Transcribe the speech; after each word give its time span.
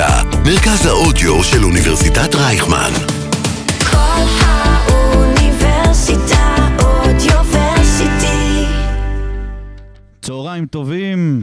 האוניברסיטה, 0.00 0.38
מרכז 0.44 0.86
האודיו 0.86 1.44
של 1.44 1.64
אוניברסיטת 1.64 2.34
רייכמן. 2.34 2.90
כל 3.90 4.24
האוניברסיטה 4.40 5.56
Audioversity. 6.82 8.64
צהריים 10.22 10.66
טובים. 10.66 11.42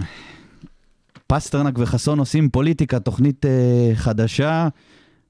פסטרנק 1.28 1.74
וחסון 1.78 2.20
עושים 2.20 2.50
פוליטיקה, 2.50 3.00
תוכנית 3.00 3.46
אה, 3.46 3.92
חדשה, 3.96 4.68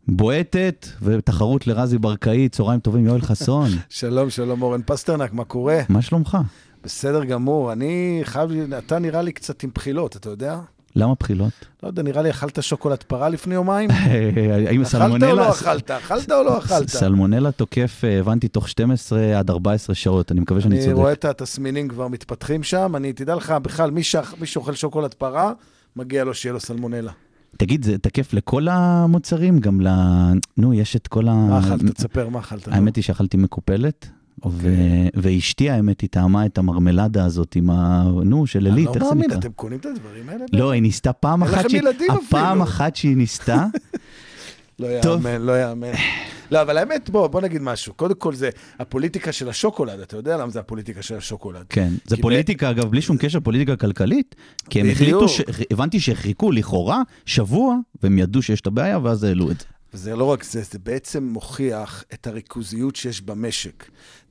בועטת, 0.08 0.88
ותחרות 1.02 1.68
לרזי 1.68 1.98
ברקאי. 1.98 2.50
צהריים 2.50 2.80
טובים, 2.80 3.06
יואל 3.06 3.22
חסון. 3.22 3.70
שלום, 3.90 4.30
שלום 4.30 4.62
אורן 4.62 4.82
פסטרנק, 4.86 5.34
מה 5.34 5.44
קורה? 5.44 5.82
מה 5.90 6.02
שלומך? 6.02 6.38
בסדר 6.84 7.26
גמור, 7.26 7.72
אני 7.72 8.20
חייב, 8.24 8.50
אתה 8.78 9.00
נראה 9.00 9.22
לי 9.22 9.32
קצת 9.32 9.64
עם 9.64 9.70
בחילות, 9.74 10.16
אתה 10.16 10.30
יודע? 10.30 10.60
למה 10.96 11.14
בחילות? 11.20 11.54
לא 11.84 11.88
יודע, 11.88 12.04
נראה 12.04 12.22
לי 12.22 12.30
אכלת 12.30 12.64
שוקולד 12.64 13.04
פרה 13.04 13.30
לפני 13.30 13.56
יומיים? 13.56 13.90
האם 14.68 14.82
אכלת 14.82 14.88
סלמונלה... 14.92 15.32
או 15.32 15.36
לא 15.36 15.50
אכלת? 15.50 15.92
אכלת 15.92 16.32
או 16.32 16.44
לא 16.44 16.58
אכלת? 16.60 16.88
סלמונלה 16.90 17.52
תוקף, 17.52 18.02
אה, 18.04 18.20
הבנתי, 18.20 18.48
תוך 18.48 18.70
12 18.70 19.40
עד 19.40 19.50
14 19.50 19.96
שעות, 19.96 20.32
אני 20.32 20.40
מקווה 20.40 20.62
שאני 20.62 20.76
אני 20.76 20.84
צודק. 20.84 20.96
רואה 20.96 21.12
את 21.12 21.26
התסמינים 21.26 21.88
כבר 21.88 22.08
מתפתחים 22.08 22.64
שם, 22.64 22.96
אני, 22.96 23.14
תדע 23.14 23.36
לך, 23.36 23.52
בכלל, 23.52 23.92
מי 23.92 24.04
שאוכל 24.46 24.74
שוקולד 24.74 25.14
פרה, 25.14 25.52
מגיע 25.96 26.24
לו 26.24 26.34
שיהיה 26.34 26.54
לו 26.54 26.60
סלמונלה. 26.60 27.12
תגיד, 27.58 27.84
זה 27.84 27.98
תקף 27.98 28.34
לכל 28.34 28.68
המוצרים? 28.68 29.60
גם 29.60 29.82
ל... 29.82 29.88
נו, 30.58 30.74
יש 30.74 30.96
את 30.96 31.08
כל 31.08 31.28
ה... 31.28 31.34
מה 31.34 31.60
אכלת? 31.60 31.96
תספר 31.96 32.30
מה 32.30 32.40
אכלת. 32.40 32.68
האמת 32.68 32.96
היא 32.96 33.04
שאכלתי 33.04 33.38
מקופלת, 33.38 34.10
ו... 34.46 34.68
אוקיי. 34.68 35.10
ואשתי, 35.16 35.70
האמת, 35.70 36.02
היא 36.02 36.10
טעמה 36.10 36.46
את 36.46 36.58
המרמלדה 36.58 37.26
הזאת 37.26 37.56
עם 37.56 37.70
ה... 37.70 38.04
נו, 38.24 38.48
של 38.48 38.68
אני 38.68 38.70
עילית, 38.70 38.86
לא 38.86 38.94
איך 38.94 39.04
זה 39.04 39.10
מאמין, 39.10 39.26
נקרא? 39.30 39.40
אתם 39.40 39.52
קונים 39.52 39.80
את 39.80 39.86
הדברים 39.86 40.30
האלה? 40.30 40.46
לא, 40.54 40.72
היא 40.72 40.82
ניסתה 40.82 41.14
פעם 41.14 41.44
אין 41.44 41.52
אחת 41.52 41.60
לכם 41.60 41.70
שהיא... 41.70 41.82
ילדים 41.82 42.12
הפעם 42.12 42.62
אפילו. 42.62 42.64
אחת 42.64 42.96
שהיא 42.96 43.18
ניסתה, 43.18 43.66
לא. 44.80 44.88
יאמן, 44.88 45.42
לא 45.42 45.62
יאמן. 45.62 45.92
לא, 46.52 46.62
אבל 46.62 46.78
האמת, 46.78 47.10
בוא, 47.10 47.28
בוא 47.28 47.42
נגיד 47.42 47.62
משהו. 47.62 47.94
קודם 47.94 48.16
כל 48.16 48.36
זה 48.36 48.50
הפוליטיקה 48.80 49.32
של 49.32 49.50
השוקולד, 49.50 50.00
אתה 50.00 50.18
יודע 50.18 50.38
למה 50.38 50.52
זה 50.52 50.60
הפוליטיקה 50.60 51.02
של 51.02 51.18
השוקולד? 51.18 51.66
כן. 51.70 51.94
זה 52.06 52.18
פוליטיקה, 52.18 52.70
אגב, 52.70 52.86
בלי 52.86 53.02
שום 53.02 53.18
קשר, 53.18 53.40
פוליטיקה 53.40 53.76
כלכלית, 53.76 54.36
כי 54.70 54.82
הם 54.82 54.90
החליטו. 54.90 55.28
ש... 55.28 55.42
הבנתי 55.72 56.00
שחיכו 56.00 56.52
לכאורה 56.52 57.02
שבוע, 57.26 57.76
והם 58.04 58.18
ידעו 58.18 58.42
שיש 58.42 58.62
את 58.62 58.68
הבעיה, 58.68 59.00
ואז 59.00 59.24
העלו 59.24 59.52
את 59.52 59.60
זה. 59.60 59.66
וזה 59.94 60.16
לא 60.16 60.24
רק 60.24 60.44
זה, 60.44 60.62
זה 60.62 60.80
בעצם 60.80 61.24
מוכיח 61.24 62.04
את 62.14 62.28
הריכוזיות 62.28 62.96
שיש 62.96 63.22
במשק. 63.22 63.86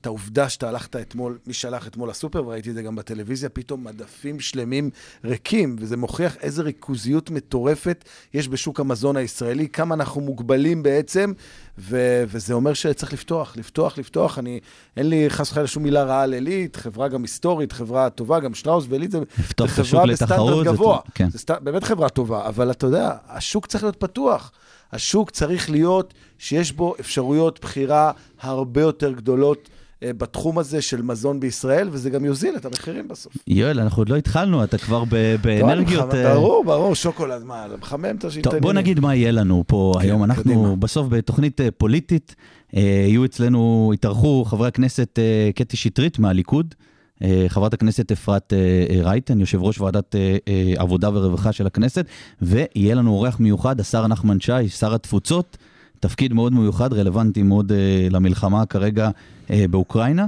את 0.05 0.07
העובדה 0.07 0.49
שאתה 0.49 0.69
הלכת 0.69 0.97
אתמול, 0.97 1.39
מי 1.47 1.53
שהלך 1.53 1.87
אתמול 1.87 2.11
לסופר, 2.11 2.47
וראיתי 2.47 2.71
את 2.71 2.75
זה 2.75 2.83
גם 2.83 2.97
בטלוויזיה, 2.97 3.49
פתאום 3.49 3.85
מדפים 3.85 4.41
שלמים 4.41 4.91
ריקים, 5.25 5.77
וזה 5.79 5.97
מוכיח 5.97 6.37
איזה 6.37 6.63
ריכוזיות 6.63 7.31
מטורפת 7.31 8.05
יש 8.35 8.49
בשוק 8.49 8.81
המזון 8.81 9.17
הישראלי, 9.17 9.69
כמה 9.69 9.95
אנחנו 9.95 10.21
מוגבלים 10.21 10.83
בעצם, 10.83 11.33
ו- 11.79 12.25
וזה 12.29 12.55
אומר 12.55 12.75
שצריך 12.75 13.13
לפתוח, 13.13 13.57
לפתוח, 13.57 13.99
לפתוח. 13.99 14.39
אני, 14.39 14.61
אין 14.97 15.09
לי 15.09 15.31
חס 15.31 15.51
וחלילה 15.51 15.69
שום 15.69 15.83
מילה 15.83 16.03
רעה 16.03 16.23
על 16.23 16.33
עילית, 16.33 16.77
חברה 16.77 17.09
גם 17.09 17.23
היסטורית, 17.23 17.73
חברה 17.73 18.11
טובה, 18.11 18.41
גם 18.41 18.55
שטראוס 18.55 18.85
ועילית 18.89 19.11
זה, 19.11 19.19
זה 19.61 19.69
חברה 19.69 20.07
בסטנדרט 20.07 20.67
זה 20.67 20.73
גבוה. 20.73 20.97
טוב, 20.97 21.11
כן. 21.15 21.31
זה 21.31 21.39
סט... 21.39 21.51
באמת 21.51 21.85
חברה 21.85 22.09
טובה, 22.09 22.49
אבל 22.49 22.71
אתה 22.71 22.87
יודע, 22.87 23.13
השוק 23.29 23.67
צריך 23.67 23.85
להיות 23.85 23.97
פתוח. 23.97 24.53
השוק 24.93 25.31
צריך 25.31 25.71
להיות 25.71 26.15
שיש 26.39 26.73
בו 26.73 26.95
אפשרויות 27.01 27.61
בחירה 27.61 28.13
הרבה 28.41 28.81
יותר 28.81 29.13
גדולות 29.13 29.69
בתחום 30.13 30.59
הזה 30.59 30.83
של 30.83 31.03
מזון 31.03 31.41
בישראל, 31.41 31.89
וזה 31.93 32.11
גם 32.11 32.25
יוזיל 32.25 32.57
את 32.57 32.65
המחירים 32.65 33.09
בסוף. 33.09 33.33
יואל, 33.47 33.81
אנחנו 33.81 34.01
עוד 34.01 34.09
לא 34.09 34.17
התחלנו, 34.17 34.65
אתה 34.65 34.79
כבר 34.79 35.05
באנרגיות... 35.43 36.15
אה, 36.15 36.35
ברור, 36.35 36.65
ברור, 36.65 36.95
שוקולד, 36.95 37.43
מה, 37.43 37.67
מחמם 37.81 38.17
את 38.19 38.25
השלטונים. 38.25 38.61
טוב, 38.61 38.63
בוא 38.63 38.73
נגיד 38.73 39.01
מה 39.01 39.15
יהיה 39.15 39.31
לנו 39.31 39.65
פה 39.67 39.93
כן, 39.95 40.01
היום. 40.01 40.25
אנחנו. 40.25 40.77
בסוף 40.77 41.07
בתוכנית 41.11 41.61
אה, 41.61 41.71
פוליטית, 41.71 42.35
אה, 42.77 42.81
יהיו 43.09 43.25
אצלנו, 43.25 43.91
יתארחו 43.95 44.45
חברי 44.45 44.69
הכנסת 44.69 45.19
אה, 45.19 45.51
קטי 45.55 45.77
שטרית 45.77 46.19
מהליכוד, 46.19 46.75
אה, 47.23 47.45
חברת 47.49 47.75
הכנסת 47.75 48.13
אפרת 48.13 48.53
אה, 48.53 48.59
אה, 48.97 49.03
רייטן, 49.03 49.41
יושב 49.41 49.63
ראש 49.63 49.81
ועדת 49.81 50.15
אה, 50.15 50.37
אה, 50.49 50.73
עבודה 50.77 51.11
ורווחה 51.11 51.53
של 51.53 51.67
הכנסת, 51.67 52.07
ויהיה 52.43 52.95
לנו 52.95 53.11
אורח 53.11 53.41
מיוחד, 53.41 53.81
השר 53.81 54.07
נחמן 54.07 54.41
שי, 54.41 54.69
שר 54.69 54.95
התפוצות, 54.95 55.57
תפקיד 56.05 56.33
מאוד 56.33 56.53
מיוחד, 56.53 56.93
רלוונטי 56.93 57.43
מאוד 57.43 57.73
אה, 57.73 58.09
למלחמה 58.11 58.67
כרגע 58.67 59.11
אה, 59.51 59.65
באוקראינה. 59.71 60.27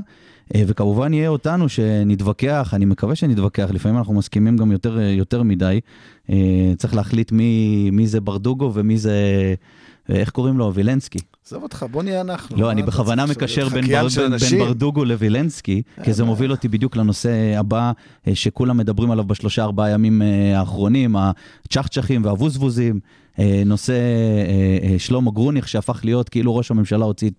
אה, 0.54 0.62
וכמובן 0.66 1.14
יהיה 1.14 1.28
אותנו 1.28 1.68
שנתווכח, 1.68 2.70
אני 2.74 2.84
מקווה 2.84 3.14
שנתווכח, 3.14 3.68
לפעמים 3.72 3.98
אנחנו 3.98 4.14
מסכימים 4.14 4.56
גם 4.56 4.72
יותר, 4.72 5.00
יותר 5.00 5.42
מדי. 5.42 5.80
אה, 6.30 6.72
צריך 6.78 6.94
להחליט 6.94 7.32
מי, 7.32 7.90
מי 7.92 8.06
זה 8.06 8.20
ברדוגו 8.20 8.70
ומי 8.74 8.98
זה, 8.98 9.14
איך 10.08 10.30
קוראים 10.30 10.58
לו? 10.58 10.74
וילנסקי. 10.74 11.18
עזוב 11.46 11.62
אותך, 11.62 11.86
בוא 11.90 12.02
נהיה 12.02 12.20
אנחנו. 12.20 12.56
לא, 12.56 12.70
אני 12.70 12.82
בכוונה 12.82 13.26
מקשר 13.26 13.68
בין, 13.68 13.86
בר, 13.86 14.06
בין, 14.16 14.36
בין? 14.50 14.58
ברדוגו 14.58 15.04
לווילנסקי, 15.04 15.82
כי 16.04 16.12
זה. 16.12 16.24
מוביל 16.24 16.50
אותי 16.50 16.68
בדיוק 16.68 16.96
לנושא 16.96 17.58
הבא 17.58 17.92
שכולם 18.34 18.76
מדברים 18.76 19.10
עליו 19.10 19.24
בשלושה 19.24 19.62
ארבעה 19.62 19.90
ימים 19.90 20.22
האחרונים, 20.54 21.16
הצ'חצ'חים 21.16 22.24
והווזווזים. 22.24 23.00
אה, 23.38 23.62
נושא 23.66 23.92
אה, 23.92 24.90
אה, 24.90 24.98
שלמה 24.98 25.30
גרוניך 25.30 25.68
שהפך 25.68 26.00
להיות 26.04 26.28
כאילו 26.28 26.56
ראש 26.56 26.70
הממשלה 26.70 27.04
הוציא 27.04 27.30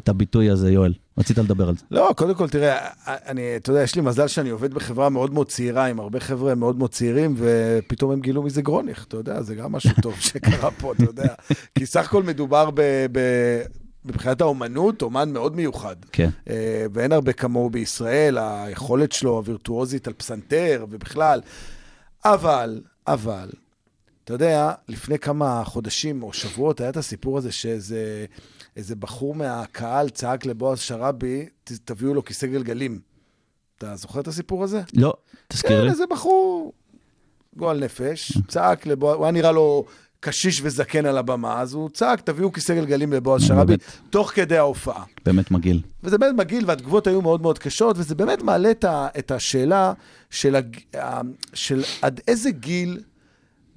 את, 0.00 0.08
הביטוי 0.08 0.50
הזה, 0.50 0.72
יואל. 0.72 0.92
רצית 1.18 1.38
לדבר 1.38 1.68
על 1.68 1.74
זה. 1.76 1.84
לא, 1.90 2.10
קודם 2.16 2.34
כל, 2.34 2.48
תראה, 2.48 2.88
אני, 3.06 3.42
אתה 3.56 3.70
יודע, 3.70 3.82
יש 3.82 3.94
לי 3.94 4.02
מזל 4.02 4.26
שאני 4.26 4.50
עובד 4.50 4.74
בחברה 4.74 5.08
מאוד 5.08 5.34
מאוד 5.34 5.48
צעירה, 5.48 5.86
עם 5.86 6.00
הרבה 6.00 6.20
חבר'ה 6.20 6.54
מאוד 6.54 6.78
מאוד 6.78 6.90
צעירים, 6.90 7.34
ופתאום 7.36 8.10
הם 8.10 8.20
גילו 8.20 8.42
מזה 8.42 8.62
גרוניך, 8.62 9.04
אתה 9.08 9.16
יודע, 9.16 9.42
זה 9.42 9.54
גם 9.54 9.72
משהו 9.72 9.90
טוב 10.02 10.14
שקרה 10.28 10.70
פה, 10.70 10.92
אתה 10.92 11.04
יודע. 11.04 11.34
כי 11.74 11.86
סך 11.86 12.04
הכל 12.04 12.22
מדובר 12.22 12.70
ב... 12.74 12.80
ב 13.12 13.20
מבחינת 14.04 14.40
האומנות, 14.40 15.02
אומן 15.02 15.32
מאוד 15.32 15.56
מיוחד. 15.56 15.96
כן. 16.12 16.30
אה, 16.50 16.86
ואין 16.92 17.12
הרבה 17.12 17.32
כמוהו 17.32 17.70
בישראל, 17.70 18.38
היכולת 18.38 19.12
שלו 19.12 19.36
הווירטואוזית 19.36 20.06
על 20.06 20.12
פסנתר 20.12 20.86
ובכלל. 20.90 21.40
אבל, 22.24 22.80
אבל, 23.06 23.48
אתה 24.28 24.34
יודע, 24.34 24.72
לפני 24.88 25.18
כמה 25.18 25.62
חודשים 25.64 26.22
או 26.22 26.32
שבועות 26.32 26.80
היה 26.80 26.90
את 26.90 26.96
הסיפור 26.96 27.38
הזה 27.38 27.52
שאיזה 27.52 28.26
איזה 28.76 28.96
בחור 28.96 29.34
מהקהל 29.34 30.08
צעק 30.08 30.46
לבועז 30.46 30.78
שראבי, 30.80 31.46
"ת- 31.64 31.72
תביאו 31.84 32.14
לו 32.14 32.24
כיסא 32.24 32.46
גלגלים. 32.46 33.00
אתה 33.78 33.96
זוכר 33.96 34.20
את 34.20 34.28
הסיפור 34.28 34.64
הזה? 34.64 34.82
לא, 34.94 35.14
תזכיר 35.48 35.70
כן, 35.78 35.84
לי. 35.84 35.90
איזה 35.90 36.04
בחור 36.10 36.72
גועל 37.56 37.84
נפש, 37.84 38.38
צעק 38.48 38.86
לבועז, 38.86 39.16
הוא 39.16 39.24
היה 39.24 39.32
נראה 39.32 39.52
לו 39.52 39.84
קשיש 40.20 40.60
וזקן 40.62 41.06
על 41.06 41.18
הבמה, 41.18 41.60
אז 41.60 41.74
הוא 41.74 41.90
צעק, 41.90 42.20
תביאו 42.20 42.52
כיסא 42.52 42.74
גלגלים 42.74 43.12
לבועז 43.12 43.42
שראבי. 43.42 43.74
תוך 44.10 44.30
כדי 44.30 44.56
ההופעה. 44.58 45.04
באמת 45.24 45.50
מגעיל. 45.50 45.82
וזה 46.02 46.18
באמת 46.18 46.34
מגעיל, 46.34 46.64
והתגובות 46.66 47.06
היו 47.06 47.22
מאוד 47.22 47.42
מאוד 47.42 47.58
קשות, 47.58 47.96
וזה 47.98 48.14
באמת 48.14 48.42
מעלה 48.42 48.70
את, 48.70 48.84
ה, 48.84 49.08
את 49.18 49.30
השאלה 49.30 49.92
של, 50.30 50.56
ה- 50.96 51.20
של 51.54 51.82
עד 52.02 52.20
איזה 52.28 52.50
גיל 52.50 53.00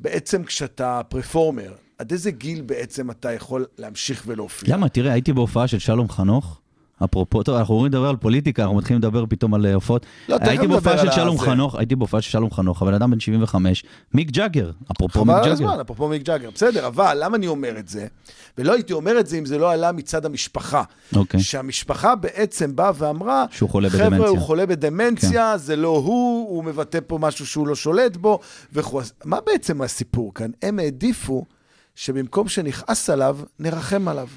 בעצם 0.01 0.43
כשאתה 0.43 1.01
פרפורמר, 1.09 1.73
עד 1.97 2.11
איזה 2.11 2.31
גיל 2.31 2.61
בעצם 2.61 3.11
אתה 3.11 3.31
יכול 3.31 3.65
להמשיך 3.77 4.23
ולהופיע. 4.27 4.75
למה? 4.75 4.89
תראה, 4.89 5.13
הייתי 5.13 5.33
בהופעה 5.33 5.67
של 5.67 5.79
שלום 5.79 6.09
חנוך. 6.09 6.60
אפרופו, 7.05 7.43
טוב, 7.43 7.55
אנחנו 7.55 7.73
אומרים 7.73 7.91
לדבר 7.91 8.09
על 8.09 8.15
פוליטיקה, 8.15 8.63
אנחנו 8.63 8.77
מתחילים 8.77 9.01
לדבר 9.01 9.25
פתאום 9.29 9.53
על 9.53 9.65
אה, 9.65 9.73
הופעות. 9.73 10.05
לא, 10.29 10.37
תכף 10.37 10.47
הייתי 10.47 10.67
נדבר 10.67 10.79
בהופעה 10.79 10.97
של 10.97 11.11
שלום 11.11 11.37
זה. 11.37 11.45
חנוך, 11.45 11.75
הייתי 11.75 11.95
בהופעה 11.95 12.21
של 12.21 12.31
שלום 12.31 12.51
חנוך, 12.51 12.81
הבן 12.81 12.93
אדם 12.93 13.11
בן 13.11 13.19
75, 13.19 13.83
מיק 14.13 14.31
ג'אגר, 14.31 14.71
אפרופו 14.91 15.25
מיק 15.25 15.35
חבל 15.35 15.43
על 15.43 15.43
ג'אגר. 15.43 15.53
הזמן, 15.53 15.79
אפרופו 15.79 16.07
מיק 16.07 16.23
ג'אגר. 16.23 16.49
בסדר, 16.53 16.87
אבל 16.87 17.17
למה 17.19 17.37
אני 17.37 17.47
אומר 17.47 17.79
את 17.79 17.87
זה? 17.87 18.07
ולא 18.57 18.73
הייתי 18.73 18.93
אומר 18.93 19.19
את 19.19 19.27
זה 19.27 19.37
אם 19.37 19.45
זה 19.45 19.57
לא 19.57 19.71
עלה 19.71 19.91
מצד 19.91 20.25
המשפחה. 20.25 20.83
אוקיי. 21.15 21.39
שהמשפחה 21.39 22.15
בעצם 22.15 22.75
באה 22.75 22.91
ואמרה, 22.95 23.45
שהוא 23.51 23.69
חולה 23.69 23.89
חבר'ה, 23.89 24.05
בדמנציה." 24.05 24.25
כן. 24.25 24.29
הוא 24.29 24.39
חולה 24.39 24.65
בדמנציה, 24.65 25.57
זה 25.57 25.75
לא 25.75 25.87
הוא, 26.05 26.49
הוא 26.49 26.63
מבטא 26.63 26.99
פה 27.07 27.17
משהו 27.17 27.45
שהוא 27.45 27.67
לא 27.67 27.75
שולט 27.75 28.17
בו, 28.17 28.39
וכו'. 28.73 29.01
מה 29.25 29.37
בעצם 29.45 29.81
הסיפור 29.81 30.33
כאן? 30.33 30.51
הם 30.61 30.79
העדיפו 30.79 31.45
שבמקום 31.95 32.47
שנכעס 32.47 33.09
עליו, 33.09 33.37
נרחם 33.59 34.07
עליו. 34.07 34.27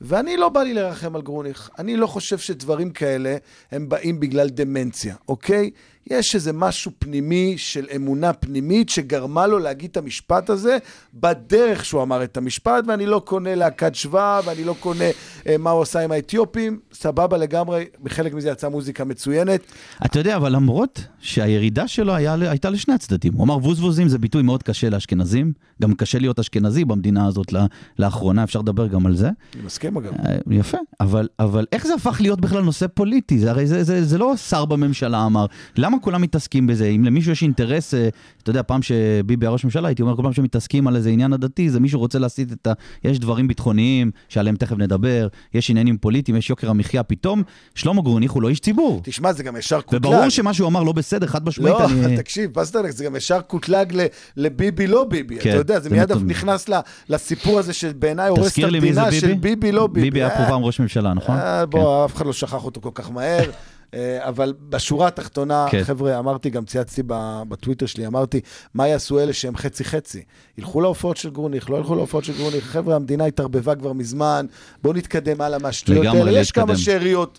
ואני 0.00 0.36
לא 0.36 0.48
בא 0.48 0.62
לי 0.62 0.74
לרחם 0.74 1.16
על 1.16 1.22
גרוניך. 1.22 1.70
אני 1.78 1.96
לא 1.96 2.06
חושב 2.06 2.38
שדברים 2.38 2.90
כאלה 2.90 3.36
הם 3.70 3.88
באים 3.88 4.20
בגלל 4.20 4.48
דמנציה, 4.48 5.14
אוקיי? 5.28 5.70
יש 6.06 6.34
איזה 6.34 6.52
משהו 6.52 6.92
פנימי 6.98 7.54
של 7.58 7.86
אמונה 7.96 8.32
פנימית 8.32 8.88
שגרמה 8.88 9.46
לו 9.46 9.58
להגיד 9.58 9.90
את 9.90 9.96
המשפט 9.96 10.50
הזה 10.50 10.78
בדרך 11.14 11.84
שהוא 11.84 12.02
אמר 12.02 12.24
את 12.24 12.36
המשפט, 12.36 12.84
ואני 12.86 13.06
לא 13.06 13.22
קונה 13.24 13.54
להקת 13.54 13.94
שבא, 13.94 14.40
ואני 14.44 14.64
לא 14.64 14.74
קונה 14.80 15.04
אה, 15.46 15.58
מה 15.58 15.70
הוא 15.70 15.82
עשה 15.82 16.00
עם 16.00 16.12
האתיופים, 16.12 16.78
סבבה 16.92 17.36
לגמרי, 17.36 17.84
בחלק 18.02 18.34
מזה 18.34 18.50
יצאה 18.50 18.70
מוזיקה 18.70 19.04
מצוינת. 19.04 19.60
אתה 20.04 20.18
יודע, 20.18 20.36
אבל 20.36 20.52
למרות 20.52 21.04
שהירידה 21.20 21.88
שלו 21.88 22.14
היה, 22.14 22.34
הייתה 22.40 22.70
לשני 22.70 22.94
הצדדים. 22.94 23.34
הוא 23.34 23.44
אמר 23.44 23.56
ווזווזים 23.56 24.08
זה 24.08 24.18
ביטוי 24.18 24.42
מאוד 24.42 24.62
קשה 24.62 24.90
לאשכנזים, 24.90 25.52
גם 25.82 25.94
קשה 25.94 26.18
להיות 26.18 26.38
אשכנזי 26.38 26.84
במדינה 26.84 27.26
הזאת 27.26 27.52
לא- 27.52 27.60
לאחרונה, 27.98 28.44
אפשר 28.44 28.58
לדבר 28.58 28.86
גם 28.86 29.06
על 29.06 29.16
זה. 29.16 29.30
אני 29.54 29.62
מסכים 29.62 29.96
אגב. 29.96 30.12
אה, 30.26 30.36
יפה, 30.50 30.78
אבל, 31.00 31.28
אבל 31.38 31.66
איך 31.72 31.86
זה 31.86 31.94
הפך 31.94 32.20
להיות 32.20 32.40
בכלל 32.40 32.62
נושא 32.62 32.86
פוליטי? 32.94 33.38
זה 33.38 33.50
הרי 33.50 33.66
זה, 33.66 33.84
זה, 33.84 34.04
זה 34.04 34.18
לא 34.18 34.36
שר 34.36 34.64
בממשלה 34.64 35.26
אמר. 35.26 35.46
למה 35.90 36.00
כולם 36.00 36.22
מתעסקים 36.22 36.66
בזה? 36.66 36.86
אם 36.86 37.04
למישהו 37.04 37.32
יש 37.32 37.42
אינטרס, 37.42 37.94
אה, 37.94 38.08
אתה 38.42 38.50
יודע, 38.50 38.62
פעם 38.62 38.82
שביבי 38.82 39.46
היה 39.46 39.50
ראש 39.50 39.64
ממשלה, 39.64 39.88
הייתי 39.88 40.02
אומר, 40.02 40.16
כל 40.16 40.22
פעם 40.22 40.32
שמתעסקים 40.32 40.86
על 40.86 40.96
איזה 40.96 41.10
עניין 41.10 41.32
עדתי, 41.32 41.70
זה 41.70 41.80
מישהו 41.80 42.00
רוצה 42.00 42.18
להסיט 42.18 42.52
את 42.52 42.66
ה... 42.66 42.72
יש 43.04 43.18
דברים 43.18 43.48
ביטחוניים, 43.48 44.10
שעליהם 44.28 44.56
תכף 44.56 44.76
נדבר, 44.78 45.28
יש 45.54 45.70
עניינים 45.70 45.98
פוליטיים, 45.98 46.36
יש 46.36 46.50
יוקר 46.50 46.70
המחיה, 46.70 47.02
פתאום 47.02 47.42
שלמה 47.74 48.02
גרוניך 48.02 48.32
הוא 48.32 48.42
לא 48.42 48.48
איש 48.48 48.60
ציבור. 48.60 49.00
תשמע, 49.04 49.32
זה 49.32 49.42
גם 49.42 49.56
ישר 49.56 49.80
קוטלג. 49.80 50.06
וברור 50.06 50.28
שמה 50.28 50.54
שהוא 50.54 50.68
אמר 50.68 50.82
לא 50.82 50.92
בסדר, 50.92 51.26
חד 51.26 51.48
משמעית, 51.48 51.74
לא, 51.74 51.84
אני... 51.84 52.16
תקשיב, 52.22 52.50
פסטרנק, 52.54 52.90
זה 52.90 53.04
גם 53.04 53.16
ישר 53.16 53.40
קוטלג 53.40 53.92
ל- 53.96 54.06
לביבי 54.36 54.86
לא 54.86 55.04
ביבי. 55.04 55.38
כן, 55.38 55.50
אתה 55.50 55.58
יודע, 55.58 55.80
זה 55.80 55.90
מיד. 55.90 56.12
נכנס 56.12 56.68
ל- 56.68 56.80
לסיפור 57.08 57.58
הזה 57.58 57.72
שבעיניי 57.72 58.28
הורס 58.28 58.58
את 58.58 58.64
המדינה 58.64 59.12
של 59.12 59.34
ביבי? 59.34 59.72
לא 59.72 59.86
ביבי. 59.86 60.00
ביבי 60.00 60.20
היה 60.22 60.30
פה 60.30 60.42
אה, 60.42 60.48
פעם 60.48 60.62
ראש 60.62 60.80
ממשלה, 60.80 61.14
נכון? 61.14 61.36
אה, 61.36 61.64
כן. 61.64 61.70
בוא, 61.70 62.04
אף 62.04 62.16
אחד 62.16 62.26
לא 62.26 62.32
שכח 62.32 62.64
אותו 62.64 62.80
כל 62.80 62.90
כך 62.94 63.10
מהר. 63.10 63.50
אה, 63.94 64.28
אבל 64.28 64.54
בשורה 64.68 65.06
התחתונה, 65.06 65.66
כן. 65.70 65.84
חבר'ה, 65.84 66.18
אמרתי, 66.18 66.50
גם 66.50 66.64
צייצתי 66.64 67.02
בטוויטר 67.48 67.86
שלי, 67.86 68.06
אמרתי, 68.06 68.40
מה 68.74 68.88
יעשו 68.88 69.20
אלה 69.20 69.32
שהם 69.32 69.56
חצי-חצי? 69.56 70.22
ילכו 70.58 70.80
להופעות 70.80 71.16
של 71.16 71.30
גרוניך, 71.30 71.70
לא 71.70 71.76
ילכו 71.76 71.94
להופעות 71.94 72.24
של 72.24 72.36
גרוניך? 72.36 72.64
חבר'ה, 72.64 72.96
המדינה 72.96 73.24
התערבבה 73.24 73.74
כבר 73.74 73.92
מזמן, 73.92 74.46
בואו 74.82 74.94
נתקדם 74.94 75.40
הלאה 75.40 75.58
מהשטויות 75.58 76.06
האלה. 76.06 76.40
יש 76.40 76.52
כמה. 76.52 76.76
שאריות. 76.76 77.38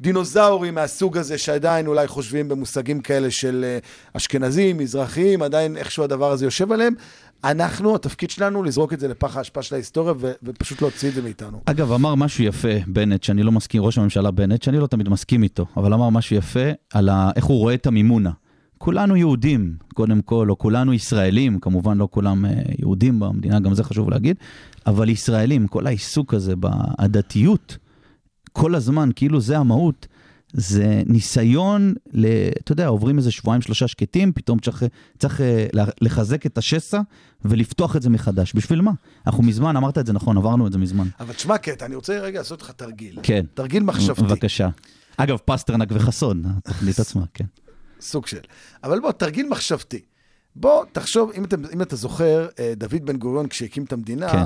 דינוזאורים 0.00 0.74
מהסוג 0.74 1.18
הזה, 1.18 1.38
שעדיין 1.38 1.86
אולי 1.86 2.08
חושבים 2.08 2.48
במושגים 2.48 3.00
כאלה 3.00 3.30
של 3.30 3.64
אה, 3.68 3.78
אשכנזים, 4.12 4.78
מזרחיים, 4.78 5.42
עדיין 5.42 5.76
איכשהו 5.76 6.04
הדבר 6.04 6.30
הזה 6.30 6.44
יושב 6.44 6.72
עליהם. 6.72 6.94
אנחנו, 7.44 7.94
התפקיד 7.94 8.30
שלנו, 8.30 8.62
לזרוק 8.62 8.92
את 8.92 9.00
זה 9.00 9.08
לפח 9.08 9.36
האשפה 9.36 9.62
של 9.62 9.74
ההיסטוריה 9.74 10.14
ו- 10.18 10.32
ופשוט 10.42 10.82
להוציא 10.82 11.08
את 11.08 11.14
זה 11.14 11.22
מאיתנו. 11.22 11.60
אגב, 11.64 11.92
אמר 11.92 12.14
משהו 12.14 12.44
יפה, 12.44 12.68
בנט, 12.86 13.22
שאני 13.22 13.42
לא 13.42 13.52
מסכים, 13.52 13.82
ראש 13.82 13.98
הממשלה 13.98 14.30
בנט, 14.30 14.62
שאני 14.62 14.78
לא 14.78 14.86
תמיד 14.86 15.08
מסכים 15.08 15.42
איתו, 15.42 15.66
אבל 15.76 15.94
אמר 15.94 16.08
משהו 16.10 16.36
יפה 16.36 16.70
על 16.92 17.08
ה, 17.08 17.30
איך 17.36 17.44
הוא 17.44 17.58
רואה 17.58 17.74
את 17.74 17.86
המימונה. 17.86 18.30
כולנו 18.78 19.16
יהודים, 19.16 19.76
קודם 19.94 20.22
כל, 20.22 20.50
או 20.50 20.58
כולנו 20.58 20.92
ישראלים, 20.92 21.58
כמובן 21.58 21.98
לא 21.98 22.08
כולם 22.10 22.44
אה, 22.46 22.52
יהודים 22.78 23.20
במדינה, 23.20 23.60
גם 23.60 23.74
זה 23.74 23.84
חשוב 23.84 24.10
להגיד, 24.10 24.36
אבל 24.86 25.08
ישראלים, 25.08 25.66
כל 25.66 25.86
העיסוק 25.86 26.34
הזה 26.34 26.56
בעדתיות, 26.56 27.76
כל 28.52 28.74
הזמן, 28.74 29.10
כאילו 29.16 29.40
זה 29.40 29.58
המהות, 29.58 30.06
זה 30.52 31.02
ניסיון, 31.06 31.94
ל, 32.12 32.26
אתה 32.58 32.72
יודע, 32.72 32.86
עוברים 32.86 33.18
איזה 33.18 33.30
שבועיים, 33.30 33.62
שלושה 33.62 33.88
שקטים, 33.88 34.32
פתאום 34.32 34.58
צריך, 34.58 34.84
צריך 35.18 35.40
אה, 35.40 35.66
לחזק 36.00 36.46
את 36.46 36.58
השסע 36.58 37.00
ולפתוח 37.44 37.96
את 37.96 38.02
זה 38.02 38.10
מחדש. 38.10 38.54
בשביל 38.54 38.80
מה? 38.80 38.90
אנחנו 39.26 39.42
מזמן, 39.42 39.76
אמרת 39.76 39.98
את 39.98 40.06
זה 40.06 40.12
נכון, 40.12 40.36
עברנו 40.36 40.66
את 40.66 40.72
זה 40.72 40.78
מזמן. 40.78 41.08
אבל 41.20 41.34
תשמע, 41.34 41.58
קטע, 41.58 41.86
אני 41.86 41.94
רוצה 41.94 42.18
רגע 42.18 42.38
לעשות 42.38 42.62
לך 42.62 42.70
תרגיל. 42.70 43.18
כן. 43.22 43.44
תרגיל 43.54 43.82
מחשבתי, 43.82 44.22
בבקשה. 44.22 44.68
אגב, 45.16 45.38
פסטרנק 45.44 45.88
וחסון, 45.92 46.42
התוכנית 46.56 47.00
עצמה, 47.00 47.22
כן. 47.34 47.44
סוג 48.00 48.26
של. 48.26 48.40
אבל 48.84 49.00
בוא, 49.00 49.12
תרגיל 49.12 49.48
מחשבתי. 49.48 50.00
בוא, 50.56 50.84
תחשוב, 50.92 51.30
אם 51.34 51.44
אתה, 51.44 51.56
אם 51.72 51.82
אתה 51.82 51.96
זוכר, 51.96 52.48
אה, 52.58 52.72
דוד 52.76 53.04
בן 53.04 53.16
גוריון, 53.16 53.48
כשהקים 53.48 53.84
את 53.84 53.92
המדינה, 53.92 54.32
כן. 54.32 54.44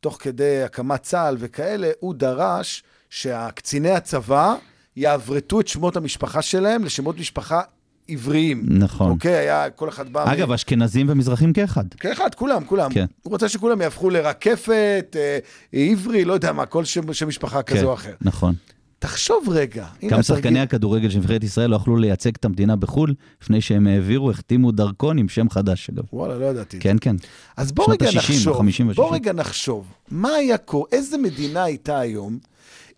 תוך 0.00 0.16
כדי 0.20 0.62
הקמת 0.62 1.02
צה"ל 1.02 1.36
וכאלה, 1.38 1.90
הוא 2.00 2.14
דרש 2.14 2.82
שהקציני 3.10 3.90
הצבא 3.90 4.54
יעברתו 4.96 5.60
את 5.60 5.68
שמות 5.68 5.96
המשפחה 5.96 6.42
שלהם 6.42 6.84
לשמות 6.84 7.18
משפחה 7.18 7.60
עבריים. 8.08 8.62
נכון. 8.68 9.10
אוקיי, 9.10 9.34
היה, 9.34 9.70
כל 9.70 9.88
אחד 9.88 10.12
בא... 10.12 10.32
אגב, 10.32 10.52
אשכנזים 10.52 11.06
ומזרחים 11.10 11.52
כאחד. 11.52 11.84
כאחד, 11.94 12.34
כולם, 12.34 12.64
כולם. 12.64 12.92
כן. 12.92 13.06
הוא 13.22 13.30
רוצה 13.30 13.48
שכולם 13.48 13.80
יהפכו 13.80 14.10
לרקפת, 14.10 15.16
אה, 15.16 15.38
עברי, 15.72 16.24
לא 16.24 16.32
יודע 16.32 16.52
מה, 16.52 16.66
כל 16.66 16.84
שם, 16.84 17.12
שם 17.12 17.28
משפחה 17.28 17.62
כזה 17.62 17.80
כן, 17.80 17.84
או 17.86 17.94
אחר. 17.94 18.14
נכון. 18.20 18.54
תחשוב 18.98 19.48
רגע. 19.50 19.82
גם 19.82 19.90
התרגיל. 20.02 20.22
שחקני 20.22 20.60
הכדורגל 20.60 21.10
של 21.10 21.18
נבחרת 21.18 21.44
ישראל 21.44 21.70
לא 21.70 21.76
יכלו 21.76 21.96
לייצג 21.96 22.30
את 22.36 22.44
המדינה 22.44 22.76
בחו"ל, 22.76 23.14
לפני 23.42 23.60
שהם 23.60 23.86
העבירו, 23.86 24.30
החתימו 24.30 24.72
דרכון 24.72 25.18
עם 25.18 25.28
שם 25.28 25.50
חדש, 25.50 25.90
אגב. 25.90 26.04
וואלה, 26.12 26.38
לא 26.38 26.44
ידעתי. 26.44 26.78
כן, 26.80 26.96
כן. 27.00 27.16
אז 27.56 27.72
בוא 27.72 27.92
רגע 27.92 28.06
ה-60, 28.06 28.16
נחשוב, 28.16 28.56
ה-50 28.56 28.94
בוא 28.94 29.04
וה-60. 29.04 29.14
רגע 29.14 29.32
נחשוב, 29.32 29.86
מה 30.10 30.28
היה 30.28 30.58
קורה, 30.58 30.86
איזה 30.92 31.18
מדינה 31.18 31.62
הייתה 31.64 31.98
היום, 31.98 32.38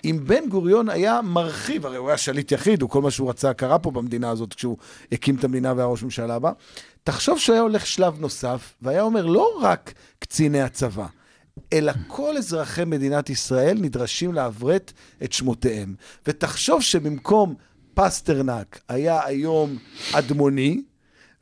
אם 0.05 0.21
בן 0.27 0.49
גוריון 0.49 0.89
היה 0.89 1.21
מרחיב, 1.23 1.87
הרי 1.87 1.97
הוא 1.97 2.09
היה 2.09 2.17
שליט 2.17 2.53
יחיד, 2.53 2.83
הוא 2.83 2.91
כל 2.91 3.03
מה 3.03 3.11
שהוא 3.11 3.31
רצה 3.31 3.55
קרה 3.55 3.79
פה 3.79 3.91
במדינה 3.91 4.31
הזאת 4.31 4.55
כשהוא 4.55 4.77
הקים 5.12 5.35
את 5.37 5.45
המדינה 5.45 5.73
והיה 5.77 5.87
ראש 5.87 6.03
ממשלה 6.03 6.35
הבא. 6.35 6.53
תחשוב 7.05 7.39
שהיה 7.39 7.61
הולך 7.61 7.87
שלב 7.87 8.21
נוסף, 8.21 8.75
והיה 8.83 9.03
אומר 9.03 9.27
לא 9.27 9.59
רק 9.62 9.93
קציני 10.19 10.61
הצבא, 10.61 11.06
אלא 11.73 11.93
כל 12.06 12.37
אזרחי 12.37 12.85
מדינת 12.85 13.31
ישראל 13.31 13.79
נדרשים 13.81 14.33
לעברת 14.33 14.93
את 15.25 15.33
שמותיהם. 15.33 15.95
ותחשוב 16.27 16.83
שבמקום 16.83 17.55
פסטרנק 17.95 18.81
היה 18.89 19.21
היום 19.27 19.77
אדמוני, 20.12 20.83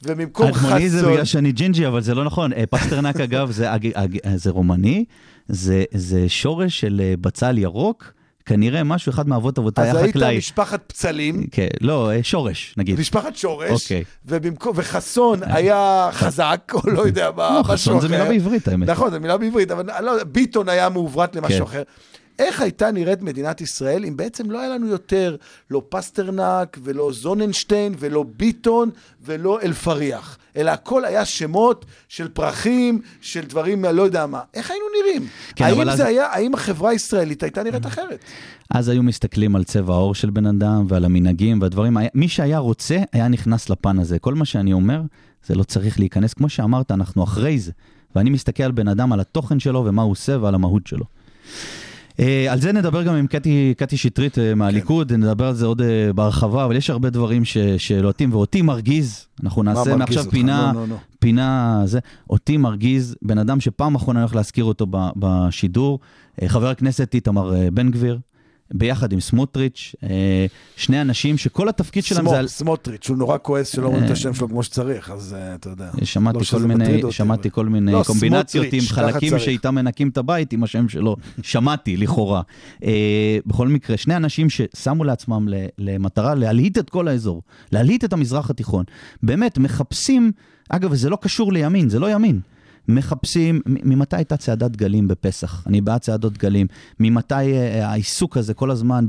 ובמקום 0.04 0.52
חסון... 0.52 0.64
אדמוני 0.66 0.88
זה 0.90 1.06
בגלל 1.08 1.24
שאני 1.24 1.52
ג'ינג'י, 1.52 1.86
אבל 1.86 2.00
זה 2.02 2.14
לא 2.14 2.24
נכון. 2.24 2.52
אה, 2.52 2.64
פסטרנק, 2.70 3.16
אגב, 3.26 3.50
זה 3.50 3.74
אג- 3.74 3.92
אג- 3.94 4.36
זה 4.36 4.50
רומני, 4.50 5.04
זה 5.48 5.84
זה 5.94 6.28
שורש 6.28 6.80
של 6.80 7.00
אה, 7.04 7.14
בצל 7.20 7.58
ירוק, 7.58 8.12
כנראה 8.46 8.84
משהו, 8.84 9.10
אחד 9.10 9.28
מאבות 9.28 9.58
אבותיי 9.58 9.90
אז 9.90 9.96
היה 9.96 10.04
היית 10.04 10.16
חקלאי. 10.16 10.38
משפחת 10.38 10.80
בצלים, 10.86 11.46
כן, 11.52 11.68
לא, 11.80 12.10
אה, 12.12 12.22
שורש, 12.22 12.74
נגיד. 12.76 13.00
משפחת 13.00 13.36
שורש, 13.36 13.70
אוקיי. 13.70 14.04
ובמקום, 14.26 14.72
וחסון 14.76 15.40
היה 15.42 16.08
חזק, 16.12 16.72
או 16.74 16.90
לא 16.90 17.06
יודע 17.06 17.30
מה, 17.36 17.50
לא, 17.50 17.60
משהו 17.60 17.72
חסון 17.72 18.00
זה 18.00 18.06
אחר. 18.06 18.14
מילה 18.16 18.28
בעברית, 18.28 18.68
האמת. 18.68 18.88
נכון, 18.88 19.10
זו 19.10 19.20
מילה 19.20 19.36
בעברית, 19.38 19.70
אבל 19.70 20.04
לא 20.04 20.24
ביטון 20.24 20.68
היה 20.68 20.88
מעוברת 20.88 21.36
למשהו 21.36 21.58
כן. 21.66 21.72
אחר. 21.72 21.82
איך 22.42 22.60
הייתה 22.60 22.90
נראית 22.90 23.22
מדינת 23.22 23.60
ישראל 23.60 24.04
אם 24.04 24.16
בעצם 24.16 24.50
לא 24.50 24.60
היה 24.60 24.68
לנו 24.68 24.86
יותר 24.86 25.36
לא 25.70 25.82
פסטרנק 25.88 26.78
ולא 26.82 27.10
זוננשטיין 27.12 27.94
ולא 27.98 28.24
ביטון 28.36 28.90
ולא 29.24 29.60
אלפריח, 29.62 30.38
אלא 30.56 30.70
הכל 30.70 31.04
היה 31.04 31.24
שמות 31.24 31.84
של 32.08 32.28
פרחים, 32.28 33.00
של 33.20 33.40
דברים, 33.46 33.84
לא 33.84 34.02
יודע 34.02 34.26
מה. 34.26 34.40
איך 34.54 34.70
היינו 34.70 34.84
נראים? 35.00 35.28
כן, 35.56 35.64
האם 35.64 35.84
זה 35.84 35.92
אז- 35.92 36.00
היה, 36.00 36.26
האם 36.26 36.54
החברה 36.54 36.90
הישראלית 36.90 37.42
הייתה 37.42 37.62
נראית 37.62 37.86
אחרת? 37.86 38.18
אז 38.70 38.88
היו 38.88 39.02
מסתכלים 39.02 39.56
על 39.56 39.64
צבע 39.64 39.94
העור 39.94 40.14
של 40.14 40.30
בן 40.30 40.46
אדם 40.46 40.86
ועל 40.88 41.04
המנהגים 41.04 41.62
והדברים. 41.62 41.96
מי 42.14 42.28
שהיה 42.28 42.58
רוצה, 42.58 42.98
היה 43.12 43.28
נכנס 43.28 43.70
לפן 43.70 43.98
הזה. 43.98 44.18
כל 44.18 44.34
מה 44.34 44.44
שאני 44.44 44.72
אומר, 44.72 45.00
זה 45.46 45.54
לא 45.54 45.62
צריך 45.62 45.98
להיכנס. 45.98 46.34
כמו 46.34 46.48
שאמרת, 46.48 46.90
אנחנו 46.90 47.24
אחרי 47.24 47.58
זה. 47.58 47.72
ואני 48.16 48.30
מסתכל 48.30 48.62
על 48.62 48.72
בן 48.72 48.88
אדם, 48.88 49.12
על 49.12 49.20
התוכן 49.20 49.60
שלו 49.60 49.84
ומה 49.84 50.02
הוא 50.02 50.10
עושה 50.10 50.38
ועל 50.40 50.54
המהות 50.54 50.86
שלו. 50.86 51.04
Uh, 52.12 52.22
על 52.50 52.60
זה 52.60 52.72
נדבר 52.72 53.02
גם 53.02 53.14
עם 53.14 53.26
קטי, 53.26 53.74
קטי 53.76 53.96
שטרית 53.96 54.38
uh, 54.38 54.40
מהליכוד, 54.56 55.08
כן. 55.08 55.22
נדבר 55.22 55.46
על 55.46 55.54
זה 55.54 55.66
עוד 55.66 55.80
uh, 55.80 55.84
בהרחבה, 56.12 56.64
אבל 56.64 56.76
יש 56.76 56.90
הרבה 56.90 57.10
דברים 57.10 57.44
ש, 57.44 57.58
שלוטים, 57.58 58.32
ואותי 58.32 58.62
מרגיז, 58.62 59.26
אנחנו 59.42 59.62
נעשה 59.62 59.96
מעכשיו? 59.96 60.24
פינה, 60.30 60.72
לא, 60.74 60.80
לא, 60.80 60.88
לא. 60.88 60.96
פינה 61.18 61.82
זה, 61.84 61.98
אותי 62.30 62.56
מרגיז 62.56 63.16
בן 63.22 63.38
אדם 63.38 63.60
שפעם 63.60 63.94
אחרונה 63.94 64.18
אני 64.18 64.24
הולך 64.24 64.34
להזכיר 64.34 64.64
אותו 64.64 64.86
ב, 64.90 64.96
בשידור, 65.16 65.98
חבר 66.46 66.68
הכנסת 66.68 67.14
איתמר 67.14 67.52
בן 67.74 67.90
גביר, 67.90 68.18
ביחד 68.74 69.12
עם 69.12 69.20
סמוטריץ', 69.20 69.94
uh, 70.00 70.06
שני 70.76 71.00
אנשים 71.00 71.38
שכל 71.38 71.68
התפקיד 71.68 72.04
שלהם 72.04 72.28
זה 72.28 72.48
סמוטריץ', 72.48 73.08
הוא 73.08 73.16
נורא 73.16 73.38
כועס 73.42 73.68
שלא 73.68 73.86
אומרים 73.86 74.04
את 74.04 74.08
אה. 74.08 74.12
השם 74.12 74.34
שלו 74.34 74.48
כמו 74.48 74.62
שצריך, 74.62 75.10
אז 75.10 75.36
אה, 75.38 75.54
אתה 75.54 75.68
יודע. 75.68 75.90
שמעתי 76.02 76.38
לא 77.48 77.52
כל 77.54 77.66
מיני, 77.66 77.92
לא, 77.92 78.02
קומבינציות 78.06 78.66
עם 78.72 78.80
חלקים. 78.80 79.38
שאיתם 79.38 79.74
מנקים 79.74 80.08
את 80.08 80.18
הבית 80.18 80.52
עם 80.52 80.62
השם 80.62 80.88
שלו. 80.88 81.16
שמעתי, 81.42 81.96
לכאורה. 81.96 82.42
אה, 82.84 83.38
בכל 83.46 83.68
מקרה, 83.68 83.96
שני 83.96 84.16
אנשים 84.16 84.46
ששמו 84.50 85.04
לעצמם 85.04 85.48
למטרה 85.78 86.34
להלהיט 86.34 86.78
את 86.78 86.90
כל 86.90 87.08
האזור, 87.08 87.42
להלהיט 87.72 88.04
את 88.04 88.12
המזרח 88.12 88.50
התיכון. 88.50 88.84
באמת, 89.22 89.58
מחפשים, 89.58 90.32
אגב, 90.68 90.92
וזה 90.92 91.10
לא 91.10 91.18
קשור 91.20 91.52
לימין, 91.52 91.88
זה 91.88 91.98
לא 91.98 92.10
ימין. 92.10 92.40
מחפשים, 92.88 93.60
ממתי 93.66 94.16
הייתה 94.16 94.36
צעדת 94.36 94.70
דגלים 94.70 95.08
בפסח? 95.08 95.66
אני 95.66 95.80
בעד 95.80 96.00
צעדות 96.00 96.32
דגלים. 96.32 96.66
ממתי 97.00 97.34
אה, 97.34 97.88
העיסוק 97.88 98.36
הזה 98.36 98.54
כל 98.54 98.70
הזמן 98.70 99.06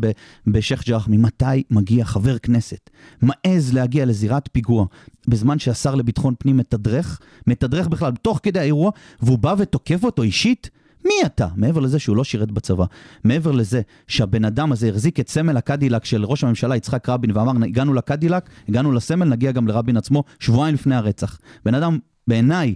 בשייח' 0.48 0.84
ג'ראח? 0.88 1.08
ממתי 1.08 1.63
מגיע 1.72 2.06
חבר 2.06 2.38
כנסת, 2.38 2.89
מעז 3.22 3.74
להגיע 3.74 4.06
לזירת 4.06 4.50
פיגוע, 4.51 4.86
בזמן 5.27 5.60
שהשר 5.60 5.96
לביטחון 5.96 6.34
פנים 6.39 6.58
מתדרך, 6.58 7.20
מתדרך 7.48 7.88
בכלל 7.88 8.12
תוך 8.22 8.39
כדי 8.44 8.60
האירוע, 8.60 8.92
והוא 9.22 9.38
בא 9.38 9.56
ותוקף 9.58 10.03
אותו 10.03 10.24
אישית? 10.24 10.70
מי 11.06 11.13
אתה? 11.25 11.48
מעבר 11.56 11.80
לזה 11.80 12.00
שהוא 12.00 12.15
לא 12.15 12.24
שירת 12.24 12.51
בצבא, 12.51 12.86
מעבר 13.24 13.51
לזה 13.51 13.82
שהבן 14.08 14.46
אדם 14.46 14.72
הזה 14.72 14.89
החזיק 14.89 15.20
את 15.20 15.30
סמל 15.30 15.58
הקדילק 15.58 16.06
של 16.06 16.25
ראש 16.25 16.44
הממשלה 16.44 16.75
יצחק 16.75 17.10
רבין 17.10 17.38
ואמר, 17.38 17.65
הגענו 17.65 17.94
לקדילק, 17.94 18.50
הגענו 18.70 18.92
לסמל, 18.92 19.30
נגיע 19.30 19.51
גם 19.51 19.68
לרבין 19.68 19.98
עצמו, 19.98 20.24
שבועיים 20.39 20.75
לפני 20.75 20.96
הרצח. 20.96 21.39
בן 21.65 21.75
אדם, 21.75 22.00
בעיניי, 22.27 22.75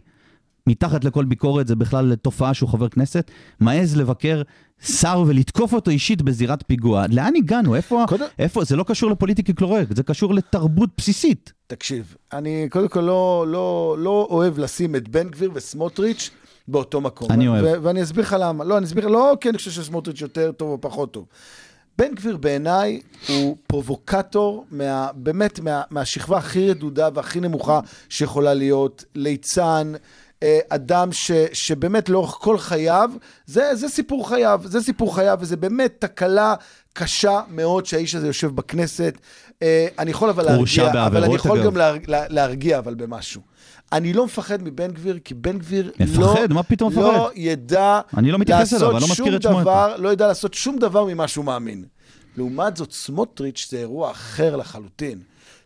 מתחת 0.67 1.03
לכל 1.03 1.25
ביקורת, 1.25 1.67
זה 1.67 1.75
בכלל 1.75 2.15
תופעה 2.15 2.53
שהוא 2.53 2.69
חבר 2.69 2.89
כנסת, 2.89 3.31
מעז 3.59 3.97
לבקר 3.97 4.41
שר 4.81 5.23
ולתקוף 5.27 5.73
אותו 5.73 5.91
אישית 5.91 6.21
בזירת 6.21 6.63
פיגוע. 6.67 7.05
לאן 7.09 7.33
הגענו? 7.35 7.75
איפה, 7.75 8.05
קודם- 8.07 8.25
איפה? 8.39 8.63
זה 8.63 8.75
לא 8.75 8.83
קשור 8.83 9.11
ל 9.11 9.15
politically 9.15 9.53
correct, 9.53 9.95
זה 9.95 10.03
קשור 10.03 10.33
לתרבות 10.33 10.89
בסיסית. 10.97 11.53
תקשיב, 11.67 12.15
אני 12.33 12.67
קודם 12.69 12.87
כל 12.87 12.99
לא, 12.99 13.45
לא, 13.47 13.95
לא 13.99 14.27
אוהב 14.29 14.59
לשים 14.59 14.95
את 14.95 15.07
בן 15.09 15.29
גביר 15.29 15.51
וסמוטריץ' 15.53 16.29
באותו 16.67 17.01
מקום. 17.01 17.31
אני 17.31 17.47
אוהב. 17.47 17.63
ו- 17.65 17.83
ואני 17.83 18.03
אסביר 18.03 18.23
לך 18.23 18.35
למה. 18.39 18.63
לא, 18.63 18.77
אני 18.77 18.85
אסביר 18.85 19.05
לך, 19.05 19.11
לא 19.11 19.37
כי 19.41 19.49
אני 19.49 19.57
חושב 19.57 19.71
שסמוטריץ' 19.71 20.21
יותר 20.21 20.51
טוב 20.51 20.69
או 20.69 20.81
פחות 20.81 21.11
טוב. 21.13 21.25
בן 21.97 22.15
גביר 22.15 22.37
בעיניי 22.37 23.01
הוא 23.27 23.57
פרובוקטור, 23.67 24.65
מה, 24.71 25.07
באמת 25.15 25.59
מה, 25.59 25.81
מהשכבה 25.91 26.37
הכי 26.37 26.69
רדודה 26.69 27.09
והכי 27.13 27.39
נמוכה 27.39 27.79
שיכולה 28.09 28.53
להיות, 28.53 29.05
ליצן, 29.15 29.93
אדם 30.69 31.11
ש, 31.11 31.31
שבאמת 31.53 32.09
לאורך 32.09 32.31
כל 32.31 32.57
חייו, 32.57 33.11
זה, 33.45 33.75
זה 33.75 33.89
סיפור 33.89 34.29
חייו, 34.29 34.61
זה 34.63 34.81
סיפור 34.81 35.15
חייו, 35.15 35.37
וזה 35.41 35.57
באמת 35.57 35.95
תקלה 35.99 36.55
קשה 36.93 37.41
מאוד 37.49 37.85
שהאיש 37.85 38.15
הזה 38.15 38.27
יושב 38.27 38.47
בכנסת. 38.47 39.17
אה, 39.61 39.87
אני 39.99 40.11
יכול 40.11 40.29
אבל 40.29 40.45
להרגיע, 40.45 41.05
אבל 41.05 41.23
אני 41.23 41.35
יכול 41.35 41.59
אגב. 41.59 41.65
גם 41.65 41.77
להר, 41.77 41.97
לה, 42.07 42.23
להרגיע 42.29 42.79
אבל 42.79 42.95
במשהו. 42.95 43.41
אני 43.91 44.13
לא 44.13 44.25
מפחד 44.25 44.63
מבן 44.63 44.91
גביר, 44.91 45.19
כי 45.23 45.33
בן 45.33 45.57
גביר 45.57 45.91
מפחד? 45.99 46.21
לא, 46.21 46.55
מה 46.55 46.63
פתאום 46.63 46.93
לא 46.93 47.01
מפחד? 47.01 47.29
ידע 47.35 48.01
אני 48.17 48.31
לא 48.31 48.39
מתייחס 48.39 48.73
אליו, 48.73 48.91
אני 48.91 48.93
לא 48.93 48.99
לעשות 48.99 49.19
מזכיר 49.19 49.35
את 49.35 49.41
שום 49.41 49.51
שמו 49.51 49.61
דבר, 49.61 49.95
לא 49.97 50.13
ידע 50.13 50.27
לעשות 50.27 50.53
שום 50.53 50.77
דבר 50.77 51.05
ממה 51.05 51.27
שהוא 51.27 51.45
מאמין. 51.45 51.85
לעומת 52.37 52.77
זאת, 52.77 52.91
סמוטריץ' 52.91 53.67
זה 53.69 53.77
אירוע 53.77 54.11
אחר 54.11 54.55
לחלוטין. 54.55 55.19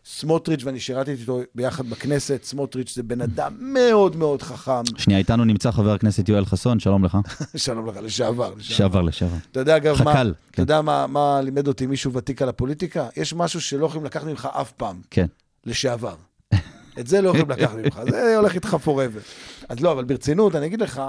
סמוטריץ', 0.04 0.64
ואני 0.64 0.80
שירתי 0.80 1.10
איתו 1.10 1.40
ביחד 1.54 1.86
בכנסת, 1.86 2.40
סמוטריץ' 2.44 2.94
זה 2.94 3.02
בן 3.02 3.20
אדם 3.20 3.52
מאוד 3.60 4.16
מאוד 4.16 4.42
חכם. 4.42 4.82
שנייה, 4.98 5.18
איתנו 5.18 5.44
נמצא 5.44 5.70
חבר 5.70 5.92
הכנסת 5.92 6.28
יואל 6.28 6.44
חסון, 6.44 6.80
שלום 6.80 7.04
לך. 7.04 7.18
שלום 7.56 7.86
לך, 7.86 7.96
לשעבר. 8.02 8.54
לשעבר, 8.58 9.02
לשעבר. 9.02 9.36
אתה 9.52 9.60
יודע, 9.60 9.76
אגב, 9.76 10.02
מה, 10.02 10.12
חכ"ל, 10.12 10.28
אתה 10.28 10.36
כן. 10.52 10.62
יודע 10.62 10.80
מה, 10.80 11.06
מה 11.06 11.40
לימד 11.40 11.68
אותי 11.68 11.86
מישהו 11.86 12.12
ותיק 12.12 12.42
על 12.42 12.48
הפוליטיקה? 12.48 13.08
יש 13.16 13.34
משהו 13.34 13.60
שלא 13.60 13.86
יכולים 13.86 14.04
לקחת 14.04 14.26
ממך 14.26 14.48
אף 14.60 14.72
פעם, 14.72 15.00
כן. 15.10 15.26
לשעבר. 15.66 16.14
את 17.00 17.06
זה 17.06 17.20
לא 17.20 17.28
יכולים 17.28 17.50
לקחת 17.56 17.76
ממך, 17.76 18.00
זה 18.10 18.36
הולך 18.36 18.54
איתך 18.54 18.76
forever. 18.84 19.20
אז 19.68 19.80
לא, 19.80 19.92
אבל 19.92 20.04
ברצינות, 20.04 20.54
אני 20.54 20.66
אגיד 20.66 20.80
לך 20.80 21.02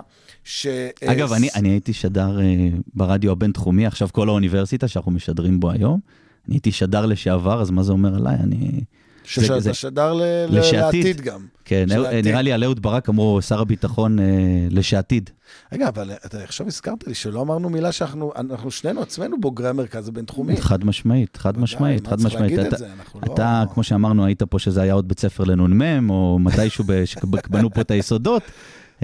ש... 0.44 0.68
אגב, 1.06 1.32
אה, 1.32 1.38
אני, 1.38 1.50
אני 1.56 1.70
הייתי 1.70 1.94
שדר 1.94 2.40
אה, 2.40 2.70
ברדיו 2.94 3.32
הבינתחומי, 3.32 3.86
עכשיו 3.86 4.10
כל 4.12 4.30
האוניברסיטה 4.30 4.88
שאנחנו 4.88 5.12
משדרים 5.12 5.60
בו 5.60 5.72
היום. 5.72 6.00
אני 6.48 6.56
הייתי 6.56 6.72
שדר 6.72 7.06
לשעבר, 7.06 7.62
אז 7.62 7.72
מה 7.72 7.84
זה 7.84 7.92
אומר 7.92 8.16
עליי? 8.16 8.36
אני... 8.36 8.82
שאתה 9.24 9.60
זה- 9.60 9.74
שדר 9.74 10.14
ל- 10.14 10.22
לשעתיד. 10.50 11.06
לעתיד 11.06 11.22
גם. 11.22 11.46
כן, 11.66 11.86
של 11.90 12.06
אה, 12.06 12.10
העתיד. 12.10 12.28
נראה 12.28 12.42
לי 12.42 12.52
על 12.54 12.64
אהוד 12.64 12.82
ברק 12.82 13.10
אמרו 13.10 13.42
שר 13.42 13.60
הביטחון 13.62 14.20
אה, 14.20 14.26
לשעתיד. 14.70 15.30
רגע, 15.74 15.88
אבל 15.88 16.12
אתה 16.26 16.44
עכשיו 16.44 16.68
הזכרת 16.68 17.08
לי 17.08 17.14
שלא 17.14 17.42
אמרנו 17.42 17.70
מילה 17.70 17.92
שאנחנו 17.92 18.32
אנחנו 18.36 18.72
שנינו 18.72 19.02
עצמנו 19.02 19.42
בוגרי 19.42 19.70
המרכז 19.70 20.08
הבינתחומי. 20.08 20.58
חד 20.62 20.86
משמעית, 20.86 21.38
חד 21.38 21.58
משמעית, 21.60 22.08
חד 22.08 22.16
משמעית. 22.22 22.40
להגיד 22.40 22.60
את 22.60 22.68
אתה- 22.68 22.78
זה, 22.78 22.88
אנחנו 23.00 23.20
לא- 23.28 23.34
אתה, 23.34 23.64
כמו 23.74 23.84
שאמרנו, 23.84 24.26
היית 24.26 24.44
פה 24.44 24.60
שזה 24.60 24.82
היה 24.82 24.94
עוד 24.94 25.08
בית 25.08 25.20
ספר 25.20 25.44
לנ"מ, 25.44 26.10
או 26.10 26.40
מתישהו 26.42 26.84
שבנו 27.06 27.70
פה 27.74 27.82
את 27.82 27.92
היסודות. 27.92 28.44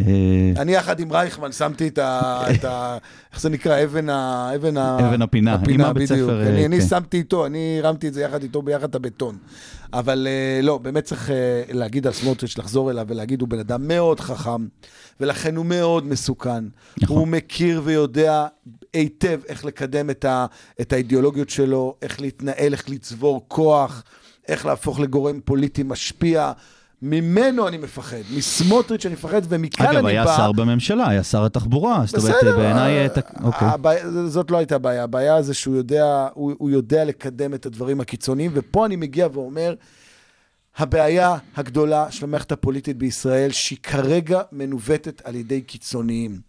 אה, 0.08 0.62
אני 0.62 0.72
יחד 0.72 1.00
עם 1.00 1.12
רייכמן 1.12 1.52
שמתי 1.52 1.88
את 1.88 2.00
ה... 2.00 2.98
איך 3.32 3.42
זה 3.42 3.50
נקרא? 3.50 3.84
אבן 3.84 4.10
ה... 4.10 4.52
אבן 4.56 4.78
ה... 4.78 4.98
אבן 5.00 5.22
הפינה, 5.22 5.54
עם 5.54 5.62
הפינה, 5.62 5.88
הבית 5.88 6.12
בדיוק. 6.12 6.30
ספר, 6.30 6.66
אני 6.66 6.80
כן. 6.80 6.88
שמתי 6.88 7.18
איתו, 7.18 7.46
אני 7.46 7.80
הרמתי 7.84 8.08
את 8.08 8.14
זה 8.14 8.22
יחד 8.22 8.44
איתו 8.44 8.62
ביחד 8.62 8.90
את 8.90 8.96
הבטון. 8.96 9.38
אבל 9.94 10.28
אה, 10.30 10.62
לא, 10.64 10.78
באמת 10.78 11.04
צריך 11.04 11.30
אה, 11.30 11.64
להגיד 11.72 12.08
על 12.08 12.14
סמוטריץ', 12.14 12.58
לחזור 12.58 12.92
אליו 12.92 13.06
ולהגיד, 13.10 13.42
הוא 13.42 13.50
בן 13.50 13.60
אדם 13.60 13.88
מאוד 13.88 14.20
חכם, 14.20 14.68
ולכן 15.20 15.56
הוא 15.56 15.66
מאוד 15.66 16.06
מסוכן. 16.06 16.64
נכון. 16.98 17.18
הוא 17.18 17.28
מכיר 17.28 17.82
ויודע 17.84 18.48
היטב 18.94 19.40
איך 19.48 19.66
לקדם 19.66 20.10
את, 20.10 20.26
ה, 20.26 20.46
את 20.82 20.94
האידיאולוגיות 20.94 21.50
שלו, 21.50 21.96
איך 22.02 22.22
להתנהל, 22.22 22.74
איך 22.74 22.90
לצבור 22.90 23.46
כוח, 23.48 24.04
איך 24.48 24.66
להפוך 24.66 25.00
לגורם 25.00 25.40
פוליטי 25.46 25.84
משפיע. 25.84 26.52
ממנו 27.02 27.68
אני 27.68 27.78
מפחד, 27.78 28.18
מסמוטריץ' 28.36 29.06
אני 29.06 29.14
מפחד, 29.14 29.42
ומכאן 29.50 29.86
אני 29.86 29.94
בא... 29.94 30.00
אגב, 30.00 30.06
היה 30.06 30.26
שר 30.26 30.52
בממשלה, 30.52 31.10
היה 31.10 31.24
שר 31.24 31.46
התחבורה, 31.46 32.04
זאת 32.06 32.18
אומרת, 32.18 32.56
בעיניי... 32.58 32.98
אה, 32.98 33.08
אוקיי. 33.44 33.68
זאת 34.28 34.52
לא 34.52 34.58
הייתה 34.58 34.76
הבעיה, 34.76 35.04
הבעיה 35.04 35.42
זה 35.42 35.54
שהוא 35.54 35.76
יודע, 35.76 36.28
הוא, 36.34 36.54
הוא 36.58 36.70
יודע 36.70 37.06
לקדם 37.06 37.54
את 37.54 37.66
הדברים 37.66 38.02
הקיצוניים, 38.02 38.52
ופה 38.54 38.86
אני 38.86 38.96
מגיע 38.96 39.28
ואומר, 39.34 39.76
הבעיה 40.78 41.38
הגדולה 41.56 42.12
של 42.12 42.26
המערכת 42.26 42.52
הפוליטית 42.52 42.98
בישראל, 42.98 43.52
שהיא 43.52 43.78
כרגע 43.84 44.42
מנווטת 44.52 45.22
על 45.26 45.36
ידי 45.36 45.62
קיצוניים. 45.62 46.40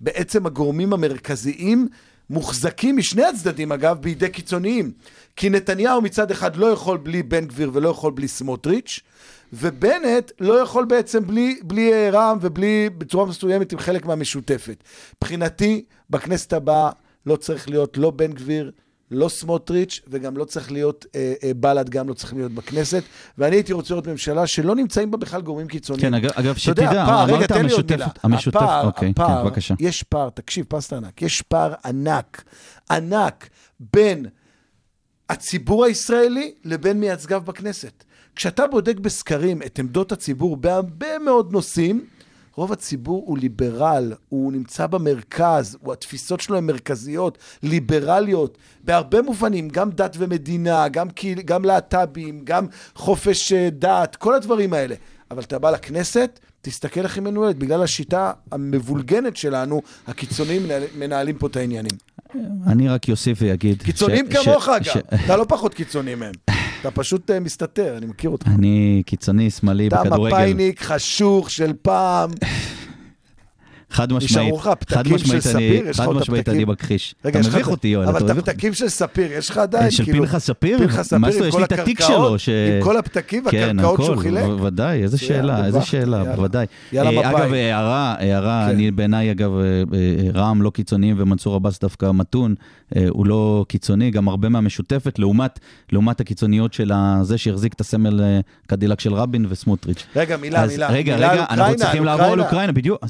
בעצם 0.00 0.46
הגורמים 0.46 0.92
המרכזיים 0.92 1.88
מוחזקים 2.30 2.96
משני 2.96 3.24
הצדדים, 3.24 3.72
אגב, 3.72 3.98
בידי 4.00 4.28
קיצוניים. 4.28 4.92
כי 5.36 5.50
נתניהו 5.50 6.02
מצד 6.02 6.30
אחד 6.30 6.56
לא 6.56 6.66
יכול 6.66 6.98
בלי 6.98 7.22
בן 7.22 7.44
גביר 7.44 7.70
ולא 7.74 7.88
יכול 7.88 8.12
בלי 8.12 8.28
סמוטריץ', 8.28 9.00
ובנט 9.52 10.32
לא 10.40 10.54
יכול 10.54 10.84
בעצם 10.84 11.26
בלי, 11.26 11.60
בלי 11.62 11.92
אה, 11.92 12.10
רע"מ 12.10 12.38
ובלי, 12.40 12.90
בצורה 12.98 13.26
מסוימת, 13.26 13.72
עם 13.72 13.78
חלק 13.78 14.06
מהמשותפת. 14.06 14.84
מבחינתי, 15.16 15.84
בכנסת 16.10 16.52
הבאה 16.52 16.90
לא 17.26 17.36
צריך 17.36 17.68
להיות 17.68 17.98
לא 17.98 18.10
בן 18.10 18.32
גביר, 18.32 18.70
לא 19.10 19.28
סמוטריץ', 19.28 20.00
וגם 20.08 20.36
לא 20.36 20.44
צריך 20.44 20.72
להיות, 20.72 21.06
אה, 21.14 21.32
אה, 21.44 21.54
בל"ד 21.54 21.90
גם 21.90 22.08
לא 22.08 22.14
צריכים 22.14 22.38
להיות 22.38 22.52
בכנסת, 22.52 23.02
ואני 23.38 23.56
הייתי 23.56 23.72
רוצה 23.72 23.94
לראות 23.94 24.06
ממשלה 24.06 24.46
שלא 24.46 24.74
נמצאים 24.74 25.10
בה 25.10 25.18
בכלל 25.18 25.40
גורמים 25.40 25.66
קיצוניים. 25.68 26.02
כן, 26.02 26.14
אגב, 26.14 26.30
אגב, 26.34 26.46
יודע, 26.46 26.58
שתדע, 26.58 27.02
הפער, 27.02 27.24
רגע, 27.24 27.36
אמרת 27.36 27.48
תן 27.48 27.66
לי 27.66 27.72
עוד 27.72 27.92
המשותפת, 27.92 27.92
מילה. 27.92 28.06
המשותפת, 28.22 28.62
הפער, 28.62 28.86
אוקיי, 28.86 29.14
כן, 29.14 29.22
הפער, 29.22 29.44
בבקשה. 29.44 29.74
יש 29.80 30.02
פער, 30.02 30.30
תקשיב, 30.30 30.66
פסטה 30.68 30.96
ענק, 30.96 31.22
יש 31.22 31.42
פער 31.42 31.74
ענק, 31.84 32.44
ענק, 32.90 33.48
בין 33.92 34.26
הציבור 35.28 35.84
הישראלי 35.84 36.54
לבין 36.64 37.00
מייצגיו 37.00 37.42
בכנסת. 37.44 38.04
כשאתה 38.36 38.66
בודק 38.66 38.96
בסקרים 38.98 39.62
את 39.62 39.78
עמדות 39.78 40.12
הציבור 40.12 40.56
בהרבה 40.56 41.18
מאוד 41.24 41.52
נושאים, 41.52 42.04
רוב 42.54 42.72
הציבור 42.72 43.22
הוא 43.26 43.38
ליברל, 43.38 44.12
הוא 44.28 44.52
נמצא 44.52 44.86
במרכז, 44.86 45.76
הוא, 45.82 45.92
התפיסות 45.92 46.40
שלו 46.40 46.56
הן 46.56 46.66
מרכזיות, 46.66 47.38
ליברליות, 47.62 48.58
בהרבה 48.84 49.22
מובנים, 49.22 49.68
גם 49.68 49.90
דת 49.90 50.16
ומדינה, 50.18 50.88
גם, 50.88 51.10
קהיל- 51.10 51.42
גם 51.42 51.64
להט"בים, 51.64 52.40
גם 52.44 52.66
חופש 52.94 53.52
אה, 53.52 53.68
דת, 53.72 54.16
כל 54.16 54.34
הדברים 54.34 54.72
האלה. 54.72 54.94
אבל 55.30 55.42
אתה 55.42 55.58
בא 55.58 55.70
לכנסת, 55.70 56.40
תסתכל 56.62 57.00
איך 57.00 57.14
היא 57.16 57.22
מנוהלת, 57.22 57.56
בגלל 57.56 57.82
השיטה 57.82 58.32
המבולגנת 58.52 59.36
שלנו, 59.36 59.82
הקיצוניים 60.06 60.62
מנהל- 60.64 60.98
מנהלים 60.98 61.38
פה 61.38 61.46
את 61.46 61.56
העניינים. 61.56 61.92
אני 62.66 62.88
רק 62.88 63.10
אוסיף 63.10 63.38
ויגיד... 63.42 63.82
קיצונים 63.82 64.26
ש- 64.32 64.36
כמוך, 64.36 64.68
אגב. 64.68 64.94
אתה 65.24 65.36
לא 65.36 65.44
פחות 65.48 65.74
קיצוני 65.74 66.14
מהם. 66.14 66.32
אתה 66.80 66.90
פשוט 66.90 67.30
אה, 67.30 67.40
מסתתר, 67.40 67.96
אני 67.96 68.06
מכיר 68.06 68.30
אותך. 68.30 68.46
אני 68.46 69.02
קיצוני 69.06 69.50
שמאלי 69.50 69.88
אתה 69.88 70.02
בכדורגל. 70.04 70.36
מפאיניק 70.36 70.82
חשוך 70.82 71.50
של 71.50 71.72
פעם. 71.82 72.30
חד 73.90 74.12
משמעית, 74.12 74.54
חד 74.88 75.08
משמעית 75.08 75.46
אני, 75.46 75.82
חד 75.92 76.08
משמעית? 76.08 76.48
אני 76.48 76.64
מכחיש. 76.64 77.14
רגע, 77.24 77.40
אתה 77.40 77.48
מביך 77.48 77.68
אותי, 77.68 77.88
יואל, 77.88 78.08
אבל 78.08 78.30
את. 78.30 78.30
הפתקים 78.30 78.74
של 78.74 78.88
ספיר, 78.88 79.32
יש 79.32 79.50
לך 79.50 79.58
עדיין, 79.58 79.90
של 79.90 80.04
כאילו... 80.04 80.18
פנחס 80.26 80.44
ספיר? 80.44 80.78
מה 80.86 81.02
זאת 81.02 81.12
אומרת? 81.12 81.34
יש 81.34 81.54
לי 81.54 81.64
את 81.64 81.72
התיק 81.72 82.00
שלו, 82.00 82.38
ש- 82.38 82.48
עם 82.48 82.82
כל 82.82 82.96
הפתקים 82.96 83.44
כן, 83.50 83.76
והקרקעות 83.78 84.04
שהוא 84.04 84.16
חילק. 84.16 84.44
בוודאי, 84.44 85.02
איזה 85.02 85.16
מצוין, 85.16 85.28
שאלה, 85.28 85.66
איזה 85.66 85.82
שאלה. 85.82 86.24
בוודאי. 86.24 86.66
אה, 86.96 87.10
מפא"י. 87.10 87.24
אגב, 87.26 87.52
הערה, 87.52 88.14
הערה, 88.18 88.64
כן. 88.68 88.74
אני 88.74 88.90
בעיניי, 88.90 89.30
אגב, 89.30 89.50
אה, 89.58 89.64
אה, 89.64 90.30
רע"מ 90.34 90.62
לא 90.62 90.70
קיצוניים 90.70 91.16
ומנסור 91.18 91.54
עבאס 91.54 91.80
דווקא 91.80 92.10
מתון, 92.14 92.54
אה, 92.96 93.06
הוא 93.08 93.26
לא 93.26 93.64
קיצוני, 93.68 94.10
גם 94.10 94.28
הרבה 94.28 94.48
מהמשותפת, 94.48 95.18
לעומת 95.92 96.20
הקיצוניות 96.20 96.72
של 96.72 96.92
זה 97.22 97.38
שהחזיק 97.38 97.72
את 97.72 97.80
הסמל 97.80 98.20
אה, 98.22 98.40
קדילק 98.66 99.00
של 99.00 99.14
רבין 99.14 99.46
וסמוטריץ'. 99.48 100.06
רגע, 100.16 100.36
מילה, 100.36 100.66
מילה. 100.66 100.88
רגע, 100.90 101.16
רגע, 101.16 101.28
על 101.30 101.38
אנחנו 101.38 101.54
אוקראינה, 101.54 101.78
צריכים 101.78 102.02
על 102.02 102.06
לעבור 102.06 102.22
אוקראינה. 102.24 102.42
לאוקראינה, 102.42 102.72
בדיוק. 102.72 103.04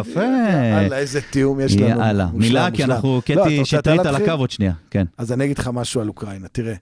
יפה. 0.00 0.22
יאללה, 0.22 0.98
איזה 0.98 1.20
תיאום 1.20 1.60
יש 1.60 1.76
לנו. 1.76 1.88
יאללה, 1.88 2.28
מילה, 2.32 2.70
כי. 2.70 2.84
אנחנו, 2.84 3.14
לא, 3.16 3.44
קטי 3.44 3.64
שטרית 3.64 4.06
על? 4.06 4.14
הקו 4.14 4.32
עוד 4.32 4.50
שנייה, 4.50 4.72
כן. 4.90 5.04
אז 5.18 5.32
אני 5.32 5.44
אגיד 5.44 5.58
לך 5.58 5.70
משהו 5.72 6.00
על 6.00 6.08
אוקראינה. 6.08 6.48
תראה, 6.48 6.74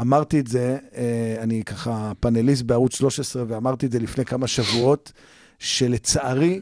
אמרתי 0.00 0.40
את 0.40 0.46
זה, 0.46 0.76
אה, 0.96 1.36
אני 1.40 1.64
ככה 1.64 2.12
פאנליסט 2.20 2.62
בערוץ 2.62 2.96
13, 2.96 3.44
ואמרתי 3.48 3.86
את 3.86 3.92
זה 3.92 3.98
לפני 3.98 4.24
כמה 4.24 4.46
שבועות, 4.46 5.12
שלצערי, 5.58 6.60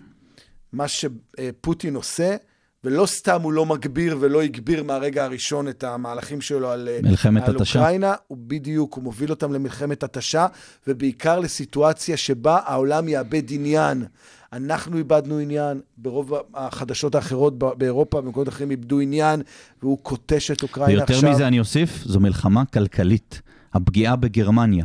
מה 0.73 0.85
שפוטין 0.89 1.95
עושה, 1.95 2.37
ולא 2.85 3.07
סתם 3.07 3.43
הוא 3.43 3.53
לא 3.53 3.67
מגביר 3.67 4.17
ולא 4.21 4.43
הגביר 4.43 4.85
מהרגע 4.85 5.25
הראשון 5.25 5.69
את 5.69 5.85
המהלכים 5.85 6.41
שלו 6.41 6.71
על, 6.71 6.89
אה, 6.89 6.99
מלחמת 7.03 7.49
על 7.49 7.57
התשה. 7.57 7.79
אוקראינה, 7.79 8.15
הוא 8.27 8.39
בדיוק, 8.41 8.95
הוא 8.95 9.05
מוביל 9.05 9.31
אותם 9.31 9.53
למלחמת 9.53 10.03
התשה, 10.03 10.47
ובעיקר 10.87 11.39
לסיטואציה 11.39 12.17
שבה 12.17 12.59
העולם 12.65 13.09
יאבד 13.09 13.43
עניין. 13.51 14.05
אנחנו 14.53 14.99
איבדנו 14.99 15.39
עניין, 15.39 15.81
ברוב 15.97 16.33
החדשות 16.55 17.15
האחרות 17.15 17.59
באירופה 17.59 18.19
ובמקומות 18.19 18.49
אחרים 18.49 18.71
איבדו 18.71 19.01
עניין, 19.01 19.43
והוא 19.83 19.99
כותש 20.03 20.51
את 20.51 20.63
אוקראינה 20.63 20.99
ויותר 20.99 21.15
עכשיו. 21.15 21.31
מזה 21.31 21.47
אני 21.47 21.59
אוסיף, 21.59 22.03
זו 22.05 22.21
מלחמה 22.21 22.65
כלכלית. 22.65 23.43
הפגיעה 23.75 24.17
בגרמניה 24.17 24.85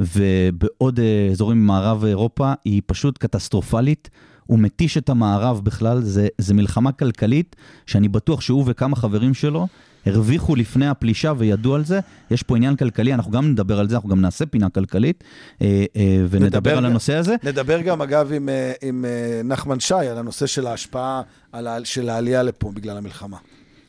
ובעוד 0.00 1.00
אה, 1.00 1.28
אזורים 1.30 1.62
במערב 1.62 2.04
אירופה 2.04 2.52
היא 2.64 2.82
פשוט 2.86 3.18
קטסטרופלית. 3.18 4.10
הוא 4.46 4.58
מתיש 4.58 4.98
את 4.98 5.08
המערב 5.08 5.60
בכלל, 5.64 6.02
זה, 6.02 6.28
זה 6.38 6.54
מלחמה 6.54 6.92
כלכלית 6.92 7.56
שאני 7.86 8.08
בטוח 8.08 8.40
שהוא 8.40 8.64
וכמה 8.66 8.96
חברים 8.96 9.34
שלו 9.34 9.66
הרוויחו 10.06 10.56
לפני 10.56 10.88
הפלישה 10.88 11.32
וידעו 11.38 11.74
על 11.74 11.84
זה. 11.84 12.00
יש 12.30 12.42
פה 12.42 12.56
עניין 12.56 12.76
כלכלי, 12.76 13.14
אנחנו 13.14 13.30
גם 13.30 13.50
נדבר 13.50 13.80
על 13.80 13.88
זה, 13.88 13.94
אנחנו 13.94 14.08
גם 14.08 14.20
נעשה 14.20 14.46
פינה 14.46 14.68
כלכלית, 14.68 15.24
אה, 15.62 15.84
אה, 15.96 16.16
ונדבר 16.30 16.46
נדבר 16.46 16.78
על 16.78 16.84
הנושא 16.84 17.14
הזה. 17.14 17.36
נדבר 17.42 17.80
גם, 17.80 18.02
אגב, 18.02 18.32
עם, 18.32 18.48
אה, 18.48 18.72
עם 18.82 19.04
נחמן 19.44 19.80
שי 19.80 19.94
על 19.94 20.18
הנושא 20.18 20.46
של 20.46 20.66
ההשפעה 20.66 21.22
על 21.52 21.84
של 21.84 22.08
העלייה 22.08 22.42
לפה 22.42 22.72
בגלל 22.74 22.96
המלחמה. 22.96 23.36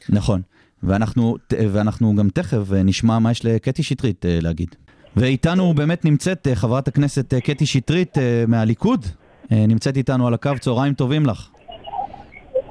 נכון. 0.10 0.42
ואנחנו, 0.84 1.38
ואנחנו 1.52 2.16
גם 2.16 2.30
תכף 2.30 2.72
נשמע 2.72 3.20
מה 3.20 3.32
יש 3.32 3.46
לקטי 3.46 3.84
שטרית 3.84 4.26
להגיד. 4.28 4.76
ואיתנו 5.16 5.74
באמת 5.74 6.06
נמצאת 6.06 6.48
חברת 6.54 6.88
הכנסת 6.88 7.34
קטי 7.34 7.66
שטרית 7.66 8.18
מהליכוד. 8.48 9.06
נמצאת 9.52 9.98
איתנו 9.98 10.28
על 10.28 10.34
הקו, 10.34 10.52
צהריים 10.60 10.94
טובים 10.94 11.26
לך. 11.26 11.48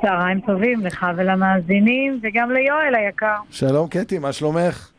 צהריים 0.06 0.40
טובים 0.40 0.86
לך 0.86 1.06
ולמאזינים, 1.16 2.20
וגם 2.22 2.50
ליואל 2.50 2.94
היקר. 2.94 3.36
שלום, 3.50 3.88
קטי, 3.88 4.18
מה 4.18 4.32
שלומך? 4.32 4.90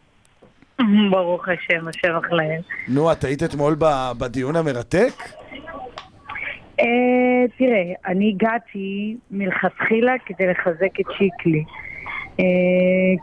ברוך 1.11 1.47
השם, 1.47 1.87
השבח 1.87 2.31
להם. 2.31 2.61
נו, 2.87 3.11
את 3.11 3.23
היית 3.23 3.43
אתמול 3.43 3.75
ב- 3.79 4.11
בדיון 4.17 4.55
המרתק? 4.55 5.13
אה, 6.79 6.85
תראה, 7.57 7.93
אני 8.07 8.33
הגעתי 8.35 9.17
מלכתחילה 9.31 10.13
כדי 10.25 10.47
לחזק 10.47 10.99
את 10.99 11.05
שיקלי. 11.17 11.63
אה, 12.39 12.45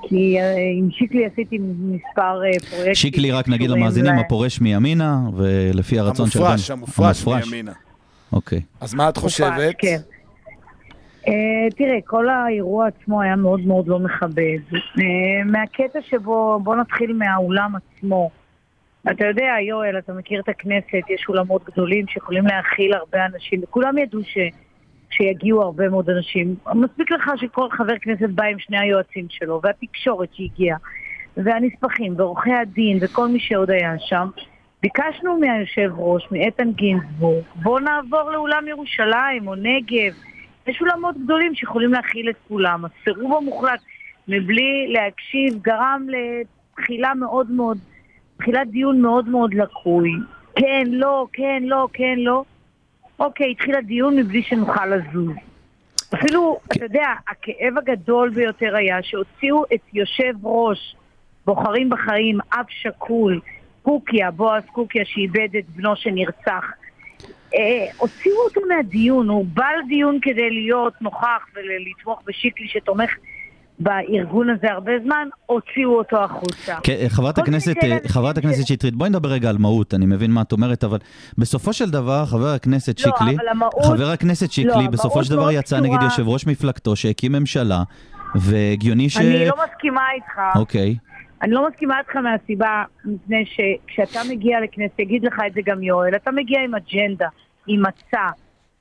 כי 0.08 0.38
אה, 0.40 0.54
עם 0.78 0.90
שיקלי 0.90 1.26
עשיתי 1.26 1.58
מספר 1.60 2.40
פרויקטים. 2.70 2.94
שיקלי, 2.94 3.32
רק 3.32 3.48
נגיד 3.48 3.70
למאזינים, 3.70 4.18
הפורש 4.18 4.60
מימינה, 4.60 5.18
ולפי 5.36 5.98
הרצון 5.98 6.30
של... 6.30 6.38
המופרש, 6.38 6.70
המופרש 6.70 7.26
מימינה. 7.26 7.72
אוקיי. 8.32 8.60
אז 8.80 8.94
מה 8.94 9.08
את 9.08 9.16
חושבת? 9.16 9.74
כן. 9.78 9.98
אה, 11.28 11.70
תראה, 11.76 11.98
כל 12.04 12.28
האירוע 12.28 12.86
עצמו 12.86 13.22
היה 13.22 13.36
מאוד 13.36 13.60
מאוד 13.60 13.88
לא 13.88 13.98
מכבד. 13.98 14.58
אה, 14.74 15.44
מהקטע 15.44 15.98
שבו, 16.02 16.60
בוא 16.62 16.76
נתחיל 16.76 17.12
מהאולם 17.12 17.72
עצמו. 17.76 18.30
אתה 19.10 19.26
יודע, 19.26 19.54
יואל, 19.68 19.98
אתה 19.98 20.12
מכיר 20.12 20.40
את 20.40 20.48
הכנסת, 20.48 21.10
יש 21.10 21.24
אולמות 21.28 21.64
גדולים 21.64 22.06
שיכולים 22.08 22.46
להכיל 22.46 22.94
הרבה 22.94 23.26
אנשים, 23.26 23.60
וכולם 23.62 23.98
ידעו 23.98 24.20
ש, 24.24 24.38
שיגיעו 25.10 25.62
הרבה 25.62 25.88
מאוד 25.88 26.10
אנשים. 26.10 26.54
מספיק 26.74 27.10
לך 27.10 27.30
שכל 27.36 27.70
חבר 27.70 27.98
כנסת 28.00 28.28
בא 28.28 28.44
עם 28.44 28.58
שני 28.58 28.78
היועצים 28.78 29.26
שלו, 29.30 29.60
והתקשורת 29.62 30.28
שהגיעה, 30.32 30.78
והנספחים, 31.36 32.14
ועורכי 32.16 32.52
הדין, 32.52 32.98
וכל 33.00 33.28
מי 33.28 33.40
שעוד 33.40 33.70
היה 33.70 33.94
שם. 33.98 34.28
ביקשנו 34.82 35.38
מהיושב 35.40 35.90
ראש, 35.96 36.28
מאיתן 36.30 36.72
גינזבורג, 36.72 37.44
בוא 37.54 37.80
נעבור 37.80 38.30
לאולם 38.30 38.68
ירושלים 38.68 39.48
או 39.48 39.54
נגב. 39.54 40.14
יש 40.66 40.80
אולמות 40.80 41.16
גדולים 41.24 41.54
שיכולים 41.54 41.92
להכיל 41.92 42.30
את 42.30 42.36
כולם. 42.48 42.84
הסירוב 42.84 43.34
המוחלט 43.34 43.80
מבלי 44.28 44.86
להקשיב 44.88 45.62
גרם 45.62 46.06
לתחילה 46.08 47.14
מאוד 47.14 47.50
מאוד, 47.50 47.78
תחילת 48.36 48.68
דיון 48.68 49.00
מאוד 49.00 49.28
מאוד 49.28 49.54
לקוי. 49.54 50.10
כן, 50.56 50.84
לא, 50.86 51.26
כן, 51.32 51.62
לא, 51.66 51.88
כן, 51.92 52.14
לא. 52.18 52.44
אוקיי, 53.18 53.50
התחיל 53.50 53.74
הדיון 53.74 54.16
מבלי 54.16 54.42
שנוכל 54.42 54.86
לזוז. 54.86 55.34
אפילו, 56.14 56.58
אתה 56.66 56.84
יודע, 56.84 57.06
הכאב 57.28 57.78
הגדול 57.78 58.30
ביותר 58.30 58.76
היה 58.76 59.02
שהוציאו 59.02 59.64
את 59.74 59.80
יושב 59.92 60.34
ראש 60.42 60.96
בוחרים 61.46 61.90
בחיים, 61.90 62.38
אב 62.52 62.64
שכול, 62.68 63.40
קוקיה, 63.82 64.30
בועז 64.30 64.64
קוקיה 64.72 65.04
שאיבד 65.04 65.56
את 65.58 65.64
בנו 65.68 65.96
שנרצח. 65.96 66.64
אה, 67.54 67.86
הוציאו 67.96 68.34
אותו 68.44 68.60
מהדיון, 68.68 69.28
הוא 69.28 69.46
בא 69.54 69.66
לדיון 69.84 70.18
כדי 70.22 70.50
להיות 70.50 70.92
נוכח 71.00 71.46
ולתמוך 71.54 72.22
בשיקלי 72.26 72.68
שתומך 72.68 73.10
בארגון 73.78 74.50
הזה 74.50 74.72
הרבה 74.72 74.92
זמן, 75.04 75.28
הוציאו 75.46 75.98
אותו 75.98 76.24
החוצה. 76.24 76.76
כן, 76.82 76.92
אה, 77.00 77.08
חברת 77.08 77.38
הכנסת, 77.38 77.74
אה, 77.84 77.96
חברת 78.06 78.38
הכנסת 78.38 78.66
שטרית, 78.66 78.94
בואי 78.94 79.10
נדבר 79.10 79.28
רגע 79.28 79.48
על 79.48 79.58
מהות, 79.58 79.94
אני 79.94 80.06
מבין 80.06 80.30
מה 80.30 80.42
את 80.42 80.52
אומרת, 80.52 80.84
אבל 80.84 80.98
בסופו 81.38 81.72
של 81.72 81.90
דבר, 81.90 82.24
חבר 82.26 82.46
הכנסת 82.48 83.00
לא, 83.00 83.04
שיקלי, 83.04 83.36
המהות- 83.50 83.84
חבר 83.84 84.10
הכנסת 84.10 84.50
שיקלי, 84.52 84.72
המהות 84.72 84.90
בסופו 84.90 85.24
של 85.24 85.30
דבר 85.30 85.50
יצא 85.50 85.80
נגד 85.80 86.02
יושב 86.02 86.28
ראש 86.28 86.46
מפלגתו 86.46 86.96
שהקים 86.96 87.32
ממשלה, 87.32 87.82
והגיוני 88.34 89.10
ש... 89.10 89.16
אני 89.16 89.46
לא 89.48 89.54
מסכימה 89.68 90.00
איתך. 90.14 90.40
אוקיי. 90.58 90.96
אני 91.44 91.52
לא 91.52 91.68
מסכימה 91.68 91.98
איתך 91.98 92.16
מהסיבה, 92.16 92.82
מפני 93.04 93.44
שכשאתה 93.46 94.20
מגיע 94.30 94.60
לכנסת, 94.60 94.98
יגיד 94.98 95.24
לך 95.24 95.34
את 95.46 95.52
זה 95.52 95.60
גם 95.66 95.82
יואל, 95.82 96.16
אתה 96.16 96.30
מגיע 96.30 96.60
עם 96.64 96.74
אג'נדה, 96.74 97.28
עם 97.66 97.82
מצע, 97.82 98.28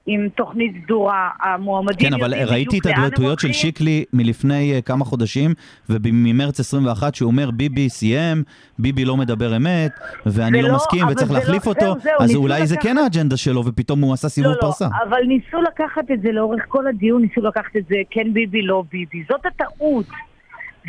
עם 0.05 0.29
תוכנית 0.29 0.71
סדורה, 0.83 1.29
המועמדים 1.41 2.09
כן, 2.09 2.13
אבל 2.13 2.33
ראיתי 2.33 2.79
את 2.79 2.85
ההתבטאויות 2.85 3.39
של. 3.39 3.53
שיקלי 3.53 4.05
מלפני 4.13 4.73
אה, 4.73 4.81
כמה 4.81 5.05
חודשים, 5.05 5.53
וממרץ 5.89 6.59
21, 6.59 7.15
שהוא 7.15 7.27
אומר 7.31 7.51
ביבי 7.51 7.89
סיים, 7.89 8.43
ביבי 8.79 9.05
לא 9.05 9.17
מדבר 9.17 9.57
אמת, 9.57 9.91
ואני 10.25 10.61
לא 10.61 10.75
מסכים 10.75 11.07
וצריך 11.07 11.31
לא- 11.31 11.37
להחליף 11.37 11.67
אותו, 11.67 11.95
אז 12.19 12.35
אולי 12.35 12.67
זה 12.67 12.77
כן 12.77 12.97
האג'נדה 12.97 13.37
שלו, 13.37 13.65
ופתאום 13.65 14.01
הוא 14.01 14.13
עשה 14.13 14.29
סיבוב 14.29 14.51
לא, 14.51 14.61
פרסה. 14.61 14.85
לא, 14.85 15.09
אבל 15.09 15.23
ניסו 15.27 15.61
לקחת 15.61 16.11
את 16.11 16.21
זה 16.21 16.31
לאורך 16.31 16.63
כל 16.67 16.87
הדיון, 16.87 17.21
ניסו 17.21 17.41
לקחת 17.41 17.75
את 17.77 17.85
זה 17.89 17.95
כן 18.09 18.33
ביבי, 18.33 18.61
לא 18.61 18.83
ביבי. 18.91 19.23
זאת 19.29 19.45
הטעות. 19.45 20.05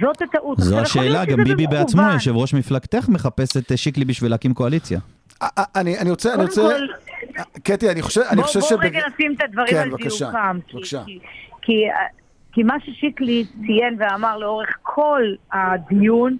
זאת 0.00 0.22
הטעות. 0.22 0.58
זו 0.60 0.78
השאלה, 0.78 1.24
גם 1.24 1.44
ביבי 1.44 1.66
בעצמו. 1.66 2.02
יושב 2.12 2.36
ראש 2.36 2.54
מפלגתך, 2.54 3.08
מחפש 3.08 3.56
את 3.56 3.72
אה, 3.72 3.76
שיקלי 3.76 4.04
בשביל 4.04 4.30
להקים 4.30 4.54
קואליציה. 4.54 4.98
אה, 5.42 5.48
אה, 5.58 5.64
אני 5.76 5.98
אני 5.98 6.10
רוצה, 6.10 6.34
אני 6.34 6.42
רוצה... 6.42 6.62
כל, 6.62 6.86
קטי, 7.62 7.90
אני 7.90 8.02
חושב 8.02 8.20
אני 8.30 8.42
חושב 8.42 8.60
בוא 8.60 8.68
שבג- 8.68 8.84
רגע 8.84 9.00
נשים 9.14 9.34
את 9.36 9.40
הדברים 9.44 9.68
כן, 9.68 9.76
על 9.82 9.90
בבקשה, 9.90 10.24
דיוקם. 10.30 10.58
כי- 10.66 10.76
בבקשה. 10.76 11.02
כי, 11.06 11.18
כי, 11.62 11.82
כי 12.52 12.62
מה 12.62 12.74
ששיקלי 12.84 13.44
ציין 13.66 13.96
ואמר 13.98 14.38
לאורך 14.38 14.76
כל 14.82 15.22
הדיון, 15.52 16.36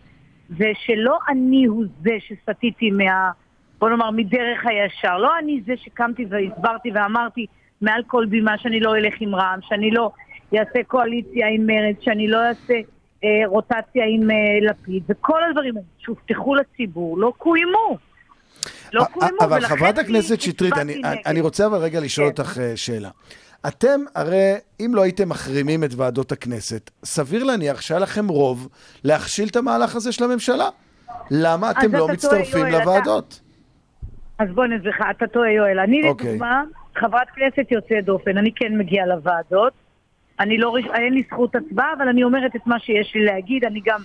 זה 0.58 0.70
שלא 0.86 1.18
אני 1.28 1.64
הוא 1.64 1.84
זה 2.02 2.10
שסטיתי 2.28 2.90
מה... 2.90 3.30
בוא 3.78 3.90
נאמר, 3.90 4.10
מדרך 4.10 4.66
הישר. 4.66 5.18
לא 5.18 5.38
אני 5.38 5.60
זה 5.66 5.72
שקמתי 5.84 6.24
והסברתי 6.30 6.90
ואמרתי 6.94 7.46
מעל 7.80 8.02
כל 8.06 8.26
בימה 8.26 8.58
שאני 8.58 8.80
לא 8.80 8.96
אלך 8.96 9.14
עם 9.20 9.34
רע"מ, 9.34 9.58
שאני 9.62 9.90
לא 9.90 10.10
אעשה 10.58 10.78
קואליציה 10.86 11.48
עם 11.48 11.66
מרצ, 11.66 11.96
שאני 12.00 12.28
לא 12.28 12.44
אעשה 12.48 12.74
רוטציה 13.46 14.04
עם 14.08 14.30
אה, 14.30 14.36
לפיד, 14.70 15.02
וכל 15.08 15.38
הדברים 15.48 15.76
האלה 15.76 15.86
שהובטחו 15.98 16.54
לציבור 16.54 17.18
לא 17.18 17.32
קוימו. 17.38 17.98
לא 18.92 19.00
אה, 19.02 19.06
קוימו, 19.06 19.36
אבל 19.40 19.60
חברת 19.60 19.98
הכנסת 19.98 20.40
שטרית, 20.40 20.72
אני. 20.78 21.00
אני 21.26 21.40
רוצה 21.40 21.66
אבל 21.66 21.78
רגע 21.78 22.00
לשאול 22.00 22.26
כן. 22.26 22.42
אותך 22.42 22.58
אה, 22.58 22.72
שאלה. 22.76 23.10
אתם, 23.68 24.00
הרי 24.14 24.52
אם 24.80 24.92
לא 24.94 25.02
הייתם 25.02 25.28
מחרימים 25.28 25.84
את 25.84 25.90
ועדות 25.96 26.32
הכנסת, 26.32 26.90
סביר 27.04 27.44
להניח 27.44 27.80
שהיה 27.80 28.00
לכם 28.00 28.28
רוב 28.28 28.68
להכשיל 29.04 29.48
את 29.48 29.56
המהלך 29.56 29.96
הזה 29.96 30.12
של 30.12 30.24
הממשלה. 30.24 30.68
למה 31.30 31.70
אתם 31.70 31.90
אתה 31.90 31.98
לא 31.98 32.08
מצטרפים 32.08 32.58
יואל, 32.60 32.76
אתה- 32.76 32.78
לוועדות? 32.78 33.40
אז 34.38 34.48
בוא 34.54 34.66
לך, 34.66 35.02
אתה 35.10 35.26
טועה 35.26 35.52
יואל. 35.52 35.78
אני 35.78 36.08
אוקיי. 36.08 36.28
לדוגמה, 36.28 36.62
חברת 36.96 37.28
כנסת 37.34 37.70
יוצאת 37.72 38.04
דופן, 38.04 38.38
אני 38.38 38.52
כן 38.56 38.78
מגיעה 38.78 39.06
לוועדות. 39.06 39.72
אני 40.40 40.58
לא, 40.58 40.74
אין 40.94 41.14
לי 41.14 41.22
זכות 41.30 41.54
הצבעה, 41.56 41.92
אבל 41.98 42.08
אני 42.08 42.24
אומרת 42.24 42.56
את 42.56 42.66
מה 42.66 42.78
שיש 42.78 43.12
לי 43.14 43.24
להגיד. 43.24 43.64
אני 43.64 43.80
גם 43.86 44.00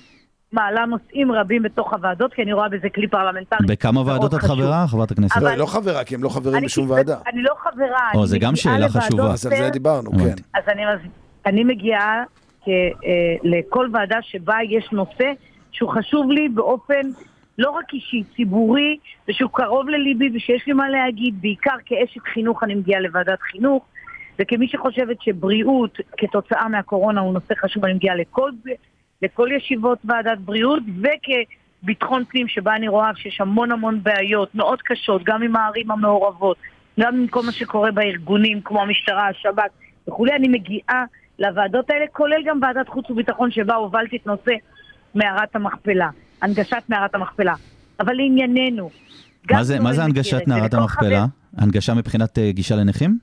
מעלה 0.52 0.86
נושאים 0.86 1.32
רבים 1.32 1.64
בתוך 1.64 1.94
הוועדות, 1.94 2.34
כי 2.34 2.42
אני 2.44 2.54
רואה 2.54 2.70
בזה 2.70 2.90
כלי 2.96 3.08
פרלמנטרי. 3.08 3.68
בכמה 3.68 4.02
ועדות 4.02 4.34
את. 4.34 4.40
חברה, 4.40 4.86
חברת 4.88 5.12
הכנסת? 5.12 5.38
אבל- 5.38 5.46
לא, 5.46 5.50
היא 5.50 5.58
לא 5.60 5.66
חברה, 5.66 6.04
כי 6.04 6.16
הם 6.16 6.24
לא 6.24 6.30
חברים 6.30 6.64
בשום 6.64 6.90
ועדה. 6.90 7.18
אני 7.34 7.42
לא 7.42 7.54
חברה. 7.64 8.10
או, 8.16 8.20
אני 8.20 8.28
זה 8.28 8.38
גם 8.40 8.52
מגיעה 8.54 8.56
שאלה 8.56 8.78
לוועדות 8.88 9.04
חשובה. 9.04 9.24
אז 9.34 9.46
על 9.46 9.56
זה 9.58 9.70
דיברנו, 9.70 10.12
כן. 10.12 10.20
הבנתי. 10.20 10.42
אז 10.54 10.64
אני, 10.68 10.82
מז- 10.86 11.10
אני 11.46 11.64
מגיעה 11.64 12.24
כ, 12.66 12.68
אה, 12.68 12.74
לכל 13.44 13.88
ועדה 13.94 14.18
שבה 14.22 14.56
יש 14.70 14.92
נושא 14.92 15.32
שהוא 15.72 15.90
חשוב 15.90 16.32
לי 16.32 16.50
באופן 16.50 17.02
לא 17.58 17.70
רק 17.70 17.94
אישי, 17.94 18.24
ציבורי, 18.36 18.98
ושהוא 19.30 19.50
קרוב 19.54 19.90
לליבי 19.90 20.30
ושיש 20.36 20.68
לי 20.68 20.74
מה 20.74 20.90
להגיד, 20.90 21.42
בעיקר 21.42 21.76
כאשת 21.86 22.22
חינוך 22.34 22.64
אני 22.64 22.76
מגיעה 22.76 23.02
לוועדת 23.02 23.40
חינוך, 23.52 23.86
וכמי 24.42 24.68
שחושבת 24.68 25.22
שבריאות 25.22 25.98
כתוצאה 26.18 26.68
מהקורונה 26.68 27.22
הוא 27.22 27.34
נושא 27.34 27.54
חשוב, 27.62 27.86
אני 27.86 27.94
מגיעה 27.94 28.16
לכל, 28.16 28.52
לכל 29.22 29.50
ישיבות 29.58 29.98
ועדת 30.06 30.38
בריאות, 30.38 30.84
וכביטחון 31.82 32.24
פנים 32.26 32.48
שבה 32.48 32.76
אני 32.76 32.88
רואה 32.88 33.12
שיש 33.16 33.42
המון 33.42 33.72
המון 33.72 34.04
בעיות 34.04 34.56
מאוד 34.56 34.82
קשות, 34.82 35.24
גם 35.24 35.44
עם 35.44 35.56
הערים 35.56 35.92
המעורבות, 35.92 36.58
גם 37.00 37.16
עם 37.16 37.28
כל 37.28 37.42
מה 37.46 37.52
שקורה 37.52 37.92
בארגונים 37.92 38.62
כמו 38.62 38.82
המשטרה, 38.82 39.28
השב"כ 39.28 39.64
וכולי, 40.08 40.32
אני 40.36 40.48
מגיעה 40.48 41.04
לוועדות 41.40 41.90
האלה, 41.90 42.06
כולל 42.12 42.44
גם 42.46 42.60
ועדת 42.62 42.90
חוץ 42.90 43.10
וביטחון 43.10 43.52
שבה 43.52 43.76
הובלתי 43.76 44.16
את 44.16 44.28
נושא 44.28 44.52
מערת 45.16 45.56
המכפלה, 45.56 46.10
הנגשת 46.42 46.84
מערת 46.90 47.16
המכפלה. 47.16 47.54
אבל 48.00 48.14
לענייננו, 48.14 48.90
מה 49.52 49.64
זה- 49.64 49.80
מה 49.80 49.94
זה 49.94 50.02
מכיר 50.02 50.06
הנגשת 50.06 50.48
מערת 50.48 50.74
וכל 50.74 50.82
המכפלה? 50.82 51.26
הנגשה 51.58 51.94
מבחינת 51.94 52.38
אה, 52.38 52.52
גישה 52.52 52.76
לנכים? 52.76 53.18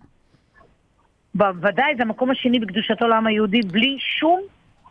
בוודאי, 1.36 1.96
זה 1.96 2.02
המקום 2.02 2.30
השני 2.30 2.58
בקדושתו 2.58 3.08
לעם 3.08 3.26
היהודי, 3.26 3.60
בלי 3.60 3.96
שום 4.20 4.40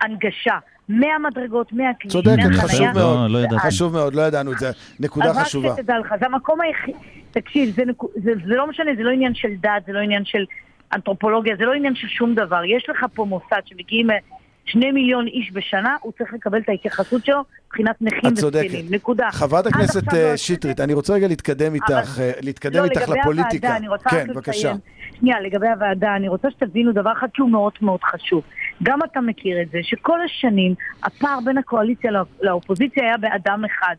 הנגשה. 0.01 0.57
מהמדרגות, 0.89 1.73
מהכביש, 1.73 2.11
צודקת, 2.13 2.37
מהחניה. 2.37 2.61
חשוב 2.61 2.87
לא, 2.87 2.93
מאוד. 2.93 3.31
לא 3.31 3.37
ידעתי. 3.37 3.59
חשוב 3.59 3.93
מאוד, 3.93 4.15
לא 4.15 4.21
ידענו 4.21 4.51
את 4.51 4.59
זה. 4.59 4.71
נקודה 4.99 5.29
אז 5.29 5.37
רק 5.37 5.43
חשובה. 5.45 5.73
שתדע 5.77 5.99
לך, 5.99 6.13
זה 6.19 6.25
המקום 6.25 6.61
היחיד, 6.61 6.95
תקשיב, 7.31 7.75
זה, 7.75 7.85
נקו- 7.85 8.09
זה, 8.15 8.31
זה 8.47 8.55
לא 8.55 8.67
משנה, 8.67 8.91
זה 8.97 9.03
לא 9.03 9.11
עניין 9.11 9.35
של 9.35 9.47
דת, 9.61 9.85
זה 9.87 9.93
לא 9.93 9.99
עניין 9.99 10.25
של 10.25 10.45
אנתרופולוגיה, 10.93 11.55
זה 11.55 11.65
לא 11.65 11.73
עניין 11.73 11.95
של 11.95 12.07
שום 12.07 12.35
דבר. 12.35 12.61
יש 12.65 12.89
לך 12.89 13.05
פה 13.13 13.25
מוסד 13.25 13.61
שמגיעים 13.65 14.07
שני 14.65 14.91
מיליון 14.91 15.27
איש 15.27 15.51
בשנה, 15.53 15.95
הוא 16.01 16.11
צריך 16.17 16.33
לקבל 16.33 16.59
את 16.59 16.69
ההתייחסות 16.69 17.25
שלו 17.25 17.41
מבחינת 17.67 17.95
נכים. 18.01 18.33
וזקנים. 18.33 18.85
נקודה. 18.89 19.27
חברת 19.31 19.67
הכנסת 19.67 20.07
עכשיו 20.07 20.19
אה, 20.19 20.31
לא 20.31 20.37
שטרית, 20.37 20.79
אני 20.79 20.93
רוצה 20.93 21.13
רגע 21.13 21.27
להתקדם 21.27 21.73
איתך, 21.75 22.19
אה, 22.19 22.31
להתקדם 22.41 22.79
לא, 22.79 22.83
איתך 22.83 23.01
לגבי 23.01 23.19
לפוליטיקה. 23.19 23.67
הוועדה, 23.67 23.77
אני 23.77 23.87
רוצה 23.87 24.09
כן, 24.09 24.17
רק 24.17 24.27
בבקשה. 24.27 24.57
לציין. 24.59 24.77
שנייה, 25.19 25.39
לגבי 25.41 25.67
הוועדה, 25.67 26.15
אני 26.15 26.27
רוצה 26.27 26.51
שתבינו 26.51 26.91
דבר 26.91 27.11
אחד 27.11 27.27
שהוא 27.35 27.49
מאוד 27.49 27.73
מאוד 27.81 28.03
חשוב. 28.03 28.43
גם 28.83 28.99
אתה 29.03 29.21
מכיר 29.21 29.61
את 29.61 29.69
זה, 29.71 29.79
שכל 29.83 30.19
השנים 30.21 30.73
הפער 31.03 31.39
בין 31.45 31.57
הקואליציה 31.57 32.11
לא- 32.11 32.21
לאופוזיציה 32.41 33.03
היה 33.03 33.17
באדם 33.17 33.65
אחד. 33.65 33.95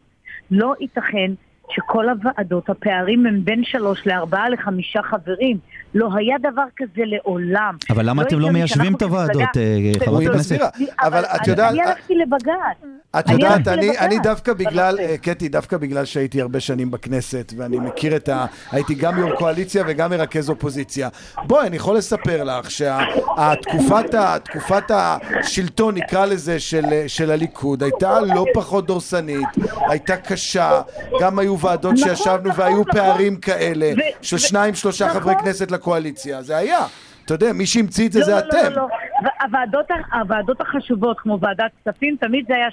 לא 0.50 0.74
ייתכן 0.80 1.32
שכל 1.70 2.08
הוועדות, 2.08 2.70
הפערים 2.70 3.26
הם 3.26 3.44
בין 3.44 3.64
שלוש 3.64 4.06
לארבעה 4.06 4.48
לחמישה 4.48 5.02
חברים. 5.02 5.58
לא 5.96 6.08
היה 6.16 6.36
דבר 6.38 6.62
כזה 6.76 7.02
לעולם. 7.06 7.76
אבל 7.90 8.08
למה 8.10 8.22
אתם 8.22 8.38
לא 8.38 8.50
מיישבים 8.50 8.94
את 8.94 9.02
הוועדות, 9.02 9.56
אה, 9.56 9.92
חברת 10.04 10.20
היא 10.20 10.28
הכנסת? 10.30 10.58
אבל 11.00 11.24
את 11.24 11.46
יודעת- 11.46 11.70
אני 11.72 11.82
הלכתי 11.82 12.14
לבג"ץ. 12.14 12.88
את 13.18 13.28
יודעת, 13.30 13.68
אני, 13.68 13.86
לבג"ץ 13.86 13.98
אני 14.00 14.18
דווקא 14.18 14.52
בגלל. 14.52 14.98
אה, 15.00 15.18
קטי, 15.18 15.48
דווקא 15.48 15.76
בגלל 15.76 16.04
שהייתי 16.04 16.40
הרבה 16.40 16.60
שנים 16.60 16.90
בכנסת, 16.90 17.52
ואני 17.56 17.78
מכיר 17.78 18.16
את 18.16 18.28
ה... 18.28 18.46
הייתי 18.72 18.94
גם 18.94 19.18
יו"ר 19.18 19.34
קואליציה 19.36 19.84
וגם 19.86 20.10
מרכז 20.10 20.50
אופוזיציה. 20.50 21.08
בואי, 21.46 21.66
אני 21.66 21.76
יכול 21.76 21.96
לספר 21.96 22.44
לך 22.44 22.70
שהתקופת 22.70 24.14
תקופת 24.44 24.90
השלטון, 24.90 25.94
נקרא 25.94 26.26
לזה, 26.26 26.60
של, 26.60 26.84
של 27.06 27.30
הליכוד, 27.30 27.82
הייתה 27.82 28.20
לא 28.20 28.44
פחות 28.54 28.86
דורסנית, 28.86 29.48
הייתה 29.88 30.16
קשה, 30.16 30.80
גם 31.20 31.38
היו 31.38 31.58
ועדות 31.58 31.94
נכון, 31.94 32.14
שישבנו 32.16 32.48
נכון, 32.48 32.64
והיו 32.64 32.80
נכון. 32.80 32.92
פערים 32.92 33.36
כאלה, 33.36 33.92
של 34.22 34.38
שניים, 34.38 34.74
שלושה. 34.74 35.08
חברי 35.08 35.34
כנסת 35.44 35.70
לקואליציה, 35.86 36.42
זה 36.42 36.56
היה. 36.56 36.78
אתה 37.24 37.34
יודע, 37.34 37.52
מי 37.52 37.66
שהמציא 37.66 38.06
את 38.06 38.12
זה 38.12 38.20
לא, 38.20 38.26
זה 38.26 38.32
לא, 38.32 38.38
אתם. 38.38 38.70
לא, 38.70 38.76
לא, 38.76 38.88
לא. 39.22 39.28
הוועדות, 39.42 39.86
הוועדות 40.12 40.60
החשובות, 40.60 41.20
כמו 41.20 41.40
ועדת 41.40 41.70
כספים, 41.80 42.16
תמיד 42.20 42.44
זה 42.48 42.54
היה 42.54 42.68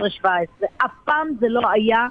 16-17. 0.00 0.26
אף 0.76 0.90
פעם 1.04 1.28
זה 1.40 1.46
לא 1.48 1.70
היה... 1.70 2.06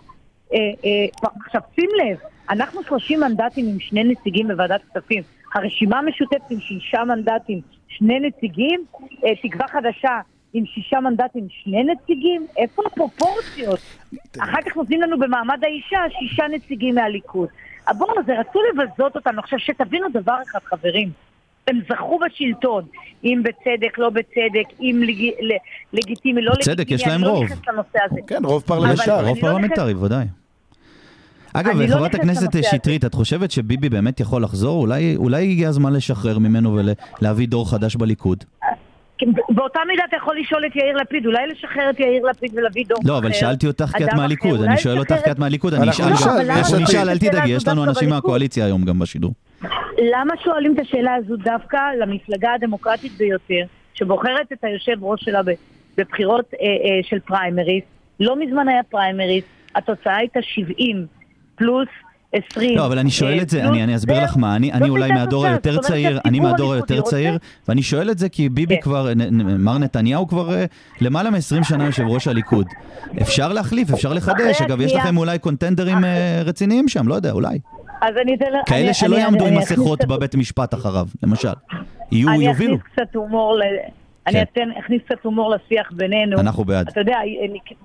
אה, 0.54 0.58
אה, 0.60 1.32
עכשיו, 1.46 1.62
שים 1.76 1.90
לב, 1.98 2.18
אנחנו 2.50 2.84
30 2.84 3.20
מנדטים 3.20 3.66
עם 3.68 3.80
שני 3.80 4.04
נציגים 4.04 4.48
בוועדת 4.48 4.82
כספים. 4.92 5.24
הרשימה 5.56 6.00
המשותפת 6.00 6.50
עם 6.50 6.60
שישה 6.60 7.04
מנדטים, 7.04 7.62
שני 7.88 8.20
נציגים, 8.20 8.86
אה, 9.26 9.30
תקווה 9.44 9.68
חדשה 9.68 10.20
עם 10.54 10.66
שישה 10.66 11.00
מנדטים, 11.00 11.48
שני 11.50 11.84
נציגים, 11.84 12.46
איפה 12.58 12.82
הפרופורציות? 12.86 13.80
אחר 14.40 14.62
כך 14.66 14.76
נותנים 14.76 15.02
לנו 15.02 15.20
במעמד 15.20 15.60
האישה 15.64 16.00
שישה 16.20 16.44
נציגים 16.48 16.96
מהליכוד. 16.96 17.50
אה, 17.88 17.94
בואו, 17.94 18.14
זה 18.26 18.40
רצו 18.40 18.60
לבזות 18.70 19.16
אותנו. 19.16 19.40
עכשיו, 19.40 19.60
שתבינו 19.60 20.08
דבר 20.14 20.36
אחד, 20.50 20.60
חברים. 20.64 21.10
הם 21.68 21.80
זכו 21.90 22.20
בשלטון, 22.20 22.84
אם 23.24 23.42
בצדק, 23.44 23.98
לא 23.98 24.10
בצדק, 24.10 24.80
אם 24.82 25.02
לג... 25.06 25.32
לגיטימי, 25.94 26.42
לא 26.42 26.52
בצדק, 26.60 26.80
לגיטימי. 26.80 27.02
יש 27.02 27.08
להם 27.08 27.16
אני 27.16 27.24
לא 27.24 27.30
רוב. 27.30 27.44
נכנסת 27.44 27.68
לנושא 27.68 28.00
הזה. 28.06 28.20
כן, 28.28 28.46
רוב 28.46 28.64
פרלמנטרי. 28.64 29.20
אני 29.20 29.28
רוב 29.28 29.38
לא 29.38 29.42
פרלמנטרי, 29.42 29.94
ודאי. 29.94 30.26
אגב, 31.54 31.82
לא 31.82 31.88
חברת 31.88 32.16
נכנסת 32.16 32.44
הכנסת 32.44 32.56
הזה. 32.56 32.64
שטרית, 32.64 33.06
את 33.06 33.14
חושבת 33.14 33.52
שביבי 33.52 33.90
באמת 33.90 34.20
יכול 34.20 34.44
לחזור? 34.44 34.82
אולי 34.82 35.16
אולי 35.16 35.52
הגיע 35.52 35.70
הזמן 35.70 35.94
לשחרר 35.94 36.40
ממנו 36.40 36.80
ולהביא 37.22 37.48
דור 37.48 37.70
חדש 37.70 37.96
בליכוד? 37.96 38.44
באותה 39.50 39.80
מידה 39.88 40.04
אתה 40.10 40.16
יכול 40.18 40.40
לשאול 40.40 40.66
את 40.66 40.76
יאיר 40.76 40.96
לפיד, 40.98 41.26
אולי 41.26 41.48
לשחרר 41.48 41.90
את 41.90 42.00
יאיר 42.00 42.26
לפיד 42.26 42.52
ולהביא 42.58 42.86
דור 42.88 42.98
לא, 43.06 43.18
אבל 43.18 43.28
אחר, 43.28 43.38
שאלתי 43.40 43.68
אותך 43.68 43.86
כי 43.98 44.04
את 44.04 44.14
מהליכוד, 44.14 44.56
אחר, 44.60 44.66
אני 44.66 44.78
שואל 44.78 45.00
אותך 45.00 45.16
כי 45.26 45.32
את- 45.32 45.40
מהליכוד, 45.40 45.74
אני 45.74 45.90
אשאל 45.90 46.06
אנחנו 46.06 46.32
עתיד. 46.32 46.82
נשאל, 46.82 47.10
אל 47.10 47.18
תדאגי, 47.18 47.52
יש 47.52 47.68
לנו 47.68 47.84
אנשים. 47.84 48.10
מהקואליציה 48.10 48.66
היום 48.66 48.86
גם 48.86 49.00
בשידור. 49.00 49.34
למה 50.14 50.34
שואלים 50.44 50.74
את 50.74 50.80
השאלה 50.80 51.14
הזו 51.16 51.36
דווקא 51.38 51.78
למפלגה 52.00 52.54
הדמוקרטית 52.54 53.12
ביותר, 53.18 53.64
שבוחרת 53.94 54.52
את 54.54 54.64
היושב 54.64 55.04
ראש 55.04 55.24
שלה 55.24 55.42
בבחירות 55.98 56.54
אה, 56.54 56.60
אה, 56.68 57.00
של 57.04 57.20
פריימריס? 57.20 57.84
לא 58.20 58.36
מזמן 58.40 58.68
היה 58.68 58.84
פריימריס, 58.84 59.44
התוצאה 59.76 60.16
הייתה 60.18 60.40
70 60.42 61.06
פלוס 61.56 61.88
20. 62.34 62.78
לא, 62.78 62.86
אבל 62.86 63.00
אני 63.00 63.10
שואל 63.12 63.38
אה, 63.38 63.42
את 63.42 63.50
זה, 63.50 63.60
פלוס- 63.62 63.70
אני 63.72 63.84
אני 63.84 63.96
אסביר 63.96 64.16
זהו. 64.16 64.24
לך 64.26 64.38
מה, 64.38 64.56
אני 64.56 64.72
אני 64.74 64.90
אולי 64.90 65.12
מהדור. 65.12 65.46
היותר 65.46 65.78
צעיר, 65.82 66.20
אני 66.26 66.40
מהדור 66.40 66.74
היותר 66.74 66.96
רוצה- 66.98 67.10
צעיר, 67.12 67.38
ואני 67.68 67.82
שואל 67.84 68.12
את 68.12 68.18
זה 68.18 68.30
כי 68.30 68.50
ביבי 68.50 68.76
כן. 68.76 68.82
כבר, 68.82 69.08
מר 69.60 69.78
נתניהו 69.78 70.28
כבר 70.28 70.54
אה, 70.56 70.66
למעלה 71.02 71.30
מ-20 71.30 71.40
שנה 71.64 71.86
יושב 71.86 72.04
ראש 72.08 72.28
הליכוד. 72.28 72.68
אפשר 73.22 73.54
להחליף, 73.54 73.94
אפשר 73.94 74.14
לחדש, 74.14 74.62
אגב, 74.62 74.82
יש 74.82 74.94
לכם 74.94 75.18
אולי 75.18 75.40
קונטנדרים 75.40 76.06
אה, 76.06 76.42
רציניים 76.46 76.88
שם, 76.88 77.08
לא 77.08 77.16
יודע, 77.16 77.32
אולי. 77.32 77.60
אז 78.02 78.14
אני 78.22 78.36
אתן... 78.36 78.46
כאלה 78.66 78.86
אני- 78.86 78.94
שלא 78.94 79.16
אני- 79.16 79.24
יעמדו 79.24 79.46
אני 79.48 79.56
עם 79.56 79.62
מסכות 79.62 80.06
בבית 80.06 80.36
משפט 80.36 80.74
אחריו, 80.74 81.08
למשל. 81.24 81.50
יהיו, 82.12 82.30
אני 82.30 82.46
יובילו. 82.46 82.76
אכניס 82.78 82.92
קצת 82.94 83.16
הומור. 83.16 83.60
אני 84.28 84.34
כן. 84.36 84.44
אתן, 84.54 84.70
אכניס 84.80 85.02
קצת 85.06 85.16
הומור 85.24 85.56
לשיח 85.56 85.92
בינינו. 85.92 86.40
אנחנו 86.40 86.64
בעד. 86.64 86.88
אתה 86.88 87.00
יודע, 87.00 87.18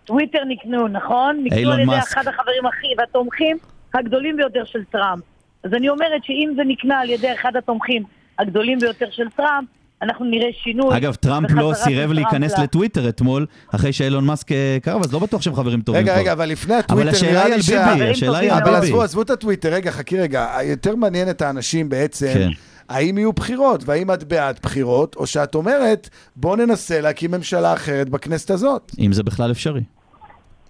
טוויטר 0.05 0.39
נקנו, 0.49 0.89
נכון? 0.89 1.41
נקנו 1.45 1.59
אילון 1.59 1.73
על 1.75 1.81
ידי 1.81 1.87
מאסק. 1.91 2.13
אחד 2.19 2.29
החברים 2.29 2.67
הכי, 2.67 2.87
והתומכים 2.99 3.57
הגדולים 3.94 4.37
ביותר 4.37 4.64
של 4.64 4.85
טראמפ. 4.92 5.22
אז 5.64 5.74
אני 5.74 5.88
אומרת 5.88 6.24
שאם 6.24 6.53
זה 6.57 6.62
נקנה 6.66 7.01
על 7.01 7.11
ידי 7.11 7.35
אחד 7.35 7.57
התומכים 7.59 8.03
הגדולים 8.38 8.79
ביותר 8.79 9.07
של 9.11 9.29
טראמפ, 9.37 9.68
אנחנו 10.03 10.24
נראה 10.24 10.48
שינוי. 10.62 10.96
אגב, 10.96 11.14
טראמפ 11.14 11.51
לא 11.51 11.72
סירב 11.74 12.12
להיכנס 12.12 12.59
ל- 12.59 12.62
לטוויטר 12.62 13.09
אתמול, 13.09 13.46
אחרי 13.74 13.92
שאילון 13.92 14.24
מאסק 14.24 14.53
אה, 14.53 14.79
קרב, 14.83 15.01
אז 15.05 15.12
לא 15.12 15.18
בטוח 15.18 15.42
שהם 15.42 15.55
חברים 15.55 15.81
טובים 15.81 16.03
רגע, 16.03 16.12
כבר. 16.12 16.20
רגע, 16.20 16.33
אבל 16.33 16.48
לפני 16.48 16.74
אבל 16.74 16.81
הטוויטר, 17.09 17.11
השאלה 17.11 17.33
נראה 17.33 17.44
היא 17.44 17.55
על. 17.79 17.94
ביבי, 17.98 18.11
השאלה 18.11 18.38
היא 18.38 18.53
על 18.53 18.62
אבל 18.62 18.74
ביבי. 18.74 18.87
עזבו, 18.87 19.03
עזבו 19.03 19.22
את 19.22 19.31
הטוויטר, 19.31 19.72
רגע, 19.72 19.90
חכי 19.90 20.18
רגע. 20.18 20.48
יותר 20.64 20.96
מעניין 20.96 21.31
את 21.31 21.42
האנשים 21.42 21.88
בעצם, 21.88 22.31
כן. 22.35 22.48
האם 22.88 23.18
יהיו 23.18 23.33
בחירות, 23.33 23.83
והאם 23.87 24.11
את 24.11 24.24
בעד 24.24 24.59
בחירות, 24.62 25.16
או 25.16 25.27
שאת 25.27 25.55
אומרת, 25.55 26.09
בוא 26.37 26.57
ננסה 26.57 27.01
להקים 27.01 27.31
ממשלה 27.31 27.72
אחרת 27.72 28.09
בכנסת 28.09 28.51
הזאת. 28.51 28.92
אם 28.98 29.12
זה 29.12 29.22
בכלל 29.22 29.51
אפשרי. 29.51 29.81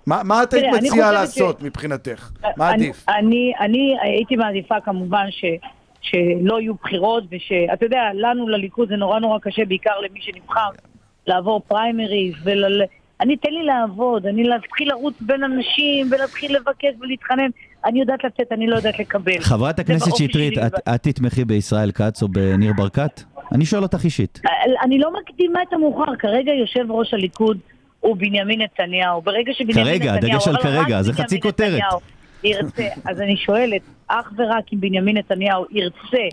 מה, 0.09 0.21
מה 0.25 0.42
את 0.42 0.53
היית 0.55 0.64
אני 0.75 0.88
מציעה 0.88 1.12
לעשות 1.12 1.62
מבחינתך? 1.62 2.31
מה 2.57 2.71
אני- 2.71 2.85
עדיף? 2.85 3.07
אני, 3.09 3.53
אני 3.61 3.97
הייתי 4.03 4.37
מעדיפה 4.37 4.75
כמובן 4.85 5.27
ש, 5.31 5.44
שלא 6.01 6.61
יהיו 6.61 6.75
בחירות, 6.75 7.25
ושאתה 7.31 7.85
יודע, 7.87 8.01
לנו 8.14 8.49
לליכוד 8.49 8.88
זה 8.88 8.97
נורא 8.97 9.18
נורא 9.21 9.38
קשה, 9.38 9.64
בעיקר 9.64 9.99
למי 10.09 10.21
שנבחר, 10.23 10.68
לעבור 11.27 11.61
פריימריז 11.68 12.35
ול... 12.44 12.83
אני, 13.21 13.37
תן 13.37 13.51
לי 13.51 13.62
לעבוד, 13.62 14.27
אני 14.27 14.44
להתחיל 14.44 14.88
לרוץ 14.88 15.14
בין 15.21 15.44
אנשים 15.44 16.07
ולהתחיל 16.11 16.57
לבקש 16.57 16.90
ולהתחנן. 17.01 17.49
אני 17.85 18.01
יודעת 18.01 18.25
לתת, 18.25 18.53
אני 18.53 18.66
לא 18.66 18.77
יודעת 18.77 18.99
לקבל. 18.99 19.38
חברת 19.40 19.79
הכנסת 19.79 20.16
שטרית. 20.16 20.59
את- 20.59 20.88
את 20.94 21.03
תתמכי 21.03 21.44
בישראל 21.44 21.90
כץ 21.92 22.23
או 22.23 22.29
בניר 22.29 22.73
ברקת? 22.77 23.23
אני 23.53 23.64
שואל 23.64 23.83
אותך 23.83 24.05
אישית. 24.05 24.40
אני 24.83 24.99
לא 24.99 25.11
מקדימה 25.23 25.62
את 25.68 25.73
המאוחר, 25.73 26.16
כרגע 26.18 26.53
יושב 26.53 26.90
ראש 26.90 27.14
הליכוד 27.14 27.59
הוא 28.01 28.17
בנימין 28.17 28.61
נתניהו. 28.61 29.23
ברגע 29.23 29.53
שבנימין 29.53 29.85
כרגע, 29.85 30.13
נתניהו... 30.13 30.37
הדגש 30.37 30.49
על 30.49 30.57
כרגע, 30.57 31.03
זה 31.03 31.13
חצי 31.13 31.41
כותרת. 31.41 31.81
ירצה, 32.45 32.89
אז 33.05 33.21
אני 33.21 33.37
שואלת, 33.37 33.83
אך 34.09 34.33
ורק 34.37 34.65
אם 34.73 34.81
בנימין 34.81 35.17
נתניהו 35.17 35.65
ירצה 35.71 36.27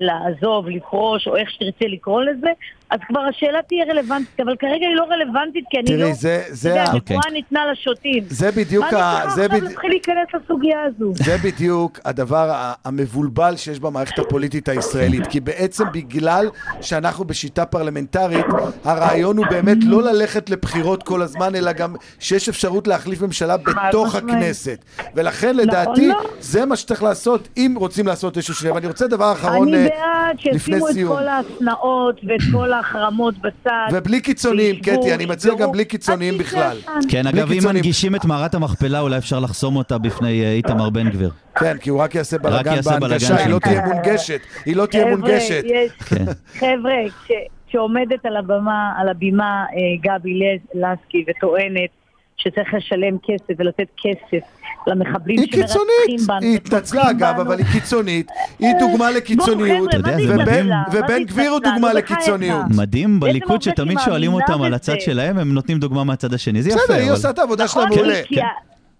לעזוב, 0.00 0.68
לפרוש, 0.68 1.28
או 1.28 1.36
איך 1.36 1.50
שתרצה 1.50 1.84
לקרוא 1.86 2.22
לזה, 2.22 2.50
אז 2.90 3.00
כבר 3.08 3.20
השאלה 3.20 3.58
תהיה 3.68 3.84
רלוונטית, 3.90 4.40
אבל 4.40 4.56
כרגע 4.58 4.86
היא 4.86 4.96
לא 4.96 5.04
רלוונטית, 5.04 5.64
כי 5.70 5.78
אני 5.78 5.96
לא... 5.96 6.02
תראי, 6.04 6.14
זה- 6.14 6.42
זה 6.48 6.68
יודע, 6.68 6.82
ה- 6.84 6.92
אוקיי. 6.94 7.16
הנבואה 7.16 7.32
ניתנה 7.32 7.60
לשוטים. 7.72 8.24
זה 8.28 8.50
בדיוק 8.50 8.92
מה 8.92 8.98
ה... 8.98 9.22
אני 9.22 9.30
זה 9.30 9.36
צריכה 9.40 9.54
עכשיו 9.56 9.68
להתחיל 9.68 9.90
להיכנס 9.90 10.26
לסוגיה 10.44 10.78
הזו? 10.84 11.12
זה 11.14 11.36
בדיוק 11.44 11.98
הדבר 12.04 12.52
המבולבל 12.84 13.56
שיש 13.56 13.80
במערכת 13.80 14.18
הפוליטית 14.18 14.68
הישראלית, 14.68 15.26
כי 15.26 15.40
בעצם 15.40 15.84
בגלל 15.92 16.48
שאנחנו 16.80 17.24
בשיטה 17.24 17.66
פרלמנטרית, 17.66 18.46
הרעיון 18.84 19.36
הוא 19.36 19.46
באמת 19.50 19.78
לא 19.84 20.02
ללכת 20.02 20.50
לבחירות 20.50 21.02
כל 21.02 21.22
הזמן, 21.22 21.54
אלא 21.54 21.72
גם 21.72 21.94
שיש 22.18 22.48
אפשרות 22.48 22.86
להחליף 22.88 23.22
ממשלה 23.22 23.56
בתוך. 23.56 24.14
הכנסת. 24.14 24.84
ולכן 25.14 25.56
לדעתי, 25.56 26.08
לא. 26.08 26.14
זה 26.40 26.66
מה 26.66 26.76
שצריך 26.76 27.02
לעשות, 27.02 27.48
אם 27.56 27.74
רוצים 27.76 28.06
לעשות 28.06 28.36
איזשהו 28.36 28.54
שינוי. 28.54 28.74
ואני 28.74 28.86
רוצה 28.86 29.06
דבר 29.06 29.32
אחרון 29.32 29.74
אני 29.74 29.84
אה, 29.84 29.88
בעד 29.88 30.36
לפני 30.38 30.58
שישימו 30.58 30.88
את 30.88 30.92
סיום. 30.92 31.16
כל 31.16 31.28
ההשנאות 31.28 32.20
ואת 32.28 32.40
כל 32.52 32.72
ההחרמות 32.78 33.34
בצד. 33.38 33.88
ובלי 33.92 34.20
קיצוניים, 34.20 34.76
קטי, 34.76 35.14
אני 35.14 35.26
מציע. 35.26 35.54
גם 35.54 35.72
בלי 35.72 35.84
קיצוניים 35.84 36.38
בכלל. 36.38 36.76
כן, 37.08 37.26
אגב, 37.26 37.52
אם. 37.52 37.58
מנגישים 37.66 38.14
את 38.14 38.24
מערת 38.24 38.54
המכפלה, 38.54 39.00
אולי 39.00 39.18
אפשר 39.18 39.40
לחסום 39.40 39.76
אותה 39.76 39.98
בפני 39.98 40.42
אה, 40.44 40.52
איתמר 40.52 40.90
בן 40.90 41.10
גביר. 41.10 41.30
כן, 41.58 41.76
כי 41.78 41.90
הוא 41.90 42.00
רק 42.00 42.14
יעשה 42.14 42.38
בלאגן 42.38 42.80
בהנגשה, 43.00 43.36
היא. 43.36 43.48
לא 43.54 43.58
תהיה 43.58 43.82
מונגשת. 43.86 44.40
היא 44.66 44.76
לא 44.76 44.86
תהיה 44.86 45.06
מונגשת. 45.16 45.62
יש- 45.64 45.92
כן. 46.08 46.24
חבר'ה, 46.58 46.94
כש- 47.26 47.32
כשעומדת 47.68 48.26
על 48.26 48.36
הבמה, 48.36 48.92
על 48.96 49.08
הבימה 49.08 49.44
אה, 49.72 49.78
גבי 50.02 50.34
לס- 50.40 50.74
לסקי 50.74 51.24
וטוענת 51.30 51.90
שצריך 52.38 52.74
לשלם 52.74 53.16
כסף 53.22 53.54
ולתת 53.58 53.86
כסף 54.02 54.46
למחבלים 54.86 55.38
היא 55.38 55.46
שמרצחים 55.52 55.62
קיצונית, 56.06 56.26
בנו. 56.28 56.38
היא 56.40 56.56
התנצלה 56.56 57.00
ותומכים 57.02 57.16
אגב, 57.26 57.36
בנו. 57.36 57.42
אבל 57.42 57.58
היא 57.58 57.66
קיצונית, 57.72 58.30
היא 58.58 58.68
דוגמה 58.80 59.10
לקיצוניות, 59.10 59.94
ובן- 59.94 60.02
התנצלה? 60.02 61.18
גביר 61.24 61.50
הוא 61.50 61.56
התנצלה? 61.56 61.74
דוגמה 61.74 61.88
בחייך. 61.88 62.10
לקיצוניות. 62.10 62.64
מדהים 62.76 63.20
בליכוד 63.20 63.62
שתמיד 63.62 63.98
שואלים 64.04 64.32
אותם 64.32 64.62
על 64.62 64.74
הצד. 64.74 65.00
שלהם, 65.00 65.38
הם 65.38 65.54
נותנים 65.54 65.78
דוגמה 65.78 66.04
מהצד 66.04 66.34
השני. 66.34 66.62
זה 66.62 66.70
יפה. 66.70 66.78
בסדר, 66.84 66.96
היא 66.96 67.10
עושה 67.10 67.30
את 67.30 67.38
העבודה 67.38 67.68
שלה 67.68 67.84
נכון, 67.84 67.96
מעולה. 67.98 68.20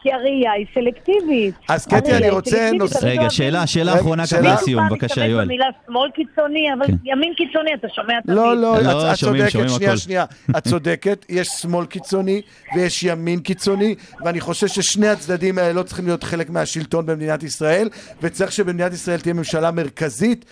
כי- 0.02 0.12
הראייה 0.12 0.52
היא 0.52 0.66
סלקטיבית. 0.74 1.54
אז 1.68 1.86
קטי, 1.86 2.12
אני 2.16 2.30
רוצה 2.30 2.70
נושא- 2.78 3.06
רגע, 3.06 3.30
שאלה, 3.30 3.66
שאלה 3.66 3.94
אחרונה. 3.94 4.26
ככה 4.26 4.40
לסיום, 4.40 4.80
פעם 4.88 4.98
בבקשה 4.98 5.24
יואל. 5.26 5.44
במילה 5.44 5.64
שמאל 5.86 6.10
קיצוני, 6.10 6.72
אבל 6.78 6.86
כן. 6.86 6.92
ימין 7.04 7.32
קיצוני, 7.36 7.74
אתה 7.74 7.88
שומע 7.94 8.20
תמיד. 8.26 8.36
לא, 8.36 8.56
לא, 8.56 8.82
לא, 8.82 9.12
את, 9.12 9.16
צודקת, 9.18 9.50
שנייה. 9.68 9.96
שנייה. 9.96 10.24
את 10.58 10.68
צודקת, 10.68 11.26
יש 11.28 11.48
שמאל 11.48 11.86
קיצוני 11.86 12.42
ויש 12.74 13.02
ימין 13.02 13.40
קיצוני, 13.40 13.94
ואני 14.24 14.40
חושב 14.40 14.66
ששני 14.66 15.08
הצדדים 15.08 15.58
האלה 15.58 15.72
לא 15.72 15.82
צריכים 15.82 16.04
להיות 16.06 16.22
חלק 16.24 16.50
מהשלטון 16.50 17.06
במדינת 17.06 17.42
ישראל, 17.42 17.88
וצריך 18.22 18.52
שבמדינת 18.52 18.92
ישראל 18.92 19.20
תהיה 19.20 19.34
ממשלה 19.34 19.70
מרכזית 19.70 20.44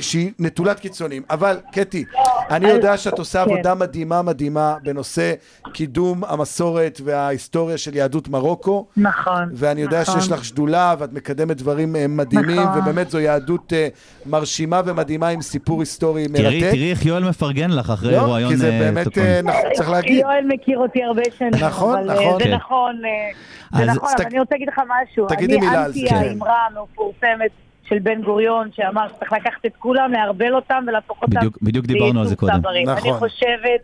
שהיא 0.00 0.30
נטולת 0.38 0.80
קיצונים. 0.80 1.22
אבל, 1.30 1.56
קטי, 1.72 2.04
אני 2.50 2.68
יודע 2.68 2.96
שאת 2.96 3.18
עושה 3.18 3.44
כן. 3.44 3.50
עבודה 3.50 3.74
מדהימה 3.74 4.22
מדהימה 4.22 4.76
בנושא 4.82 5.32
קידום 5.72 6.24
המסורת 6.24 7.00
וההיסטוריה 7.04 7.78
של 7.78 7.96
יהדות 7.96 8.28
מרוקו. 8.28 8.51
נכון. 8.96 9.48
ואני 9.54 9.80
יודע 9.80 10.00
נכון. 10.02 10.20
שיש 10.20 10.30
לך 10.32 10.44
שדולה 10.44 10.94
ואת 10.98 11.12
מקדמת 11.12 11.56
דברים 11.56 11.96
אה, 11.96 12.06
מדהימים, 12.08 12.60
נכון. 12.60 12.78
ובאמת 12.78 13.10
זו 13.10 13.20
יהדות 13.20 13.72
אה, 13.72 13.88
מרשימה 14.26 14.80
ומדהימה 14.84 15.28
עם 15.28 15.42
סיפור 15.42 15.80
היסטורי 15.80 16.26
מרתק. 16.30 16.42
תראי, 16.42 16.60
תראי 16.60 16.90
איך 16.90 17.06
יואל 17.06 17.24
מפרגן 17.24 17.70
לך 17.70 17.90
אחרי 17.90 18.12
לא, 18.12 18.18
רעיון 18.32 18.50
כי 18.50 18.56
זה 18.56 18.70
אה, 18.70 18.78
באמת. 18.78 19.18
אה, 19.18 19.40
נכון, 19.44 19.60
צריך 19.74 19.90
להגיד. 19.90 20.22
יואל 20.22 20.44
מכיר 20.48 20.78
אותי 20.78 21.02
הרבה 21.04 21.22
שנים, 21.38 21.50
נכון, 21.64 21.98
אבל 21.98 22.14
נכון. 22.14 22.38
זה 22.38 22.44
כן. 22.44 22.54
נכון, 22.54 22.96
אז- 23.72 23.78
זה 23.78 23.84
נכון, 23.92 24.08
אבל 24.16 24.26
אני 24.26 24.40
רוצה 24.40 24.54
להגיד 24.54 24.68
לך 24.68 24.80
משהו. 25.02 25.26
תגידי 25.28 25.56
מילה 25.58 25.72
על 25.72 25.78
אני 25.84 25.92
זה. 25.92 26.00
אנטי 26.00 26.08
כן. 26.10 26.16
האמרה 26.16 26.56
המפורסמת 26.70 27.50
של 27.88 27.98
בן 27.98 28.22
גוריון, 28.22 28.68
שאמר 28.72 29.08
שצריך 29.08 29.32
לקחת 29.32 29.66
את 29.66 29.72
כולם, 29.78 30.12
לערבל 30.12 30.54
אותם 30.54 30.84
ולהפוך 30.88 31.22
אותם 31.22 31.36
בדיוק- 31.36 31.58
בדיוק 31.62 31.86
דיברנו 31.86 32.20
על 32.20 32.26
זה 32.26 32.36
קודם. 32.36 32.58
צברים. 32.58 32.88
נכון. 32.88 33.10
אני 33.10 33.18
חושבת, 33.18 33.80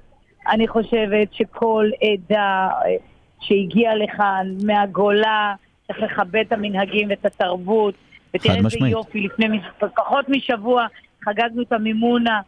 אני 0.50 0.68
חושבת 0.68 1.28
שכל 1.33 1.90
עדה 2.02 2.68
שהגיעה 3.40 3.94
לכאן 3.94 4.46
מהגולה, 4.64 5.55
צריך 5.87 5.98
לכבד 6.03 6.42
את 6.46 6.53
המנהגים 6.53 7.09
ואת 7.11 7.27
התרבות. 7.27 7.94
ותראה 8.35 8.55
איזה 8.57 8.66
משמעית. 8.66 8.92
יופי, 8.92 9.20
לפני 9.20 9.61
פחות 9.96 10.29
משבוע 10.29 10.87
חגגנו 11.24 11.62
את 11.62 11.72
המימונה. 11.72 12.40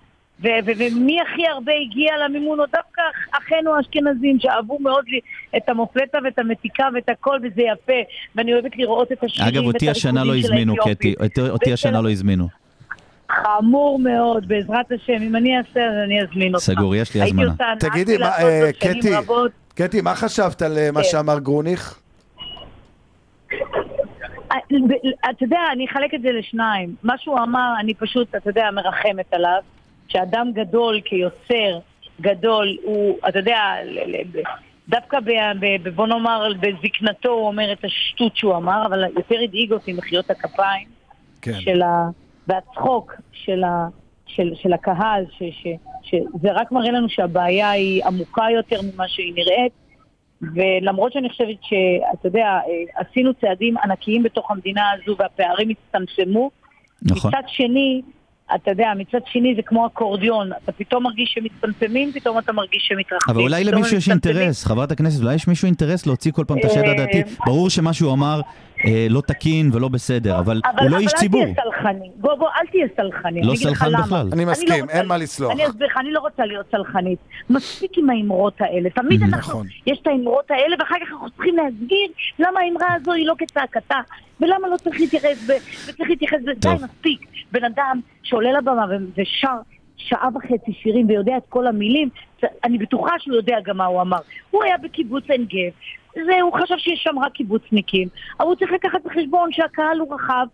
ו- 0.43 0.47
ו- 0.67 0.71
ומי 0.79 1.19
הכי 1.21 1.47
הרבה 1.47 1.73
הגיע 1.87 2.13
למימונות? 2.25 2.71
דווקא 2.71 3.03
אחינו 3.33 3.77
האשכנזים 3.77 4.39
שאהבו 4.41 4.79
מאוד 4.79 5.05
לי 5.09 5.21
את 5.57 5.69
המופלטה 5.69 6.19
ואת 6.25 6.39
המתיקה 6.39 6.85
ואת 6.95 7.09
הכל, 7.09 7.39
וזה 7.43 7.63
יפה. 7.63 7.93
ואני 8.37 8.53
אוהבת 8.53 8.77
לראות 8.77 9.13
את 9.13 9.25
השירים 9.25 9.55
אגב, 9.55 9.65
אותי 9.65 9.91
השנה 9.91 10.25
לא 10.25 10.37
הזמינו. 10.37 10.75
קטי. 10.77 11.15
אותי- 11.21 11.41
אותי 11.51 11.73
השנה. 11.73 12.01
לא 12.01 12.11
הזמינו. 12.11 12.49
חמור 13.31 13.99
מאוד, 13.99 14.49
בעזרת 14.49 14.93
השם. 14.93 15.23
אם 15.23 15.37
אני 15.37 15.59
אעשה, 15.59 15.81
אז 15.87 15.95
אני 16.05 16.23
אזמין 16.23 16.55
אותך. 16.55 16.65
סגור, 16.65 16.95
יש 16.97 17.15
לי 17.15 17.23
הזמנה. 17.23 17.55
תגידי, 17.79 18.17
אה, 18.23 18.71
קטי, 18.81 19.15
רבות. 19.15 19.51
קטי, 19.83 20.01
מה 20.01 20.15
חשבת 20.15 20.63
על 20.63 20.79
אה, 20.79 20.91
מה 20.93 21.01
כן. 21.03 21.09
שאמר 21.11 21.39
גרוניך? 21.39 22.01
אה, 24.53 24.57
אתה 25.31 25.45
יודע, 25.45 25.61
אני 25.73 25.87
אחלק 25.87 26.15
את 26.15 26.23
זה 26.23 26.33
לשניים. 26.33 26.95
מה 27.03 27.19
שהוא 27.19 27.39
אמר, 27.39 27.73
אני 27.81 27.95
פשוט, 27.95 28.35
אתה 28.35 28.51
יודע, 28.51 28.71
מרחמת 28.71 29.35
עליו. 29.35 29.63
שאדם 30.09 30.53
גדול 30.53 31.01
כיוצר 31.05 31.79
גדול, 32.21 32.77
הוא, 32.83 33.19
אתה 33.29 33.39
יודע, 33.39 33.61
דווקא, 34.89 35.21
ב, 35.21 35.31
ב, 35.61 35.67
ב, 35.83 35.89
בוא 35.89 36.07
נאמר, 36.07 36.53
בזקנתו 36.61 37.29
הוא 37.29 37.47
אומר 37.47 37.73
את 37.73 37.85
השטות 37.85 38.37
שהוא 38.37 38.57
אמר, 38.57 38.87
אבל 38.87 39.05
יותר 39.05 39.37
הדאיג 39.45 39.73
אותי 39.73 39.93
מחיאות 39.93 40.31
הכפיים 40.31 40.89
כן. 41.43 41.61
של 41.61 41.83
ה... 41.83 42.09
והצחוק 42.47 43.15
של, 43.33 43.65
ה, 43.65 43.89
של, 44.37 44.53
של 44.55 44.73
הקהל, 44.73 45.25
ש, 45.31 45.43
ש, 45.43 45.67
שזה 46.03 46.53
רק 46.53 46.73
מראה 46.73 46.91
לנו 46.91 47.09
שהבעיה 47.09 47.71
היא 47.71 48.05
עמוקה 48.05 48.45
יותר 48.57 48.81
ממה 48.83 49.09
שהיא 49.09 49.35
נראית. 49.35 49.73
ולמרות 50.43 51.13
שאני 51.13 51.29
חושבת 51.29 51.57
שאתה 51.63 52.29
יודע, 52.29 52.45
אה, 52.45 52.61
עשינו 52.95 53.35
צעדים 53.35 53.79
ענקיים 53.79 54.23
בתוך 54.23 54.51
המדינה 54.51 54.83
הזו 54.93 55.17
והפערים 55.19 55.69
הצטמצמו, 55.71 56.51
נכון. 57.03 57.31
מצד 57.31 57.43
שני, 57.47 58.03
אתה 58.55 58.71
יודע, 58.71 58.93
מצד 58.97 59.19
שני 59.27 59.55
זה 59.57 59.63
כמו 59.63 59.87
אקורדיון, 59.87 60.51
אתה 60.65 60.73
פתאום 60.73 61.03
מרגיש 61.03 61.35
שמצטמצמים, 61.35 62.13
פתאום 62.13 62.39
אתה 62.39 62.53
מרגיש 62.53 62.83
שמתרחבים. 62.89 63.35
אבל 63.37 63.43
אולי 63.43 63.65
למישהו 63.65 63.97
יש. 63.97 64.09
אינטרס, 64.11 64.65
חברת 64.65 64.93
הכנסת, 64.93 65.23
אולי 65.23 65.35
יש 65.35 65.49
מישהו 65.49 65.67
אינטרס 65.67 66.07
להוציא 66.07 66.33
כל 66.33 66.45
פעם 66.45 66.59
את 66.59 66.65
השד 66.65 66.83
אה, 66.85 66.91
הדעתי. 66.93 67.23
ברור 67.47 67.71
שמה 67.71 67.93
שהוא 67.93 68.13
אמר 68.13 68.41
אה, 68.87 69.07
לא 69.11 69.21
תקין 69.21 69.71
ולא 69.73 69.89
בסדר, 69.89 70.39
אבל 70.39 70.61
הוא 70.81 70.91
לא 70.91 70.99
איש 70.99 71.13
ציבור. 71.15 71.43
אבל 71.43 71.49
אל 71.51 71.55
תהיה 71.55 71.65
סלחני. 71.73 72.11
בוא, 72.17 72.35
בוא, 72.35 72.49
אל 72.61 72.67
תהיה 72.71 72.87
סלחני. 72.97 73.43
לא 73.43 73.55
סלחן. 73.55 73.93
בכלל. 74.03 74.29
אני 74.33 74.45
לא 74.45 74.51
מסכים, 74.53 74.85
רוצה- 74.85 74.99
אין 74.99 75.07
מה 75.07 75.17
לסלוח. 75.17 75.53
אני 75.53 75.67
אסביר 75.67 75.87
לך, 75.87 75.97
אני 76.01 76.13
לא 76.13 76.21
רוצה 76.21 76.45
להיות 76.47 76.67
סלחנית. 76.71 77.19
מספיק 77.51 77.91
עם 77.99 78.11
האמרות 78.11 78.55
האלה. 78.61 78.91
תמיד 78.91 79.23
אנחנו, 79.23 79.39
נכון. 79.53 79.67
יש 79.87 79.99
את 80.03 80.07
האמרות 80.07 80.51
האלה, 80.51 80.77
ואחר 80.79 80.95
כך 81.07 81.13
אנחנו 81.13 81.31
צריכים 81.31 81.57
להסביר 81.57 82.09
למה 82.39 82.61
האמרה 82.61 82.95
הזו 82.95 83.13
היא 83.13 83.27
לא 83.27 83.35
כצעקתה, 83.39 83.97
ולמה 84.41 84.69
לא 84.69 84.77
צריך 84.77 85.01
להתייחס, 85.01 85.51
ב- 85.51 85.89
וצריך 85.89 86.11
להתייחס, 86.11 86.39
די. 86.57 86.69
מספיק. 86.85 87.21
בן 87.53 87.65
אדם 87.65 88.01
שעולה 88.23 88.53
לבמה 88.53 88.85
ושר 89.17 89.57
שעה 89.97 90.29
וחצי 90.35 90.73
שירים 90.73 91.09
ויודע 91.09 91.37
את 91.37 91.43
כל 91.49 91.67
המילים, 91.67 92.09
אני 92.65 92.79
בטוחה 92.79 93.15
שהוא 93.19 93.37
יודע 93.37 93.57
גם 93.65 93.77
מה 93.77 93.85
הוא 93.85 94.01
אמר. 94.01 94.19
הוא 94.51 94.65
היה 94.65 94.77
בקיבוץ 94.79 95.25
עין 95.29 95.45
גב, 95.45 95.73
זה, 96.15 96.41
הוא 96.43 96.53
חשב 96.53 96.75
שיש 96.79 97.03
שם 97.03 97.19
רק 97.19 97.33
קיבוצניקים, 97.33 98.09
אבל 98.41 98.49
הוא 98.49 98.57
צריך 98.57 98.73
לקחת 98.73 99.03
בחשבון 99.05 99.53
שהקהל 99.53 99.99
הוא 99.99 100.15
רחב, 100.15 100.47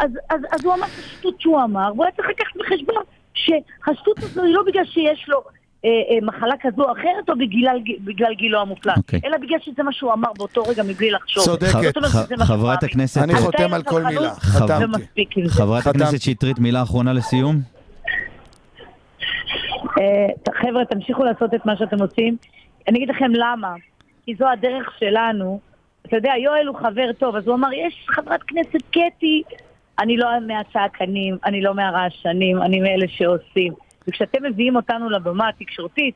אז, 0.00 0.10
אז, 0.30 0.40
אז 0.52 0.64
הוא 0.64 0.74
אמר 0.74 0.86
את 0.86 0.98
השטות 0.98 1.40
שהוא 1.40 1.62
אמר, 1.62 1.90
והוא 1.94 2.04
היה 2.04 2.12
צריך 2.12 2.28
לקחת 2.28 2.56
בחשבון 2.56 3.02
שהשטות 3.34 4.18
הזו 4.18 4.42
היא 4.42 4.54
לא 4.54 4.62
בגלל 4.66 4.84
שיש 4.84 5.28
לו 5.28 5.42
מחלה 6.22 6.54
כזו 6.60 6.82
או 6.82 6.92
אחרת, 6.92 7.28
או 7.28 7.34
בגלל, 7.38 7.78
בגלל 8.04 8.34
גילו 8.34 8.60
המופלג, 8.60 8.96
אוקיי. 8.96 9.20
אלא 9.24 9.36
בגלל 9.36 9.58
שזה 9.60 9.82
מה 9.82 9.92
שהוא 9.92 10.12
אמר 10.12 10.28
באותו 10.38 10.62
רגע 10.62 10.82
מבלי 10.82 11.10
לחשוב. 11.10 11.44
צודקת. 11.44 11.98
חברת. 12.38 12.82
הכנסת, 12.82 13.22
אני 13.22 13.34
אה, 13.34 13.38
חותם 13.38 13.74
על 13.74 13.82
כל 13.82 14.02
מילה, 14.02 14.34
חתמתי. 14.34 15.26
חברת. 15.48 15.86
הכנסת 15.86 16.20
שטרית, 16.20 16.58
מילה 16.58 16.82
אחרונה 16.82 17.12
לסיום? 17.12 17.56
אה, 20.00 20.52
חבר'ה, 20.54 20.84
תמשיכו 20.84 21.24
לעשות 21.24 21.54
את 21.54 21.66
מה 21.66 21.76
שאתם 21.76 22.02
עושים. 22.02 22.36
אני 22.88 22.98
אגיד 22.98 23.08
לכם 23.08 23.30
למה. 23.34 23.74
כי 24.24 24.34
זו 24.34 24.48
הדרך 24.48 24.90
שלנו. 24.98 25.60
אתה 26.06 26.16
יודע, 26.16 26.32
יואל 26.44 26.66
הוא 26.66 26.76
חבר 26.76 27.12
טוב, 27.18 27.36
אז 27.36 27.46
הוא 27.46 27.54
אמר, 27.54 27.68
יש 27.72 28.06
חברת 28.08 28.42
כנסת 28.42 28.82
קטי, 28.90 29.42
אני 29.98 30.16
לא 30.16 30.28
מהצעקנים, 30.46 31.36
אני 31.44 31.60
לא 31.60 31.74
מהרעשנים, 31.74 32.62
אני 32.62 32.80
מאלה 32.80 33.06
שעושים. 33.08 33.72
וכשאתם 34.08 34.38
מביאים 34.50 34.76
אותנו 34.76 35.10
לבמה 35.10 35.48
התקשורתית, 35.48 36.14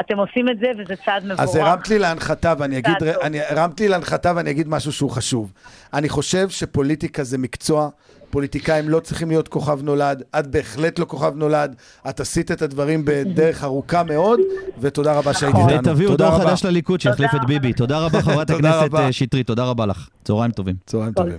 אתם 0.00 0.18
עושים 0.18 0.48
את 0.48 0.58
זה, 0.58 0.66
וזה 0.78 0.94
צעד 1.04 1.24
מבורך. 1.24 1.40
אז 1.40 1.56
הרמת 1.56 1.88
לי 1.88 1.98
להנחתה, 1.98 2.54
ואני 2.58 2.78
אגיד. 2.78 2.94
אני, 3.22 3.40
הרמת 3.40 3.80
לי 3.80 3.88
להנחתה 3.88 4.32
ואני 4.36 4.50
אגיד 4.50 4.68
משהו 4.68 4.92
שהוא 4.92 5.10
חשוב. 5.10 5.52
אני 5.94 6.08
חושב 6.08 6.48
שפוליטיקה 6.48 7.24
זה 7.24 7.38
מקצוע, 7.38 7.88
פוליטיקאים 8.30 8.88
לא 8.88 9.00
צריכים 9.00 9.28
להיות 9.28 9.48
כוכב 9.48 9.82
נולד, 9.82 10.22
את 10.38 10.46
בהחלט 10.46 10.98
לא 10.98 11.04
כוכב 11.04 11.36
נולד, 11.36 11.74
את 12.08 12.20
עשית 12.20 12.52
את 12.52 12.62
הדברים 12.62 13.02
בדרך 13.04 13.64
ארוכה 13.64 14.02
מאוד, 14.02 14.40
ותודה 14.80 15.18
רבה 15.18 15.34
שהיית 15.34 15.54
נכון. 15.54 15.70
איתנו. 15.70 15.92
ותביאו 15.92 16.10
תודה 16.10 16.28
דור 16.28 16.34
רבה. 16.34 16.50
חדש 16.50 16.64
לליכוד 16.64 17.00
שיחליף 17.00 17.30
תודה 17.30 17.42
את 17.42 17.48
ביבי. 17.48 17.68
רבה. 17.68 17.76
תודה 17.76 17.98
רבה, 17.98 18.22
חברת 18.22 18.46
תודה 18.56 18.70
הכנסת 18.70 18.86
רבה. 18.86 19.06
אה, 19.06 19.12
שטרית, 19.12 19.46
תודה 19.46 19.64
רבה 19.64 19.86
לך. 19.86 20.08
צהריים 20.24 20.52
טובים. 20.52 20.76
צהריים 20.86 21.12
טובים. 21.12 21.38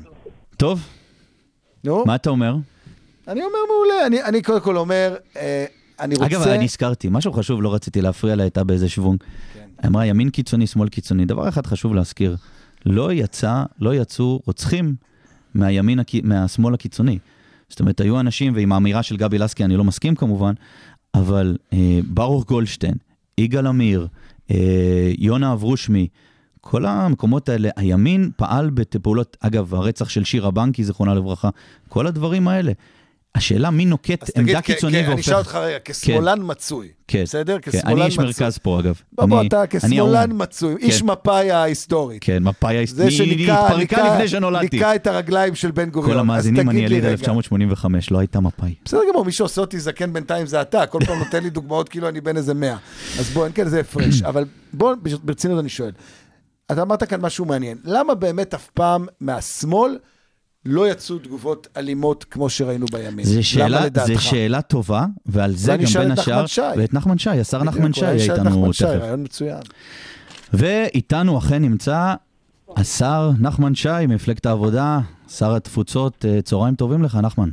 טוב, 0.58 0.88
נו, 1.84 2.04
מה 2.06 2.15
אתה 2.15 2.30
אומר? 2.30 2.56
אני 3.28 3.41
אומר 3.41 3.60
מעולה, 3.67 4.06
אני, 4.08 4.23
אני 4.23 4.41
קודם 4.41 4.62
כל 4.62 4.78
אומר, 4.78 5.15
אה, 5.38 5.65
אני 5.99 6.15
רוצה... 6.15 6.27
אגב, 6.27 6.41
אני 6.41 6.63
נזכרתי, 6.63 7.07
משהו 7.12 7.33
חשוב, 7.33 7.62
לא 7.62 7.73
רציתי 7.73 8.01
להפריע 8.01 8.36
לה, 8.36 8.43
הייתה 8.43 8.63
באיזה 8.63 8.89
שוונג. 8.89 9.23
כן. 9.53 9.88
אמרה 9.88 10.05
ימין 10.05 10.29
קיצוני, 10.29 10.67
שמאל 10.67 10.89
קיצוני. 10.89 11.25
דבר 11.25 11.49
אחד 11.49 11.67
חשוב 11.67 11.95
להזכיר, 11.95 12.36
לא 12.86 13.13
יצא, 13.13 13.63
לא 13.79 13.95
יצאו 13.95 14.41
רוצחים 14.45 14.95
מהימין, 15.53 15.99
מהשמאל 16.23 16.73
הקיצוני. 16.73 17.19
זאת 17.69 17.79
אומרת, 17.79 18.01
היו 18.01 18.19
אנשים, 18.19 18.53
ועם 18.55 18.71
האמירה 18.71 19.03
של 19.03 19.17
גבי 19.17 19.38
לסקי 19.38 19.63
אני 19.63 19.77
לא 19.77 19.83
מסכים 19.83 20.15
כמובן, 20.15 20.53
אבל 21.13 21.57
אה, 21.73 21.99
ברוך 22.07 22.45
גולדשטיין, 22.45 22.95
יגאל 23.38 23.67
עמיר, 23.67 24.07
אה, 24.51 25.12
יונה 25.17 25.53
אברושמי, 25.53 26.07
כל 26.62 26.86
המקומות 26.86 27.49
האלה, 27.49 27.69
הימין 27.75 28.31
פעל 28.36 28.69
בפעולות, 28.69 29.38
אגב, 29.39 29.75
הרצח 29.75 30.10
של 30.10 30.23
שירה 30.23 30.51
בנקי, 30.51 30.83
זיכרונה 30.83 31.13
לברכה, 31.13 31.49
כל 31.89 32.07
הדברים 32.07 32.47
האלה. 32.47 32.71
השאלה 33.38 33.69
מי 33.71 33.86
נוקט 33.86 34.38
עמדה 34.38 34.62
קיצונית 34.62 35.06
כ- 35.06 35.10
אני 35.10 35.21
אשאל 35.21 35.34
והופך... 35.34 35.47
אותך 35.47 35.56
רגע, 35.56 35.78
כשמאלן 35.86 36.39
מצוי, 36.43 36.88
כן, 37.08 37.23
בסדר? 37.23 37.58
כן, 37.62 37.71
כשמאלן 37.71 37.91
אני 37.97 38.06
איש 38.06 38.13
מצוי. 38.19 38.26
מרכז 38.26 38.58
פה 38.58 38.80
אגב. 38.80 39.02
בוא, 39.13 39.41
אתה 39.47 39.63
כשמאלן 39.69 40.15
האו"ם. 40.30 40.38
מצוי, 40.41 40.76
איש 40.80 41.04
מפא"י 41.04 41.52
ההיסטורית. 41.52 42.23
כן, 42.23 42.43
מפא"י 42.43 42.73
זה 42.73 42.78
ההיסטורית, 42.78 43.10
היא 43.10 43.17
שניקה, 43.17 43.69
לפני 44.13 44.28
שנולדתי. 44.28 44.67
ניקה 44.78 44.95
את 44.95 45.08
הרגליים 45.08 45.56
של 45.56 45.71
בן 45.71 45.89
גוריון. 45.89 46.12
כל 46.13 46.17
אז 46.19 46.23
המאזינים, 46.26 46.69
אני 46.69 46.80
יליד 46.80 47.04
רגע. 47.04 47.12
1985, 47.12 48.12
לא 48.12 48.19
הייתה 48.19 48.39
מפא"י. 48.39 48.73
בסדר 48.86 49.00
גמור, 49.12 49.26
מי 49.26 49.32
שעושה 49.32 49.62
אותי 49.62 49.80
זקן 49.80 50.13
בינתיים 50.13 50.45
זה 50.47 50.62
אתה, 50.62 50.86
כל 50.86 51.00
פעם 51.06 51.19
נותן 51.19 51.43
לי 51.43 51.50
דוגמאות 51.50 51.89
כאילו 51.89 52.10
אני 52.10 52.21
בן 52.21 52.38
איזה 52.38 52.54
מאה. 52.54 52.78
אז 53.19 53.30
בוא, 53.30 53.45
אין 53.45 53.54
כאן 53.54 53.65
איזה 53.65 53.80
הפרש. 53.80 54.21
אבל 54.21 54.45
בוא, 54.73 54.95
ברצינות 55.23 55.60
אני 55.60 55.69
שואל. 55.69 55.91
אתה 56.71 56.82
אמרת 56.82 57.04
כאן 57.04 57.21
משהו 57.21 57.45
מעניין. 57.45 57.78
למה 57.84 58.15
באמת 58.15 58.54
אף 58.54 58.69
פעם 58.73 59.06
מהשמאל 59.21 59.97
לא 60.69 60.91
יצאו 60.91 61.17
תגובות 61.19 61.67
אלימות 61.77 62.23
כמו 62.23 62.49
שראינו 62.49 62.86
בימין? 62.91 63.25
למה 63.34 63.43
שאלה? 63.43 63.82
זו 64.06 64.21
שאלה 64.21 64.62
טובה, 64.62 65.06
ועל 65.25 65.56
זה 65.56 65.77
גם 65.77 65.86
בין 65.99 66.12
השאר. 66.12 66.73
ואת 66.77 66.93
נחמן 66.93 67.17
שי, 67.17 67.30
השר 67.30 67.63
נחמן 67.63 67.93
שי 67.93 68.01
אולי 68.01 68.15
יהיה 68.15 68.23
נשאל 68.23 68.34
את 68.36 68.39
איתנו 68.39 68.60
נחמן 68.60 68.73
שי, 68.73 68.84
תכף. 68.84 69.01
רעיון 69.01 69.23
מצוין. 69.23 69.60
ואיתנו 70.53 71.38
אכן 71.38 71.62
נמצא 71.62 72.13
השר 72.75 73.32
נחמן 73.39 73.75
שי, 73.75 73.89
מפלגת 74.08 74.45
העבודה, 74.45 74.99
שר 75.30 75.56
התפוצות, 75.56 76.25
אה, 76.27 76.41
צהריים 76.41 76.75
טובים 76.75 77.03
לך, 77.03 77.15
נחמן. 77.15 77.49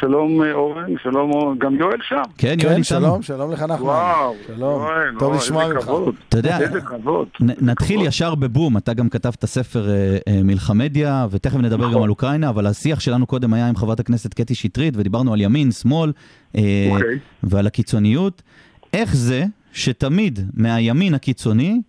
שלום 0.00 0.42
אה, 0.42 0.52
אורן, 0.52 0.84
שלום 1.02 1.30
אורן, 1.30 1.58
גם 1.58 1.74
יואל 1.74 1.96
שם. 2.08 2.22
כן, 2.38 2.46
יואל 2.48 2.58
כן, 2.58 2.68
איתנו. 2.68 2.82
שלום, 2.82 3.22
שלום 3.22 3.52
לך 3.52 3.62
נחמן. 3.62 3.80
וואו, 3.86 4.34
שלום, 4.46 4.82
יואל, 4.82 5.18
טוב 5.18 5.34
לשמוע 5.34 5.68
ממך. 5.68 5.90
אתה 6.28 6.38
יודע, 6.38 6.60
איזה 6.60 6.80
כבוד. 6.80 7.28
נ- 7.40 7.70
נתחיל 7.70 8.00
ישר 8.02 8.34
בבום, 8.34 8.76
אתה 8.76 8.94
גם 8.94 9.08
כתבת 9.08 9.44
ספר 9.44 9.88
אה, 9.90 9.94
אה, 10.28 10.42
מלחמדיה, 10.42 11.26
ותכף 11.30 11.56
נדבר 11.56 11.84
נכון. 11.84 11.94
גם 11.94 12.02
על 12.02 12.10
אוקראינה, 12.10 12.48
אבל 12.48 12.66
השיח 12.66 13.00
שלנו 13.00 13.26
קודם 13.26 13.54
היה 13.54 13.68
עם 13.68 13.76
חברת 13.76 14.00
הכנסת 14.00 14.34
קטי 14.34 14.54
שטרית, 14.54 14.94
ודיברנו 14.96 15.32
על 15.32 15.40
ימין, 15.40 15.70
שמאל, 15.70 16.12
אוקיי. 16.54 17.18
ועל 17.42 17.66
הקיצוניות. 17.66 18.42
איך 18.92 19.16
זה 19.16 19.44
שתמיד 19.72 20.38
מהימין 20.54 21.14
הקיצוני 21.14 21.80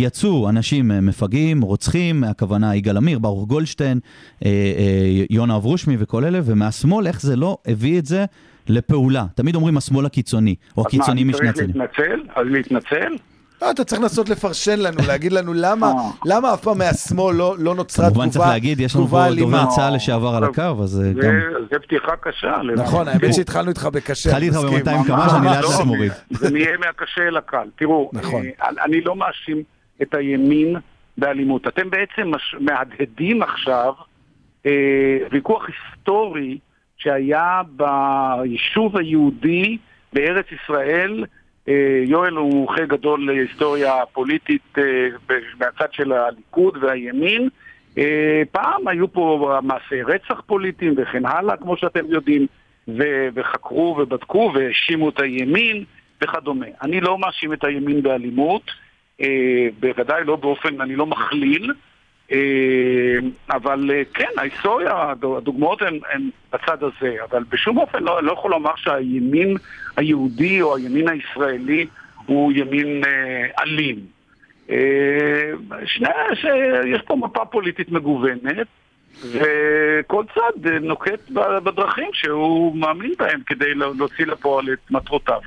יצאו 0.00 0.48
אנשים 0.48 0.90
אה, 0.92 1.00
מפגעים, 1.00 1.60
רוצחים, 1.62 2.24
הכוונה 2.24 2.76
יגאל 2.76 2.96
עמיר, 2.96 3.18
ברוך 3.18 3.48
גולדשטיין, 3.48 4.00
אה, 4.44 4.50
אה, 4.50 5.24
יונה 5.30 5.56
אברושמי 5.56 5.96
וכל 5.98 6.24
אלה, 6.24 6.40
ומהשמאל, 6.44 7.06
איך 7.06 7.20
זה 7.20 7.36
לא 7.36 7.58
הביא 7.66 7.98
את 7.98 8.06
זה 8.06 8.24
לפעולה? 8.68 9.24
תמיד 9.34 9.54
אומרים 9.54 9.76
השמאל 9.76 10.06
הקיצוני, 10.06 10.54
או 10.76 10.82
אז 10.82 10.84
מה, 10.84 10.88
הקיצוני 10.88 11.22
אני 11.22 11.30
משני 11.30 11.52
צריך 11.52 11.64
הצדדים. 11.68 11.80
להתנצל? 11.82 12.22
אז 12.36 12.46
להתנצל? 12.50 13.16
לא, 13.62 13.70
אתה 13.70 13.84
צריך 13.84 14.00
לנסות 14.02 14.28
לפרשן 14.28 14.78
לנו, 14.78 14.96
להגיד 15.08 15.32
לנו 15.32 15.52
למה. 15.54 15.92
למה 16.24 16.54
אף 16.54 16.60
פעם 16.62 16.78
מהשמאל 16.78 17.34
לא 17.36 17.54
לא 17.58 17.74
נוצרה 17.74 18.06
כמובן 18.10 18.24
צריך 18.24 18.34
תגובה 18.36 18.48
להגיד, 18.52 18.80
יש 18.80 18.94
לנו 18.96 19.04
תגובה 19.04 19.22
פה 19.22 19.26
אלימה. 19.26 19.58
דובר 19.62 19.70
צה"ל 19.76 19.94
לשעבר 19.94 20.28
על 20.34 20.44
הקו, 20.44 20.82
אז 20.82 20.90
זה- 20.90 21.12
גם... 21.22 21.34
זה 21.72 21.78
פתיחה 21.78 22.12
קשה. 22.20 22.52
נכון, 22.76 23.08
האמת 23.08 23.34
שהתחלנו 23.34 23.68
איתך 23.68 23.88
בקשה. 23.92 24.28
התחלתי 24.30 24.46
איתך 24.46 24.56
מסכים. 24.56 24.78
ב-200 24.84 25.06
קמ"ש, 25.06 25.32
אני 25.34 25.46
לאט 25.46 25.62
לא, 25.64 25.70
לאט 25.70 25.80
מוריד. 25.86 26.12
זה 26.30 26.50
נהיה 26.50 26.78
מהקשה 26.78 27.22
אל 27.28 27.36
הקל. 27.36 27.68
תראו, 27.78 28.10
נכון. 28.12 28.42
אני 28.84 29.00
לא 29.00 29.16
מאשים 29.16 29.62
את 30.02 30.14
הימין 30.14 30.76
באלימות. 31.18 31.68
אתם 31.68 31.90
בעצם 31.90 32.30
מש- 32.34 32.56
מהדהדים 32.60 33.42
עכשיו 33.42 33.92
אה, 34.66 35.18
ויכוח 35.30 35.66
היסטורי 35.68 36.58
שהיה 36.96 37.62
ביישוב 37.70 38.96
היהודי 38.96 39.78
בארץ 40.12 40.46
ישראל. 40.52 41.24
אה, 41.68 42.02
יואל 42.06 42.32
הוא 42.32 42.54
מומחה 42.54 42.84
גדול 42.84 43.26
להיסטוריה 43.26 43.94
פוליטית 44.12 44.78
אה, 44.78 45.08
מהצד 45.60 45.92
של 45.92 46.12
הליכוד 46.12 46.76
והימין. 46.84 47.48
אה, 47.98 48.42
פעם 48.52 48.88
היו 48.88 49.12
פה 49.12 49.58
מעשי 49.62 50.02
רצח 50.02 50.42
פוליטיים 50.46 50.94
וכן 50.96 51.26
הלאה, 51.26 51.56
כמו 51.56 51.76
שאתם 51.76 52.04
יודעים, 52.08 52.46
ו- 52.88 53.28
וחקרו 53.34 53.96
ובדקו 53.98 54.52
והאשימו 54.54 55.08
את 55.08 55.20
הימין 55.20 55.84
וכדומה. 56.22 56.66
אני 56.82 57.00
לא 57.00 57.18
מאשים 57.18 57.52
את 57.52 57.64
הימין 57.64 58.02
באלימות, 58.02 58.62
בוודאי 59.80 60.24
לא 60.24 60.36
באופן, 60.36 60.80
אני 60.80 60.96
לא 60.96 61.06
מכליל, 61.06 61.72
אה, 62.32 62.38
אבל 63.50 63.90
אה, 63.94 64.02
כן, 64.14 64.28
ההיסטוריה, 64.36 65.02
הד- 65.10 65.24
הדוגמאות 65.36 65.82
הן, 65.82 65.98
הן 66.12 66.22
בצד 66.52 66.76
הזה, 66.84 67.16
אבל 67.30 67.42
בשום 67.48 67.78
אופן 67.78 68.02
לא, 68.02 68.22
לא 68.22 68.32
יכול 68.32 68.50
לומר 68.50 68.70
שהימין 68.76 69.56
היהודי 69.96 70.62
או 70.62 70.76
הימין 70.76 71.08
הישראלי 71.08 71.86
הוא 72.26 72.52
ימין 72.52 73.02
אה, 73.04 73.62
אלים. 73.62 73.96
אה, 74.70 75.50
שני, 75.84 76.08
שיש 76.34 77.02
פה 77.06 77.16
מפה 77.16 77.44
פוליטית 77.44 77.90
מגוונת, 77.92 78.66
וכל 79.32 80.24
צד 80.34 80.66
אה, 80.66 80.78
נוקט 80.78 81.30
בדרכים 81.64 82.08
שהוא 82.12 82.76
מאמין 82.76 83.12
בהם 83.18 83.40
כדי 83.46 83.74
לה- 83.74 83.86
להוציא 83.98 84.26
לפועל 84.26 84.72
את 84.72 84.90
מטרותיו. 84.90 85.40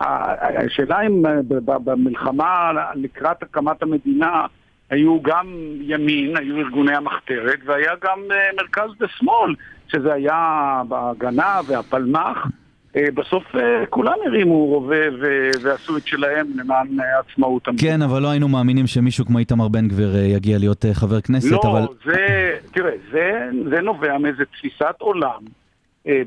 השאלה 0.00 1.00
אם 1.06 1.26
אה, 1.26 1.40
במלחמה 1.84 2.70
לקראת 2.94 3.42
הקמת 3.42 3.82
המדינה 3.82 4.46
היו 4.90 5.22
גם 5.22 5.46
ימין, 5.80 6.36
היו 6.36 6.56
ארגוני 6.56 6.96
המחתרת, 6.96 7.58
והיה 7.64 7.92
גם 8.04 8.18
אה, 8.30 8.36
מרכז 8.56 8.90
ושמאל, 9.00 9.54
שזה 9.88 10.12
היה 10.12 10.82
בהגנה 10.88 11.60
והפלמ"ח. 11.66 12.46
אה, 12.96 13.04
בסוף 13.14 13.44
כולם 13.90 14.14
הרימו 14.26 14.66
רובה 14.66 14.96
ועשו 15.62 15.96
את 15.96 16.06
שלהם 16.06 16.46
למען 16.56 16.86
עצמאות 17.20 17.68
המדינה. 17.68 17.92
כן, 17.92 18.02
אבל 18.02 18.22
לא 18.22 18.28
היינו 18.28 18.48
מאמינים 18.48 18.86
שמישהו 18.86 19.26
כמו 19.26 19.38
איתמר 19.38 19.68
בן 19.68 19.88
גביר 19.88 20.16
יגיע 20.16 20.58
להיות 20.58 20.84
חבר 20.92 21.20
כנסת, 21.20 21.52
לא, 21.52 21.60
אבל... 21.64 21.86
זה, 22.04 22.50
תראה, 22.72 22.92
זה, 23.12 23.50
זה 23.70 23.80
נובע 23.80 24.18
מאיזו 24.18 24.44
תפיסת 24.52 24.94
עולם 24.98 25.40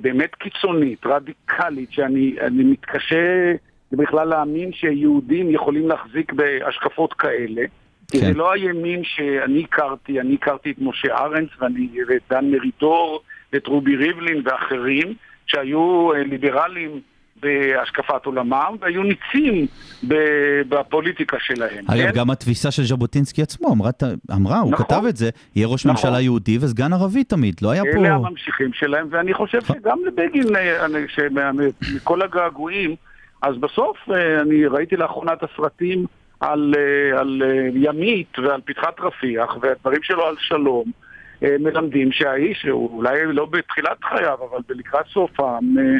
באמת 0.01 0.35
קיצונית, 0.35 1.05
רדיקלית, 1.05 1.91
שאני 1.91 2.35
אני 2.41 2.63
מתקשה 2.63 3.53
בכלל 3.91 4.27
להאמין 4.27 4.73
שיהודים 4.73 5.51
יכולים 5.51 5.87
להחזיק 5.87 6.33
בהשקפות 6.33 7.13
כאלה. 7.13 7.61
כי 8.11 8.19
כן. 8.19 8.25
זה 8.25 8.33
לא 8.33 8.53
הימין 8.53 9.03
שאני 9.03 9.63
הכרתי, 9.63 10.19
אני 10.19 10.33
הכרתי 10.33 10.71
את 10.71 10.75
משה 10.79 11.17
ארנס 11.17 11.49
ואני, 11.59 11.87
ואת 12.07 12.21
דן 12.29 12.51
מרידור, 12.51 13.21
ואת 13.53 13.67
רובי 13.67 13.95
ריבלין 13.95 14.41
ואחרים, 14.45 15.13
שהיו 15.47 16.13
אה, 16.13 16.23
ליברלים 16.23 17.01
בהשקפת 17.41 18.25
עולמם, 18.25 18.75
והיו 18.79 19.03
ניצים 19.03 19.65
בפוליטיקה 20.69 21.37
שלהם. 21.39 21.85
אגב, 21.87 22.11
כן? 22.11 22.11
גם 22.15 22.29
התפיסה 22.29 22.71
של 22.71 22.83
ז'בוטינסקי 22.83 23.41
עצמו, 23.41 23.73
אמרה, 23.73 23.89
אמרה 24.31 24.59
הוא 24.59 24.71
נכון. 24.71 24.85
כתב 24.85 25.01
את 25.09 25.17
זה, 25.17 25.29
יהיה 25.55 25.67
ראש 25.67 25.85
נכון. 25.85 25.91
ממשלה 26.09 26.21
יהודי 26.21 26.57
וסגן 26.61 26.93
ערבי 26.93 27.23
תמיד, 27.23 27.55
לא 27.61 27.71
היה 27.71 27.83
פה... 27.93 27.99
אלה 27.99 28.15
הממשיכים 28.15 28.73
שלהם, 28.73 29.07
ואני 29.11 29.33
חושב 29.33 29.59
שגם 29.61 29.97
לבגין, 30.05 30.55
אה, 30.55 30.87
שמה- 31.07 31.51
מכל 31.95 32.21
הגעגועים, 32.21 32.95
אז 33.41 33.57
בסוף 33.57 33.97
אה, 34.13 34.41
אני 34.41 34.65
ראיתי 34.65 34.95
לאחרונה 34.95 35.33
את 35.33 35.43
הסרטים 35.43 36.05
על, 36.39 36.73
אה, 36.77 37.19
על 37.19 37.43
אה, 37.45 37.67
ימית 37.75 38.39
ועל 38.39 38.61
פתחת 38.65 38.99
רפיח, 38.99 39.57
והדברים 39.61 40.03
שלו 40.03 40.25
על 40.25 40.35
שלום, 40.39 40.83
אה, 41.43 41.55
מלמדים 41.59 42.11
שהאיש, 42.11 42.65
הוא 42.65 42.97
אולי 42.97 43.19
לא 43.25 43.45
בתחילת 43.45 43.97
חייו, 44.03 44.37
אבל 44.51 44.59
לקראת 44.69 45.05
סופם, 45.13 45.43
אה, 45.77 45.83
אה, 45.83 45.97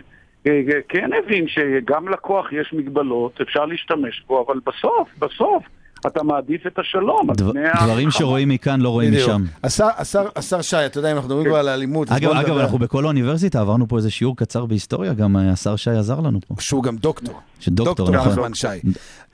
כן 0.90 1.10
הבין 1.14 1.48
שגם 1.48 2.10
לכוח 2.10 2.54
יש 2.54 2.74
מגבלות, 2.74 3.42
אפשר 3.42 3.66
להשתמש 3.66 4.24
בו, 4.28 4.46
אבל 4.48 4.60
בסוף, 4.66 5.10
בסוף, 5.20 5.64
אתה 6.08 6.24
מעדיף 6.24 6.68
את 6.68 6.80
השלום. 6.80 7.28
דבר- 7.34 7.52
דברים. 7.86 8.12
שרואים 8.12 8.50
מכאן 8.50 8.82
לא 8.82 8.90
רואים 8.90 9.12
בדיוק. 9.12 9.30
משם. 9.30 9.44
השר- 9.64 9.88
השר- 9.98 10.28
השר 10.36 10.62
שי, 10.62 10.86
אתה 10.86 10.98
יודע, 11.00 11.12
אם 11.12 11.16
אנחנו 11.16 11.30
מדברים 11.30 11.48
כבר 11.48 11.58
על 11.58 11.70
אלימות, 11.70 12.12
אגב. 12.12 12.32
אנחנו 12.58 12.78
בכל 12.78 13.04
האוניברסיטה 13.04 13.60
עברנו 13.62 13.88
פה 13.88 13.98
איזה 13.98 14.10
שיעור 14.12 14.38
קצר 14.38 14.66
בהיסטוריה, 14.66 15.14
גם 15.14 15.38
אה, 15.38 15.52
השר 15.52 15.76
שי 15.76 15.90
עזר 15.92 16.20
לנו 16.20 16.40
פה. 16.48 16.56
שהוא 16.60 16.84
גם 16.84 16.98
דוקטור. 16.98 17.40
שדוקטור, 17.60 17.94
דוקטור 17.96 18.16
נכון. 18.16 18.32
נחמן 18.32 18.54
שי. 18.54 18.68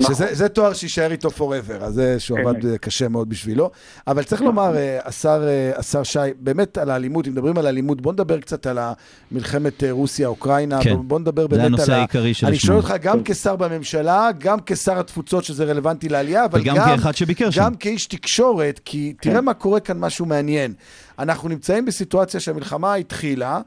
שזה 0.01 0.27
זה 0.31 0.49
תואר 0.49 0.73
שיישאר 0.73 1.11
איתו 1.11 1.29
forever, 1.37 1.83
אז 1.83 1.93
זה 1.93 2.19
שהוא. 2.19 2.39
עבד 2.39 2.65
אה, 2.65 2.77
קשה 2.77 3.07
מאוד 3.07 3.29
בשבילו. 3.29 3.71
אבל 4.07 4.23
צריך 4.23 4.41
לומר, 4.41 4.75
אה, 4.75 4.99
השר 5.75 6.03
שי, 6.03 6.19
באמת 6.39 6.77
על 6.77 6.89
האלימות, 6.89 7.27
אם 7.27 7.31
מדברים 7.31 7.57
על 7.57 7.67
אלימות, 7.67 8.01
בוא 8.01 8.13
נדבר 8.13 8.39
קצת 8.39 8.65
על 8.67 8.77
מלחמת 9.31 9.83
רוסיה-אוקראינה, 9.91 10.79
כן. 10.83 10.95
בוא- 11.07 11.19
נדבר 11.19 11.41
זה 11.41 11.47
באמת 11.47 11.59
על 11.61 11.65
הנושא 11.67 11.93
ה... 11.93 11.97
העיקרי 11.97 12.23
אני 12.23 12.33
שלשמו. 12.33 12.59
שואל 12.67 12.77
אותך 12.77 12.93
גם 13.01 13.19
כשר 13.25 13.55
בממשלה, 13.55 14.29
גם 14.39 14.57
כשר 14.65 14.99
התפוצות, 14.99 15.43
שזה 15.43 15.65
רלוונטי 15.65 16.09
לעלייה, 16.09 16.45
אבל 16.45 16.56
וגם 16.61 16.75
גם... 16.75 16.85
כאחד 16.85 17.15
שביקר 17.15 17.49
שם. 17.49 17.61
גם 17.61 17.75
כאיש 17.75 18.05
תקשורת, 18.05 18.81
כי 18.85 19.13
תראה 19.21 19.41
מה 19.41 19.53
קורה 19.53 19.79
כאן, 19.79 19.99
משהו 19.99 20.25
מעניין. 20.25 20.73
אנחנו 21.19 21.49
נמצאים 21.49 21.85
בסיטואציה 21.85 22.39
שהמלחמה 22.39 22.93
התחילה, 22.93 23.61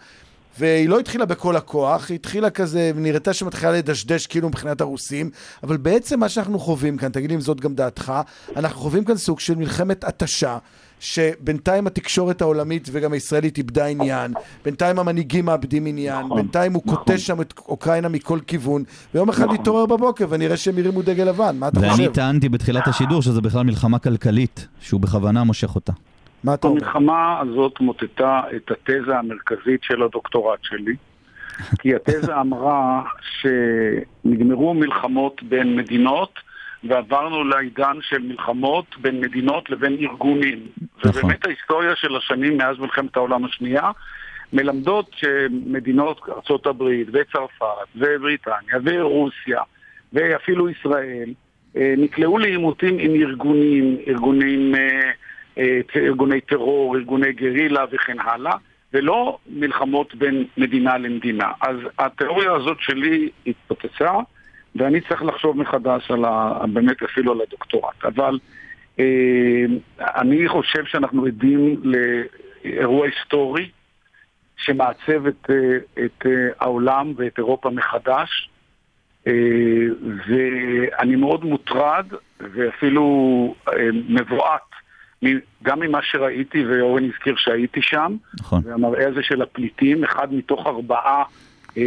והיא 0.58 0.88
לא 0.88 0.98
התחילה 0.98 1.24
בכל 1.24 1.56
הכוח, 1.56 2.08
היא 2.08 2.14
התחילה 2.14 2.50
כזה, 2.50 2.92
נראתה 2.94 3.32
שמתחילה 3.32 3.72
לדשדש 3.72 4.26
כאילו 4.26 4.48
מבחינת 4.48 4.80
הרוסים, 4.80 5.30
אבל 5.62 5.76
בעצם 5.76 6.20
מה 6.20 6.28
שאנחנו 6.28 6.58
חווים 6.58 6.96
כאן, 6.96 7.12
תגיד 7.12 7.30
לי 7.30 7.36
אם 7.36 7.40
זאת 7.40 7.60
גם 7.60 7.74
דעתך, 7.74 8.12
אנחנו 8.56 8.80
חווים 8.80 9.04
כאן 9.04 9.16
סוג 9.16 9.40
של 9.40 9.54
מלחמת 9.54 10.04
התשה. 10.04 10.58
שבינתיים 11.00 11.86
התקשורת 11.86 12.42
העולמית 12.42 12.88
וגם 12.92 13.12
הישראלית 13.12 13.58
איבדה 13.58 13.86
עניין, 13.86 14.32
בינתיים 14.64 14.98
המנהיגים 14.98 15.44
מאבדים 15.44 15.86
עניין, 15.86 16.24
נכון, 16.24 16.36
בינתיים 16.36 16.72
הוא 16.72 16.82
נכון. 16.86 16.96
קוטש 16.96 17.26
שם 17.26 17.40
את 17.40 17.54
אוקראינה 17.68 18.08
מכל 18.08 18.38
כיוון, 18.46 18.84
ויום 19.14 19.28
אחד 19.28 19.44
נכון. 19.44 19.54
נתעורר 19.54 19.86
בבוקר 19.86 20.26
ונראה 20.30 20.56
שהם 20.56 20.78
הרימו 20.78 21.02
דגל 21.02 21.24
לבן, 21.24 21.56
מה 21.58 21.68
אתה 21.68 21.80
ואני 21.80 21.90
חושב? 21.90 22.12
טענתי 22.12 22.48
בתחילת 22.48 22.88
השידור 22.88 23.22
שזה 23.22 23.40
בכלל 23.40 23.62
מלחמה 23.62 23.98
כלכלית, 23.98 24.68
שהוא 24.80 25.00
בכוונה 25.00 25.44
מושך 25.44 25.74
אותה. 25.74 25.92
מה 26.44 26.54
אתה 26.54 26.68
אומר? 26.68 26.80
המלחמה 26.82 27.40
הזאת 27.40 27.80
מוטטה 27.80 28.40
את 28.56 28.70
התזה 28.70 29.16
המרכזית 29.18 29.82
של 29.82 30.02
הדוקטורט 30.02 30.58
שלי, 30.62 30.94
כי 31.78 31.94
התזה 31.94 32.40
אמרה 32.40 33.02
שנגמרו 33.40 34.74
מלחמות 34.74 35.42
בין 35.42 35.76
מדינות 35.76 36.30
ועברנו 36.84 37.44
לעידן 37.44 37.96
של 38.00 38.18
מלחמות 38.18 38.86
בין 38.98 39.20
מדינות 39.20 39.70
לבין 39.70 39.96
ארגונים. 40.00 40.58
נכון. 40.98 41.10
ובאמת 41.10 41.46
ההיסטוריה 41.46 41.96
של 41.96 42.16
השנים 42.16 42.56
מאז 42.56 42.78
מלחמת 42.78 43.16
העולם 43.16 43.44
השנייה 43.44 43.90
מלמדות 44.52 45.10
שמדינות 45.16 46.20
ארה"ב 46.28 46.82
וצרפת 47.12 47.66
ובריטניה 47.96 48.78
ורוסיה 48.84 49.62
ואפילו 50.12 50.70
ישראל 50.70 51.32
אה, 51.76 51.94
נקלעו 51.98 52.38
לעימותים 52.38 52.98
עם 52.98 53.14
ארגונים, 53.14 53.96
ארגונים, 54.08 54.74
אה, 54.74 55.10
אה, 55.58 55.80
ארגוני 55.96 56.40
טרור, 56.40 56.96
ארגוני 56.96 57.32
גרילה 57.32 57.84
וכן 57.92 58.16
הלאה, 58.20 58.54
ולא 58.92 59.38
מלחמות 59.48 60.14
בין 60.14 60.44
מדינה 60.56 60.98
למדינה. 60.98 61.52
אז 61.60 61.76
התיאוריה 61.98 62.52
הזאת 62.52 62.76
שלי 62.80 63.28
התפוצצה, 63.46 64.10
ואני 64.76 65.00
צריך 65.00 65.22
לחשוב 65.22 65.56
מחדש 65.56 66.10
על 66.10 66.24
ה, 66.24 66.52
באמת 66.72 67.02
אפילו 67.02 67.32
על 67.32 67.40
הדוקטורט. 67.40 68.04
אבל 68.04 68.38
אה, 68.98 69.64
אני 70.00 70.48
חושב 70.48 70.84
שאנחנו 70.84 71.26
עדים 71.26 71.82
לאירוע 71.84 73.06
היסטורי 73.06 73.70
שמעצב 74.56 75.26
את, 75.26 75.50
אה, 75.50 76.04
את 76.04 76.26
אה, 76.26 76.48
העולם 76.60 77.12
ואת 77.16 77.38
אירופה 77.38 77.70
מחדש. 77.70 78.50
אה, 79.26 79.32
ואני 80.28 81.16
מאוד 81.16 81.44
מוטרד 81.44 82.06
ואפילו 82.40 83.54
אה, 83.68 83.88
מבועת 84.08 84.60
גם 85.62 85.80
ממה 85.80 85.98
שראיתי, 86.02 86.64
ואורן 86.66 87.04
הזכיר 87.04 87.34
שהייתי 87.36 87.82
שם, 87.82 88.16
נכון. 88.40 88.62
והמראה 88.64 89.08
הזה 89.08 89.22
של 89.22 89.42
הפליטים, 89.42 90.04
אחד 90.04 90.34
מתוך 90.34 90.66
ארבעה 90.66 91.24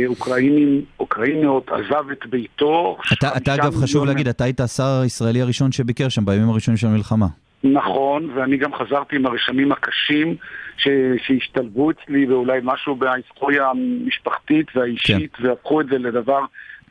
אוקראינים, 0.08 0.82
אוקראיניות 1.00 1.70
עזב 1.72 2.10
את 2.12 2.26
ביתו. 2.26 2.98
אתה, 3.14 3.38
אתה 3.38 3.56
אגב, 3.56 3.76
חשוב 3.76 4.02
מיליון- 4.02 4.08
להגיד, 4.08 4.28
אתה 4.28 4.44
היית 4.44 4.60
השר 4.60 5.00
הישראלי 5.04 5.42
הראשון 5.42 5.72
שביקר 5.72 6.10
שם 6.10 6.26
בימים 6.26 6.50
הראשונים 6.50 6.78
של 6.78 6.88
המלחמה. 6.88 7.26
נכון, 7.64 8.30
ואני 8.36 8.58
גם 8.58 8.72
חזרתי 8.76 9.16
עם 9.16 9.26
הרשמים 9.26 9.72
הקשים 9.72 10.36
ש... 10.78 10.88
שהשתלבו 11.28 11.92
אצלי 11.92 12.26
ואולי 12.26 12.60
משהו 12.64 12.96
בהיסטוריה 12.96 13.70
המשפחתית 13.70 14.68
והאישית 14.76 15.36
כן. 15.36 15.48
והפכו 15.48 15.82
את 15.82 15.86
זה 15.88 15.98
לדבר 15.98 16.40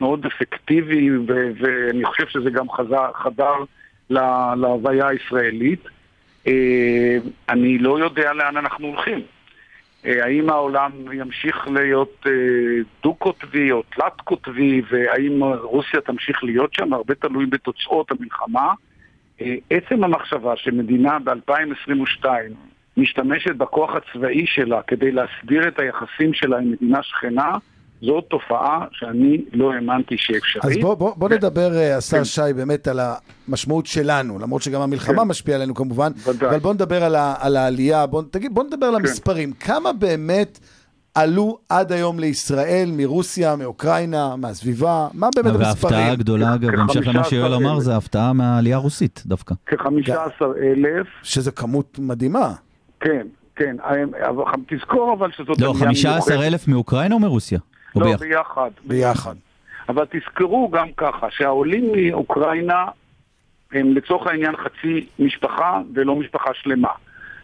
מאוד 0.01 0.25
אפקטיבי 0.25 1.09
ו... 1.17 1.23
ואני 1.59 2.05
חושב 2.05 2.27
שזה 2.27 2.49
גם 2.49 2.69
חזר, 2.69 3.11
חדר 3.23 3.53
לה... 4.09 4.53
להוויה 4.57 5.07
הישראלית. 5.07 5.83
אה, 6.47 7.17
אני 7.49 7.77
לא 7.77 7.99
יודע 7.99 8.33
לאן 8.33 8.57
אנחנו 8.57 8.87
הולכים. 8.87 9.19
אה, 10.05 10.25
האם 10.25 10.49
העולם 10.49 10.91
ימשיך 11.13 11.67
להיות 11.67 12.23
אה, 12.25 12.31
דו-קוטבי 13.03 13.71
או 13.71 13.83
תלת-קוטבי, 13.95 14.81
והאם 14.89 15.43
רוסיה 15.43 16.01
תמשיך 16.01 16.43
להיות 16.43 16.73
שם, 16.73 16.93
הרבה 16.93 17.15
תלוי 17.15 17.45
בתוצאות 17.45 18.11
המלחמה. 18.11 18.73
אה, 19.41 19.55
עצם 19.69 20.03
המחשבה 20.03 20.53
שמדינה 20.57 21.19
ב-2022 21.19 22.25
משתמשת 22.97 23.55
בכוח 23.55 23.95
הצבאי 23.95 24.45
שלה 24.47 24.81
כדי 24.81 25.11
להסדיר 25.11 25.67
את 25.67 25.79
היחסים 25.79 26.33
שלה 26.33 26.57
עם 26.57 26.71
מדינה 26.71 27.03
שכנה, 27.03 27.51
זו 28.05 28.21
תופעה 28.21 28.85
שאני 28.91 29.45
לא 29.53 29.73
האמנתי 29.73 30.15
שאפשרית. 30.17 30.65
אז 30.65 30.71
בוא, 30.81 30.95
בוא, 30.95 31.13
בוא 31.17 31.29
כן. 31.29 31.35
נדבר, 31.35 31.77
אה, 31.77 31.97
השר 31.97 32.17
כן. 32.17 32.23
שי, 32.23 32.41
באמת 32.55 32.87
על 32.87 32.99
המשמעות 33.47 33.85
שלנו, 33.85 34.39
למרות 34.39 34.61
שגם 34.61 34.81
המלחמה 34.81 35.21
כן. 35.21 35.27
משפיעה 35.27 35.57
עלינו 35.57 35.75
כמובן, 35.75 36.11
ודאי. 36.27 36.49
אבל 36.49 36.59
בוא 36.59 36.73
נדבר 36.73 37.03
על, 37.03 37.15
ה, 37.15 37.35
על 37.39 37.57
העלייה, 37.57 38.05
בוא, 38.05 38.23
תגיד, 38.31 38.53
בוא 38.53 38.63
נדבר 38.63 38.85
על 38.85 38.95
כן. 38.95 38.99
המספרים. 38.99 39.51
כמה 39.51 39.93
באמת 39.93 40.59
עלו 41.15 41.57
עד 41.69 41.91
היום 41.91 42.19
לישראל, 42.19 42.89
מרוסיה, 42.97 43.55
מאוקראינה, 43.55 44.35
מהסביבה? 44.35 45.07
מה 45.13 45.27
באמת 45.35 45.55
המספרים? 45.55 45.65
וההפתעה 45.65 46.11
הגדולה, 46.11 46.55
אגב, 46.55 46.75
בהמשך 46.75 47.07
למה 47.07 47.23
שיואל 47.23 47.51
15,000. 47.51 47.65
אמר, 47.65 47.79
זה 47.79 47.93
ההפתעה 47.93 48.33
מהעלייה 48.33 48.75
הרוסית 48.75 49.23
דווקא. 49.25 49.55
כ-15 49.65 50.43
אלף, 50.63 51.07
שזה 51.23 51.51
כמות 51.51 51.99
מדהימה. 51.99 52.53
כן, 52.99 53.27
כן, 53.55 53.75
אבל 54.29 54.43
תזכור 54.67 55.15
אבל 55.17 55.31
שזאת 55.31 55.61
לא, 55.61 55.73
עלייה 55.81 55.87
15 55.87 56.47
אלף 56.47 56.67
מאוקראינה 56.67 57.15
או 57.15 57.19
מרוסיה? 57.19 57.59
לא, 57.95 58.05
ביחד? 58.05 58.19
ביחד. 58.19 58.69
ביחד. 58.83 59.35
אבל 59.89 60.05
תזכרו 60.11 60.69
גם 60.69 60.87
ככה, 60.97 61.27
שהעולים 61.31 61.91
מאוקראינה 61.95 62.85
הם 63.71 63.93
לצורך 63.95 64.27
העניין 64.27 64.55
חצי 64.57 65.07
משפחה 65.19 65.81
ולא 65.93 66.15
משפחה 66.15 66.51
שלמה. 66.53 66.91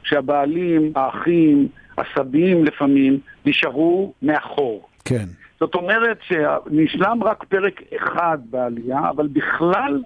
שהבעלים, 0.03 0.91
האחים, 0.95 1.67
הסבים 1.97 2.65
לפעמים, 2.65 3.19
נשארו 3.45 4.13
מאחור. 4.21 4.87
כן. 5.05 5.25
זאת 5.59 5.75
אומרת 5.75 6.19
שנשלם 6.21 7.23
רק 7.23 7.43
פרק 7.43 7.81
אחד 7.97 8.37
בעלייה, 8.49 9.09
אבל 9.09 9.27
בכלל 9.27 10.01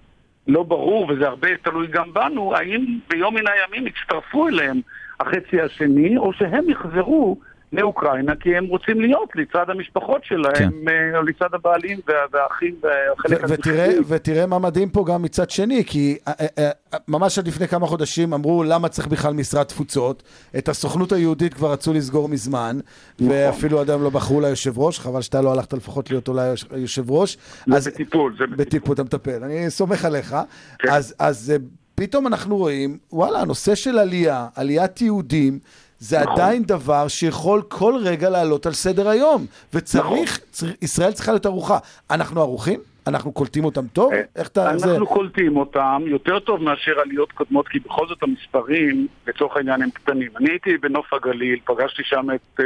לא 0.48 0.64
ברור, 0.64 1.10
וזה 1.10 1.28
הרבה 1.28 1.48
תלוי 1.64 1.88
גם 1.88 2.14
בנו, 2.14 2.56
האם 2.56 3.00
ביום 3.10 3.36
מן 3.36 3.44
הימים 3.48 3.88
יצטרפו 3.88 4.48
אליהם 4.48 4.82
החצי 5.20 5.62
השני, 5.62 6.18
או 6.18 6.34
שהם 6.34 6.70
יחזרו 6.70 7.38
לאוקראינה, 7.74 8.36
כי 8.36 8.56
הם 8.58 8.66
רוצים 8.66 9.02
להיות 9.02 9.30
לצד 9.36 9.66
המשפחות 9.70 10.22
שלהם, 10.26 10.54
כן. 10.56 10.88
אה, 11.14 11.18
או 11.18 11.24
לצד 11.24 11.48
הבעלים 11.54 12.00
וה- 12.08 12.14
והאחים 12.32 12.76
והחלק 12.84 13.44
ו- 13.44 13.54
ותראה, 13.54 13.88
ותראה 14.08 14.46
מה 14.46 14.60
מדהים 14.60 14.90
פה 14.90 15.06
גם 15.08 15.22
מצד 15.22 15.50
שני, 15.50 15.84
כי 15.86 16.18
אה, 16.28 16.34
אה, 16.60 16.70
ממש 17.08 17.40
עד 17.40 17.48
לפני 17.48 17.68
כמה 17.68 17.88
חודשים 17.88 18.34
אמרו 18.34 18.64
למה 18.64 18.88
צריך 18.90 19.08
בכלל 19.08 19.34
משרד 19.34 19.64
תפוצות. 19.64 20.24
את 20.58 20.70
הסוכנות 20.70 21.12
היהודית 21.12 21.54
כבר 21.54 21.72
רצו 21.72 21.94
לסגור 21.94 22.30
מזמן, 22.30 22.80
ואפילו 23.20 23.80
עד 23.82 23.90
היום 23.90 24.04
לא 24.04 24.10
בחרו 24.10 24.42
ליושב 24.42 24.80
ראש, 24.80 25.00
חבל 25.00 25.22
שאתה 25.22 25.42
לא 25.42 25.52
הלכת 25.54 25.74
לפחות 25.74 26.10
להיות 26.10 26.28
אולי 26.28 26.42
היוש- 26.50 26.66
היושב 26.72 27.12
ראש. 27.12 27.38
זה 27.78 27.92
בטיפול, 27.92 28.32
זה 28.38 28.44
בטיפול. 28.46 28.66
בטיפול 28.66 28.94
אתה 28.94 29.04
מטפל, 29.04 29.44
אני 29.44 29.70
סומך 29.70 30.06
עליך. 30.06 30.36
כן. 30.80 30.90
אז, 30.92 31.16
אז 31.20 31.54
פתאום 31.96 32.28
אנחנו 32.28 32.58
רואים, 32.58 32.98
וואלה, 33.12 33.40
הנושא 33.42 33.76
של 33.76 34.00
עלייה, 34.00 34.48
עליית 34.56 35.02
יהודים, 35.02 35.60
זה 36.04 36.20
נכון. 36.20 36.34
עדיין 36.34 36.64
דבר 36.64 37.08
שיכול 37.08 37.62
כל 37.68 37.94
רגע 38.04 38.30
לעלות 38.30 38.66
על 38.66 38.72
סדר 38.72 39.10
היום. 39.10 39.46
וצריך, 39.74 40.32
נכון. 40.38 40.46
צר, 40.52 40.68
ישראל 40.82 41.12
צריכה 41.12 41.32
להיות 41.32 41.46
ערוכה. 41.46 41.78
אנחנו 42.12 42.42
ערוכים? 42.42 42.80
אנחנו 43.08 43.32
קולטים 43.32 43.66
אותם 43.66 43.88
טוב? 43.88 44.14
איך 44.36 44.48
אתה... 44.48 44.72
אנחנו 44.72 44.80
זה... 44.80 45.00
קולטים 45.06 45.58
אותם 45.58 46.02
יותר 46.06 46.40
טוב 46.40 46.64
מאשר 46.64 47.00
עליות 47.00 47.32
קודמות, 47.32 47.68
כי 47.68 47.80
בכל 47.80 48.08
זאת 48.08 48.24
המספרים, 48.24 49.08
לצורך 49.28 49.58
העניין, 49.58 49.82
הם 49.82 49.90
קטנים. 49.90 50.30
אני 50.38 50.50
הייתי 50.50 50.78
בנוף 50.78 51.14
הגליל, 51.14 51.60
פגשתי 51.66 52.02
שם 52.06 52.28
את, 52.36 52.60
אה, 52.60 52.66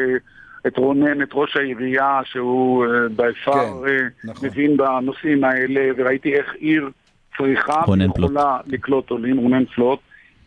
את 0.68 0.78
רונן, 0.78 1.22
את 1.22 1.30
ראש 1.34 1.58
העירייה, 1.58 2.20
שהוא 2.24 2.86
אה, 2.86 2.90
בעפר 3.16 3.52
כן, 3.52 3.90
אה, 3.90 4.08
נכון. 4.24 4.50
מבין 4.50 4.78
בנושאים 4.78 5.44
האלה, 5.44 5.92
וראיתי 5.98 6.36
איך 6.36 6.54
עיר 6.60 6.90
צריכה. 7.38 7.82
ויכולה 7.88 8.58
לקלוט 8.68 9.10
עולים, 9.10 9.38
רונן 9.38 9.66
פלוט, 9.66 10.00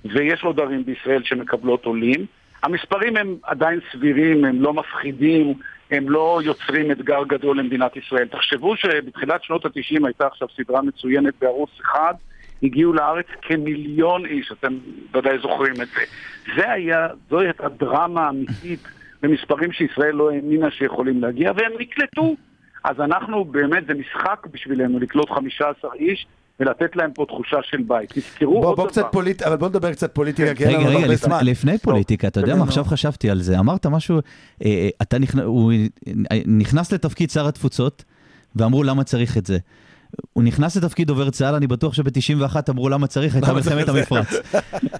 ויש 0.04 0.42
עוד 0.44 0.60
ערים 0.60 0.84
בישראל 0.84 1.22
שמקבלות 1.24 1.84
עולים. 1.84 2.26
המספרים 2.62 3.16
הם 3.16 3.36
עדיין 3.42 3.80
סבירים, 3.92 4.44
הם 4.44 4.62
לא 4.62 4.72
מפחידים, 4.72 5.54
הם 5.90 6.10
לא 6.10 6.40
יוצרים 6.44 6.90
אתגר 6.90 7.24
גדול 7.28 7.58
למדינת 7.58 7.96
ישראל. 7.96 8.28
תחשבו 8.28 8.76
שבתחילת 8.76 9.42
שנות 9.42 9.64
ה-90 9.64 10.06
הייתה 10.06 10.26
עכשיו 10.26 10.48
סדרה 10.56 10.82
מצוינת 10.82 11.34
בערוץ 11.40 11.70
אחד, 11.80 12.14
הגיעו 12.62 12.92
לארץ 12.92 13.26
כמיליון 13.42 14.26
איש, 14.26 14.52
אתם 14.52 14.78
ודאי 15.14 15.38
זוכרים 15.38 15.72
את 15.72 15.88
זה. 15.88 16.00
זה 16.56 16.70
היה, 16.70 17.08
זו 17.30 17.40
הייתה 17.40 17.68
דרמה 17.68 18.28
אמיתית 18.28 18.88
במספרים 19.22 19.72
שישראל 19.72 20.14
לא 20.14 20.30
האמינה 20.30 20.70
שיכולים 20.70 21.22
להגיע, 21.22 21.52
והם 21.56 21.72
נקלטו. 21.78 22.36
אז 22.84 23.00
אנחנו, 23.00 23.44
באמת, 23.44 23.86
זה 23.86 23.94
משחק 23.94 24.46
בשבילנו 24.50 24.98
לקלוט 24.98 25.30
15 25.30 25.90
איש 25.94 26.26
ולתת 26.60 26.96
להם 26.96 27.10
פה 27.14 27.24
תחושה 27.28 27.56
של 27.62 27.82
בית. 27.82 28.12
תזכרו 28.12 28.60
בוא, 28.60 28.68
עוד 28.68 28.76
בוא 28.76 28.84
דבר. 28.84 28.92
קצת 28.92 29.06
פוליט... 29.12 29.42
אבל 29.42 29.56
בוא 29.56 29.68
נדבר 29.68 29.92
קצת 29.92 30.14
פוליטיקה, 30.14 30.54
כי 30.54 30.64
אין 30.64 30.70
רגע, 30.70 30.78
לנו 30.78 30.88
רגע, 30.88 30.98
הרבה 30.98 31.14
לפני, 31.14 31.28
זמן. 31.28 31.46
לפני 31.46 31.78
פוליטיקה, 31.78 32.28
אתה 32.28 32.40
יודע 32.40 32.54
מה. 32.54 32.64
עכשיו 32.64 32.84
חשבתי 32.84 33.30
על 33.30 33.40
זה, 33.40 33.58
אמרת 33.58 33.86
משהו, 33.86 34.16
אה, 34.16 34.20
אה, 34.66 34.88
אתה 35.02 35.18
נכנס, 35.18 35.44
הוא 35.44 35.72
נכנס 36.46 36.92
לתפקיד 36.92 37.30
שר 37.30 37.48
התפוצות, 37.48 38.04
ואמרו 38.56 38.82
למה 38.82 39.04
צריך 39.04 39.36
את 39.36 39.46
זה. 39.46 39.58
הוא 40.32 40.44
נכנס 40.44 40.76
לתפקיד 40.76 41.06
דובר 41.06 41.30
צה"ל, 41.30 41.54
אני 41.54 41.66
בטוח 41.66 41.94
שב-91 41.94 42.56
אמרו 42.70 42.88
למה 42.88 43.06
צריך, 43.06 43.34
הייתה 43.34 43.52
מלחמת? 43.52 43.88
המפרץ. 43.88 44.26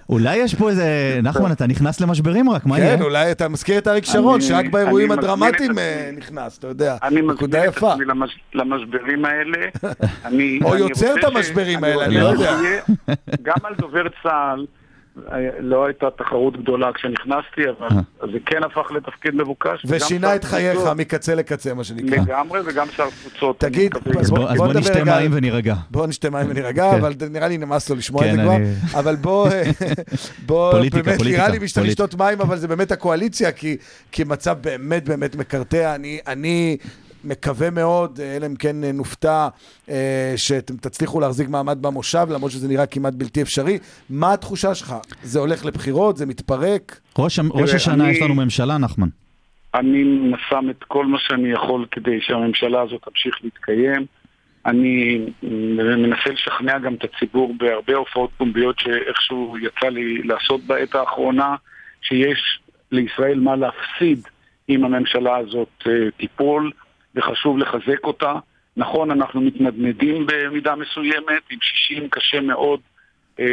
אולי 0.09 0.35
יש 0.35 0.55
פה 0.55 0.69
איזה, 0.69 1.19
נחמן, 1.23 1.51
אתה 1.51 1.67
נכנס 1.67 2.01
למשברים 2.01 2.49
רק, 2.49 2.65
מה 2.65 2.79
יהיה? 2.79 2.97
כן, 2.97 3.03
אולי 3.03 3.31
אתה 3.31 3.49
מזכיר 3.49 3.77
את 3.77 3.87
אריק 3.87 4.05
שרון, 4.05 4.41
שרק 4.41 4.65
באירועים 4.71 5.11
הדרמטיים 5.11 5.79
אה. 5.79 6.11
נכנס, 6.17 6.57
אתה 6.57 6.67
יודע. 6.67 6.97
אני 7.03 7.21
מזמין 7.21 7.49
את. 7.69 7.77
עצמי 7.77 8.05
למש... 8.05 8.39
למשברים 8.53 9.25
האלה. 9.25 9.57
אני, 10.25 10.59
או 10.63 10.75
יוצר 10.75 11.13
את 11.19 11.23
המשברים 11.23 11.83
האלה, 11.83 12.05
אני 12.05 12.17
לא 12.17 12.25
יודע. 12.27 12.57
גם 13.41 13.57
על 13.63 13.75
דובר 13.75 14.03
צה"ל 14.23 14.65
לא 15.59 15.85
הייתה 15.85 16.05
תחרות 16.17 16.61
גדולה 16.61 16.93
כשנכנסתי, 16.93 17.61
אבל 17.79 17.87
זה 18.31 18.37
כן 18.45 18.63
הפך 18.63 18.91
לתפקיד 18.91 19.35
מבוקש. 19.35 19.85
ושינה 19.85 20.35
את 20.35 20.43
חייך 20.43 20.79
מקצה 20.97 21.35
לקצה, 21.35 21.73
מה 21.73 21.83
שנקרא. 21.83 22.17
לגמרי, 22.23 22.59
וגם 22.65 22.87
שר 22.95 23.09
תפוצות. 23.09 23.59
תגיד. 23.59 23.91
אז 24.19 24.29
בוא- 24.29 24.73
נשתה 24.73 25.03
מים 25.03 25.31
ונירגע. 25.33 25.75
בוא 25.91 26.07
נשתה 26.07 26.29
מים 26.29 26.45
ונירגע, 26.49 26.89
כן. 26.91 26.97
אבל 26.99 27.13
נראה 27.31 27.47
לי 27.47 27.57
נמאס 27.57 27.89
לו 27.89 27.95
לשמוע 27.95 28.25
את 28.25 28.29
כן, 28.29 28.35
זה 28.35 28.41
כבר. 28.43 28.57
אבל 28.99 29.15
בוא, 29.15 29.49
באמת, 30.93 31.21
נראה 31.21 31.49
לי 31.49 31.67
שאתה 31.67 31.79
פוליטיקה. 31.79 31.81
לשתות 31.81 32.15
מים, 32.15 32.41
אבל 32.41 32.57
זה 32.57 32.67
באמת 32.67 32.91
הקואליציה, 32.91 33.51
כי, 33.51 33.77
כי 34.11 34.23
מצב 34.23 34.57
באמת 34.61 35.03
באמת 35.09 35.35
מקרטע. 35.35 35.95
אני, 35.95 36.19
אני 36.27 36.77
מקווה 37.23 37.69
מאוד, 37.69 38.19
אה, 38.19 38.35
אלא 38.35 38.45
אם 38.45 38.55
כן 38.55 38.83
אה, 38.83 38.91
נופתע, 38.91 39.47
אה, 39.89 40.33
שאתם 40.35 40.77
תצליחו 40.77 41.19
להחזיק 41.19 41.49
מעמד 41.49 41.77
במושב, 41.81 42.27
למרות 42.31 42.51
שזה 42.51 42.67
נראה 42.67 42.85
כמעט 42.85 43.13
בלתי 43.13 43.41
אפשרי. 43.41 43.77
מה 44.09 44.33
התחושה 44.33 44.75
שלך? 44.75 44.95
זה 45.23 45.39
הולך 45.39 45.65
לבחירות? 45.65 46.17
זה 46.17 46.25
מתפרק? 46.25 46.99
ראש 47.19 47.39
ראש 47.53 47.73
השנה 47.73 48.03
אני- 48.03 48.11
יש 48.13 48.21
לנו 48.21 48.35
ממשלה, 48.35 48.77
נחמן. 48.77 49.07
אני 49.75 50.03
שם 50.49 50.69
את 50.69 50.83
כל 50.83 51.05
מה 51.05 51.17
שאני 51.19 51.51
יכול 51.51 51.85
כדי 51.91 52.17
שהממשלה 52.21 52.81
הזאת 52.81 53.01
תמשיך 53.05 53.35
להתקיים. 53.43 54.05
אני 54.65 55.19
מנסה 55.97 56.29
לשכנע 56.29 56.79
גם 56.79 56.93
את 56.93 57.03
הציבור 57.03 57.53
בהרבה 57.57 57.95
הופעות 57.95 58.29
פומביות 58.37 58.79
שאיכשהו 58.79 59.55
יצא 59.61 59.87
לי 59.87 60.23
לעשות 60.23 60.61
בעת 60.63 60.95
האחרונה, 60.95 61.55
שיש 62.01 62.59
לישראל 62.91 63.39
מה 63.39 63.55
להפסיד 63.55 64.27
אם 64.69 64.83
הממשלה 64.85 65.37
הזאת 65.37 65.67
אה, 65.87 65.91
תיפול, 66.17 66.71
וחשוב 67.15 67.57
לחזק 67.57 68.03
אותה. 68.03 68.33
נכון, 68.77 69.11
אנחנו 69.11 69.41
מתנדנדים 69.41 70.25
במידה 70.25 70.75
מסוימת, 70.75 71.41
עם 71.49 71.57
60 71.61 72.09
קשה 72.09 72.41
מאוד 72.41 72.79
אה, 73.39 73.45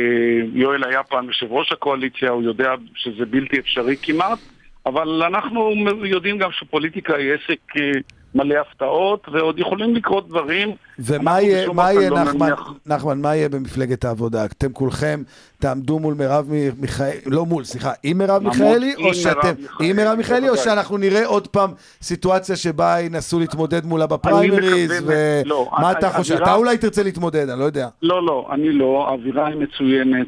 יואל 0.52 0.84
היה 0.84 1.02
פעם 1.02 1.26
יושב 1.26 1.52
ראש 1.52 1.72
הקואליציה, 1.72 2.30
הוא 2.30 2.42
יודע 2.42 2.74
שזה 2.94 3.26
בלתי 3.26 3.58
אפשרי 3.58 3.96
כמעט, 4.02 4.38
אבל 4.86 5.22
אנחנו 5.22 5.72
יודעים 6.04 6.38
גם 6.38 6.52
שפוליטיקה 6.52 7.16
היא 7.16 7.32
עסק 7.32 7.76
אה, 7.76 7.90
מלא 8.34 8.54
הפתעות, 8.60 9.26
ועוד 9.32 9.58
יכולים 9.58 9.94
לקרות 9.94 10.28
דברים. 10.28 10.70
ומה 10.98 11.40
יהיה, 11.40 11.72
מה 11.72 11.92
יהיה, 11.92 12.10
לא 12.10 12.20
נחמן, 12.22 12.46
נניח- 12.46 12.72
נחמן, 12.86 13.20
מה 13.20 13.36
יהיה 13.36 13.48
במפלגת 13.48 14.04
העבודה? 14.04 14.44
אתם 14.44 14.72
כולכם 14.72 15.22
תעמדו 15.58 15.98
מול 15.98 16.14
מרב 16.14 16.46
מיכאלי, 16.78 17.16
לא 17.26 17.46
מול, 17.46 17.64
סליחה, 17.64 17.92
עם 18.02 18.18
מרב 18.18 18.42
מיכאלי, 18.42 18.94
או 18.94 19.14
שאתם, 19.14 19.38
מרב 19.58 19.80
עם 19.80 19.96
מרב 19.96 20.16
מיכאלי, 20.16 20.48
או. 20.48 20.56
שאנחנו 20.56 20.96
נראה 20.96 21.26
עוד 21.26 21.48
פעם 21.48 21.70
סיטואציה 22.02 22.56
שבה 22.56 22.96
ינסו 23.00 23.38
להתמודד 23.40 23.84
מולה 23.86 24.06
בפריימריז, 24.06 25.10
לא, 25.44 25.68
ומה 25.78 25.88
ה- 25.88 25.92
אתה 25.92 26.10
חושב? 26.10 26.34
האווירה- 26.34 26.48
אתה 26.50 26.58
אולי 26.58 26.78
תרצה 26.78 27.02
להתמודד, 27.02 27.48
אני 27.48 27.60
לא 27.60 27.64
יודע. 27.64 27.88
לא, 28.02 28.26
לא, 28.26 28.48
אני 28.52 28.72
לא, 28.72 29.06
האווירה 29.08 29.46
היא 29.46 29.56
מצוינת, 29.56 30.26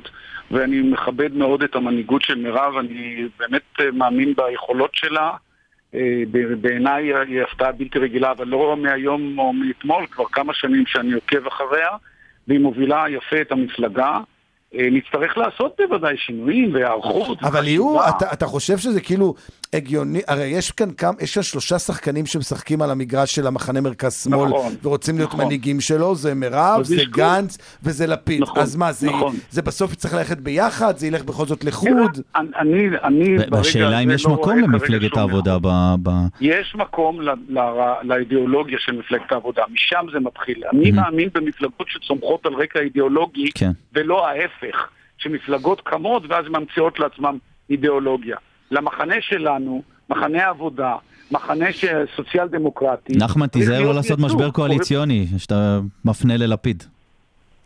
ואני 0.50 0.80
מכבד 0.80 1.34
מאוד 1.34 1.62
את 1.62 1.74
המנהיגות 1.76 2.22
של 2.22 2.34
מירב, 2.34 2.72
אני 2.80 3.28
באמת 3.38 3.62
אה, 3.80 3.84
מאמין 3.92 4.34
ביכולות 4.36 4.90
שלה. 4.92 5.30
אה, 5.94 6.22
בעיניי 6.60 7.12
היא 7.28 7.42
הפתעה 7.42 7.72
בלתי 7.72 7.98
רגילה, 7.98 8.30
אבל 8.30 8.48
לא 8.48 8.76
מהיום 8.76 9.38
או 9.38 9.52
מאתמול, 9.52 10.06
כבר 10.06 10.24
כמה 10.32 10.54
שנים 10.54 10.86
שאני 10.86 11.12
עוקב 11.12 11.46
אחריה, 11.46 11.88
והיא 12.48 12.60
מובילה 12.60 13.04
יפה 13.08 13.40
את 13.40 13.52
המפלגה. 13.52 14.18
אה, 14.74 14.88
נצטרך 14.92 15.38
לעשות 15.38 15.76
בוודאי 15.88 16.14
שינויים 16.16 16.74
והיערכות. 16.74 17.38
אבל 17.42 17.68
יהיו. 17.68 18.08
אתה, 18.08 18.32
אתה 18.32 18.46
חושב 18.46 18.78
שזה 18.78 19.00
כאילו 19.00 19.34
הגיוני, 19.72 20.20
הרי 20.28 20.44
יש 20.44 20.70
כאן 20.70 20.90
כמה, 20.90 21.12
יש 21.20 21.34
כאן 21.34 21.42
שלושה 21.42 21.78
שחקנים 21.78 22.26
שמשחקים 22.26 22.82
על 22.82 22.90
המגרש 22.90 23.34
של 23.34 23.46
המחנה 23.46 23.80
מרכז 23.80 24.22
שמאל, 24.24 24.48
נכון, 24.48 24.74
ורוצים 24.82 25.16
להיות 25.16 25.30
נכון. 25.30 25.44
מנהיגים 25.44 25.80
שלו, 25.80 26.14
זה 26.14 26.34
מירב, 26.34 26.82
זה 26.82 26.96
פה- 26.96 27.02
גנץ 27.10 27.58
וזה 27.82 28.06
לפיד. 28.06 28.40
נכון, 28.42 28.62
אז 28.62 28.76
מה, 28.76 28.92
זה, 28.92 29.06
נכון. 29.08 29.36
זה 29.50 29.62
בסוף 29.62 29.92
יצטרך 29.92 30.14
ללכת 30.14 30.38
ביחד, 30.38 30.96
זה 30.96 31.06
ילך 31.06 31.24
בכל 31.24 31.46
זאת 31.46 31.64
לחוד? 31.64 32.20
אני, 32.36 32.88
אני, 33.04 33.38
ברגע 33.38 33.56
והשאלה 33.56 33.98
אם 34.00 34.08
הזה 34.08 34.14
יש 34.14 34.26
לא 34.26 34.32
מקום 34.32 34.58
למפלגת 34.58 35.16
העבודה 35.16 35.58
ב... 35.62 35.68
ב... 36.02 36.10
יש 36.40 36.74
מקום 36.74 37.20
ל- 37.20 37.30
ל- 37.48 37.58
לאידיאולוגיה 38.02 38.78
של 38.80 38.92
מפלגת 38.98 39.32
העבודה, 39.32 39.62
משם 39.72 40.06
זה 40.12 40.20
מתחיל. 40.20 40.62
אני 40.72 40.90
מאמין 40.90 41.28
במפלגות 41.34 41.86
שצומחות 41.88 42.46
על 42.46 42.52
רקע 42.54 42.80
אידיאולוגי, 42.80 43.50
כן. 43.54 43.70
ולא 43.94 44.28
ההפך, 44.28 44.59
שמפלגות 45.18 45.80
קמות 45.80 46.22
ואז 46.28 46.44
ממציאות 46.48 47.00
לעצמן 47.00 47.36
אידיאולוגיה. 47.70 48.36
למחנה 48.70 49.14
שלנו, 49.20 49.82
מחנה 50.10 50.44
העבודה, 50.44 50.96
מחנה 51.30 51.66
סוציאל 52.16 52.48
דמוקרטי, 52.48 53.12
נחמן, 53.16 53.46
תיזהר 53.46 53.82
לא 53.82 53.94
לעשות. 53.94 54.18
משבר 54.18 54.50
קואליציוני, 54.50 55.26
שאתה 55.38 55.80
מפנה 56.04 56.36
ללפיד. 56.36 56.82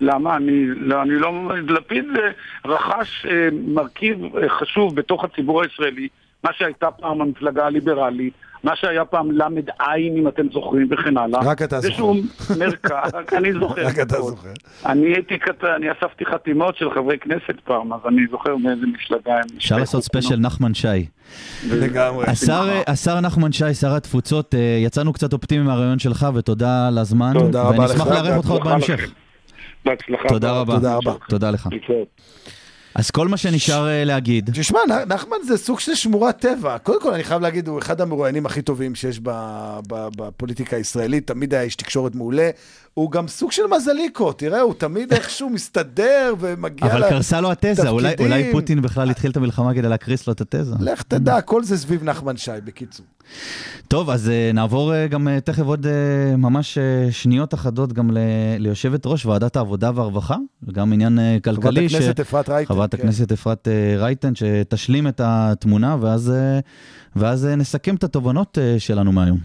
למה? 0.00 0.36
אני 0.36 0.66
לא, 0.66 1.02
אני 1.02 1.14
לא... 1.14 1.32
לפיד 1.68 2.04
אה, 2.16 2.30
רכש 2.70 3.26
אה, 3.26 3.48
מרכיב 3.66 4.36
אה, 4.36 4.48
חשוב 4.48 4.96
בתוך 4.96 5.24
הציבור 5.24 5.62
הישראלי, 5.62 6.08
מה 6.44 6.50
שהייתה 6.52 6.90
פעם 6.90 7.20
המפלגה 7.20 7.66
הליברלית, 7.66 8.34
מה 8.64 8.76
שהיה 8.76 9.04
פעם 9.04 9.30
למד 9.30 9.68
עין, 9.78 10.16
אם 10.16 10.28
אתם 10.28 10.46
זוכרים, 10.52 10.88
וכן 10.90 11.16
הלאה. 11.16 11.40
רק 11.44 11.62
אתה 11.62 11.80
זה 11.80 11.88
זוכר. 11.88 11.96
שהוא 11.96 12.16
מרכז, 12.58 13.10
אני 13.32 13.52
זוכר. 13.52 13.86
רק 13.88 13.98
אתה. 13.98 14.22
זוכר. 14.22 14.48
אני 14.86 15.06
הייתי 15.06 15.38
קטן, 15.38 15.66
אני 15.76 15.86
אספתי 15.92 16.24
חתימות 16.24 16.76
של 16.76 16.90
חברי 16.94 17.18
כנסת 17.18 17.60
פעם, 17.64 17.92
אז 17.92 18.00
אני 18.08 18.22
זוכר 18.30 18.56
מאיזה 18.56 18.86
מפלגה 18.86 19.34
הם. 19.34 19.56
אפשר 19.56 19.76
לעשות 19.76 20.02
ספיישל 20.02 20.36
נחמן 20.36 20.74
שי. 20.74 21.06
לגמרי. 21.70 22.24
השר, 22.86 23.20
נחמן 23.20 23.52
שי, 23.52 23.74
שר 23.74 23.94
התפוצות, 23.94 24.54
אה, 24.54 24.60
יצאנו 24.84 25.12
קצת 25.12 25.32
אופטימיים 25.32 25.66
מהרעיון 25.66 25.98
שלך, 25.98 26.26
ותודה 26.34 26.88
על 26.88 26.98
הזמן. 26.98 27.32
תודה 27.38 27.62
רבה 27.62 27.84
לך. 27.84 28.06
לארח 28.06 28.36
אותך 28.36 28.50
עוד 28.50 28.64
בהמשך. 28.64 29.10
בהצלחה. 29.84 30.28
תודה 30.28 30.52
רבה. 30.52 30.74
תודה 30.74 30.96
רבה. 30.96 31.12
תודה 31.28 31.50
לך. 31.50 31.68
אז 32.94 33.10
כל 33.10 33.28
מה 33.28 33.36
שנשאר 33.36 33.88
אה, 33.88 34.04
להגיד, 34.04 34.50
תשמע, 34.54 34.78
נחמן 35.08 35.36
זה 35.46 35.56
סוג 35.56 35.80
של 35.80 35.94
שמורת 35.94 36.38
טבע. 36.38 36.78
קודם 36.78 37.00
כל, 37.02 37.14
אני 37.14 37.24
חייב 37.24 37.42
להגיד, 37.42 37.68
הוא 37.68 37.78
אחד 37.78 38.00
המרואיינים 38.00 38.46
הכי 38.46 38.62
טובים 38.62 38.94
שיש 38.94 39.20
בפוליטיקה 40.16 40.76
הישראלית, 40.76 41.26
תמיד 41.26 41.54
היה 41.54 41.62
איש 41.62 41.76
תקשורת 41.76 42.14
מעולה. 42.14 42.50
הוא 42.94 43.10
גם 43.10 43.28
סוג 43.28 43.52
של 43.52 43.62
מזליקו, 43.76 44.32
תראה, 44.32 44.60
הוא 44.60 44.74
תמיד 44.74 45.12
איכשהו 45.12 45.50
מסתדר 45.50 46.34
ומגיע 46.40 46.92
אבל 46.92 47.08
קרסה 47.08 47.40
לו 47.40 47.50
התזה, 47.52 47.88
אולי-. 47.88 48.14
אולי 48.20 48.52
פוטין 48.52 48.82
בכלל 48.82 49.10
התחיל 49.10 49.30
את 49.30 49.36
המלחמה 49.36 49.74
כדי 49.74 49.88
להקריס 49.88 50.26
לו 50.26 50.32
את 50.32 50.40
התזה. 50.40 50.74
לך 50.80 51.02
תדע, 51.02 51.40
כל 51.40 51.64
זה 51.64 51.78
סביב 51.78 52.04
נחמן 52.04 52.36
שי, 52.36 52.50
בקיצור. 52.64 53.06
טוב, 53.88 54.10
אז 54.10 54.28
אה, 54.28 54.50
נעבור 54.54 54.94
אה, 54.94 55.06
גם 55.06 55.28
אה, 55.28 55.40
תכף 55.40 55.62
עוד 55.62 55.86
אה, 55.86 55.92
ממש 56.36 56.78
אה, 56.78 56.82
שניות 57.12 57.54
אחדות 57.54 57.92
גם 57.92 58.10
ל- 58.10 58.18
ליושבת 58.58 59.06
ראש 59.06 59.26
ועדת 59.26 59.56
העבודה 59.56 59.90
והרווחה, 59.94 60.36
וגם 60.68 60.92
עניין 60.92 61.18
חברת 61.44 61.62
כלכלי. 61.62 61.88
ש- 61.88 61.94
הכנסת 61.94 62.20
אפרת 62.20 62.48
רייטן. 62.48 62.74
חברת 62.84 62.94
כן. 62.94 63.06
הכנסת 63.06 63.32
אפרת 63.32 63.68
אה, 63.68 63.94
רייטן, 63.98 64.34
שתשלים 64.34 65.08
את 65.08 65.20
התמונה, 65.24 65.96
ואז, 66.00 66.30
אה, 66.30 66.60
ואז 67.16 67.46
אה, 67.46 67.56
נסכם 67.56 67.94
את 67.94 68.04
התובנות 68.04 68.58
שלנו 68.78 69.12
מהיום. 69.12 69.38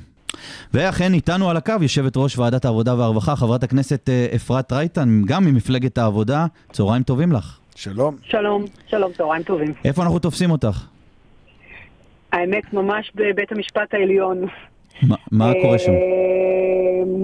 ואכן, 0.74 1.14
איתנו 1.14 1.50
על 1.50 1.58
הקו 1.58 1.74
יושבת 1.82 2.18
ראש 2.18 2.38
ועדת 2.38 2.66
העבודה 2.66 2.96
והרווחה, 2.96 3.36
חברת 3.36 3.64
הכנסת 3.64 4.10
אפרת 4.36 4.72
רייטן, 4.74 5.22
גם 5.26 5.46
ממפלגת 5.46 5.98
העבודה. 5.98 6.46
צהריים 6.72 7.04
טובים 7.04 7.32
לך. 7.32 7.60
שלום. 7.76 8.16
שלום, 8.24 8.66
שלום, 8.88 9.12
צהריים 9.14 9.44
טובים. 9.44 9.74
איפה 9.86 10.04
אנחנו 10.04 10.20
תופסים 10.20 10.52
אותך? 10.52 10.86
האמת, 12.32 12.74
ממש 12.74 13.12
בבית 13.16 13.52
המשפט 13.52 13.94
העליון. 13.94 14.46
מה, 15.02 15.16
מה 15.32 15.52
קורה 15.62 15.80
שם? 15.80 15.92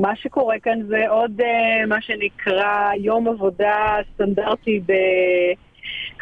מה 0.01 0.15
שקורה 0.15 0.55
כאן 0.63 0.79
זה 0.87 1.09
עוד 1.09 1.31
מה 1.87 2.01
שנקרא 2.01 2.91
יום 2.99 3.27
עבודה 3.27 3.97
סטנדרטי 4.13 4.81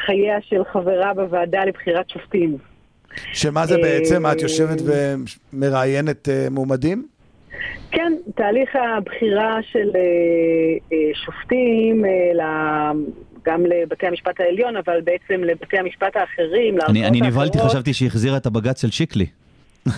בחייה 0.04 0.38
של 0.42 0.64
חברה 0.74 1.14
בוועדה 1.14 1.66
לבחירת 1.66 2.10
שופטים. 2.10 2.58
שמה 3.34 3.66
זה 3.66 3.76
אה, 3.76 3.82
בעצם, 3.82 4.26
את 4.32 4.42
יושבת 4.42 4.82
ומראיינת 5.54 6.30
אה, 6.30 6.48
מועמדים? 6.52 7.08
כן, 7.92 8.14
תהליך 8.36 8.70
הבחירה 8.76 9.58
של 9.72 9.92
אה, 9.96 10.02
אה, 10.94 10.98
שופטים, 11.26 12.06
אה, 12.06 12.92
גם 13.46 13.66
לבתי 13.66 14.08
המשפט 14.08 14.40
העליון, 14.40 14.78
אבל 14.78 15.02
בעצם 15.02 15.44
לבתי 15.44 15.78
המשפט 15.78 16.16
האחרים, 16.16 16.74
אני, 16.74 17.02
לערכאות 17.02 17.06
אני 17.06 17.22
נבהלתי, 17.22 17.58
האחרות. 17.58 17.72
חשבתי 17.72 17.94
שהיא 17.94 18.08
החזירה 18.08 18.38
את 18.38 18.46
הבג"ץ 18.46 18.82
של 18.82 18.92
שיקלי. 18.92 19.26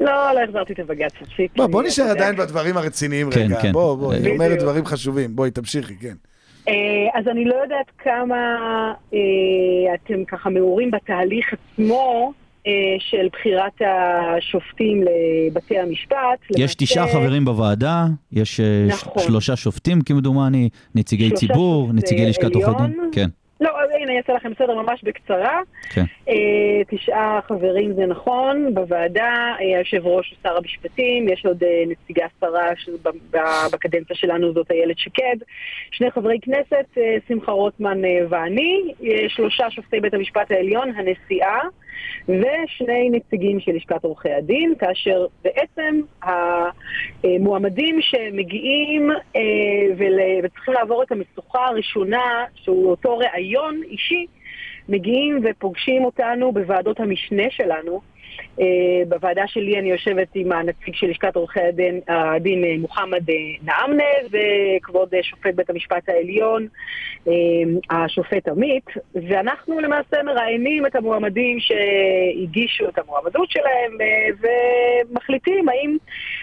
לא, 0.00 0.06
לא 0.34 0.40
החזרתי 0.44 0.72
את 0.72 0.78
הבג"ץ 0.78 1.12
של 1.18 1.24
שיקלי. 1.24 1.48
בוא, 1.56 1.66
בוא 1.66 1.82
נשאר. 1.82 2.04
עדיין 2.04 2.36
בדברים 2.36 2.76
הרציניים 2.76 3.30
כן, 3.30 3.40
רגע. 3.40 3.62
כן. 3.62 3.72
בוא, 3.72 3.96
בוא, 3.96 4.12
היא. 4.12 4.32
אומרת 4.32 4.58
דברים 4.58 4.86
חשובים. 4.86 5.36
בואי, 5.36 5.50
תמשיכי, 5.50 5.96
כן. 5.96 6.14
אה, 6.70 7.18
אז 7.20 7.28
אני 7.28 7.44
לא 7.44 7.54
יודעת 7.54 7.86
כמה 7.98 8.36
אה, 9.14 9.94
אתם 9.94 10.24
ככה 10.24 10.50
מעורים 10.50 10.90
בתהליך 10.90 11.46
עצמו 11.52 12.32
אה, 12.66 12.72
של 12.98 13.28
בחירת 13.32 13.72
השופטים 13.80 15.02
לבתי 15.02 15.78
המשפט. 15.78 16.38
יש 16.58 16.74
תשעה 16.74 17.08
חברים 17.12 17.44
בוועדה, 17.44 18.06
יש 18.32 18.60
נכון. 18.88 19.22
שלושה 19.22 19.56
שופטים 19.56 20.00
כמדומני, 20.00 20.68
נציגי 20.94 21.30
ציבור, 21.30 21.92
נציגי 21.92 22.26
לשכת 22.26 22.54
עורכי 22.54 22.82
דין. 22.82 22.96
כן, 23.12 23.28
הנה, 24.00 24.16
אעשה 24.16 24.32
לכם 24.32 24.52
סדר 24.58 24.74
ממש 24.82 25.00
בקצרה. 25.04 25.60
כן. 25.94 26.04
אה, 26.28 26.84
תשעה 26.88 27.40
חברים 27.48 27.92
זה 27.94 28.06
נכון, 28.06 28.74
בוועדה, 28.74 29.54
אה, 29.60 29.76
היושב 29.76 30.06
ראש 30.06 30.30
הוא 30.30 30.38
שר 30.42 30.56
המשפטים, 30.56 31.28
יש 31.28 31.46
עוד 31.46 31.64
אה, 31.64 31.82
נציגה 31.86 32.26
שרה 32.40 32.68
שבקדנציה 32.76 34.16
שלנו 34.16 34.52
זאת 34.52 34.70
איילת 34.70 34.98
שקד, 34.98 35.36
שני 35.90 36.10
חברי 36.10 36.38
כנסת, 36.42 36.98
שמחה 37.28 37.52
רוטמן 37.52 38.00
ואני, 38.28 38.94
שלושה 39.28 39.70
שופטי 39.70 40.00
בית 40.00 40.14
המשפט 40.14 40.50
העליון, 40.50 40.92
הנשיאה, 40.96 41.60
ושני 42.28 43.10
נציגים 43.10 43.60
של 43.60 43.72
לשכת 43.72 44.04
עורכי 44.04 44.32
הדין, 44.32 44.74
כאשר 44.78 45.26
בעצם 45.44 46.00
המועמדים 46.22 47.98
שמגיעים 48.00 49.10
אה, 49.36 49.40
וצריכים 50.42 50.74
לעבור 50.74 51.02
את 51.02 51.12
המשוכה 51.12 51.66
הראשונה, 51.66 52.44
שהוא 52.54 52.90
אותו 52.90 53.18
ראיון 53.18 53.80
אישי, 53.84 54.26
מגיעים 54.88 55.40
ופוגשים 55.44 56.04
אותנו 56.04 56.52
בוועדות 56.52 57.00
המשנה 57.00 57.44
שלנו. 57.50 58.00
Uh, 58.58 58.62
בוועדה 59.08 59.42
שלי 59.46 59.78
אני 59.78 59.90
יושבת 59.90 60.28
עם 60.34 60.52
הנציג 60.52 60.94
של 60.94 61.06
לשכת 61.06 61.36
עורכי 61.36 61.60
הדין, 61.60 62.00
הדין 62.08 62.64
אה, 62.64 62.74
מוחמד 62.78 63.30
אה, 63.30 63.34
נעמנה 63.62 64.04
וכבוד 64.30 65.14
אה, 65.14 65.22
שופט 65.22 65.54
בית 65.54 65.70
המשפט 65.70 66.08
העליון, 66.08 66.66
השופט 67.90 68.48
עמית, 68.48 68.84
ואנחנו 69.14 69.80
למעשה 69.80 70.22
מראיינים 70.22 70.86
את 70.86 70.96
המועמדים 70.96 71.58
שהגישו 71.60 72.88
את 72.88 72.98
המועמדות 72.98 73.50
שלהם 73.50 73.96
ומחליטים 75.10 75.68
האם 75.68 75.96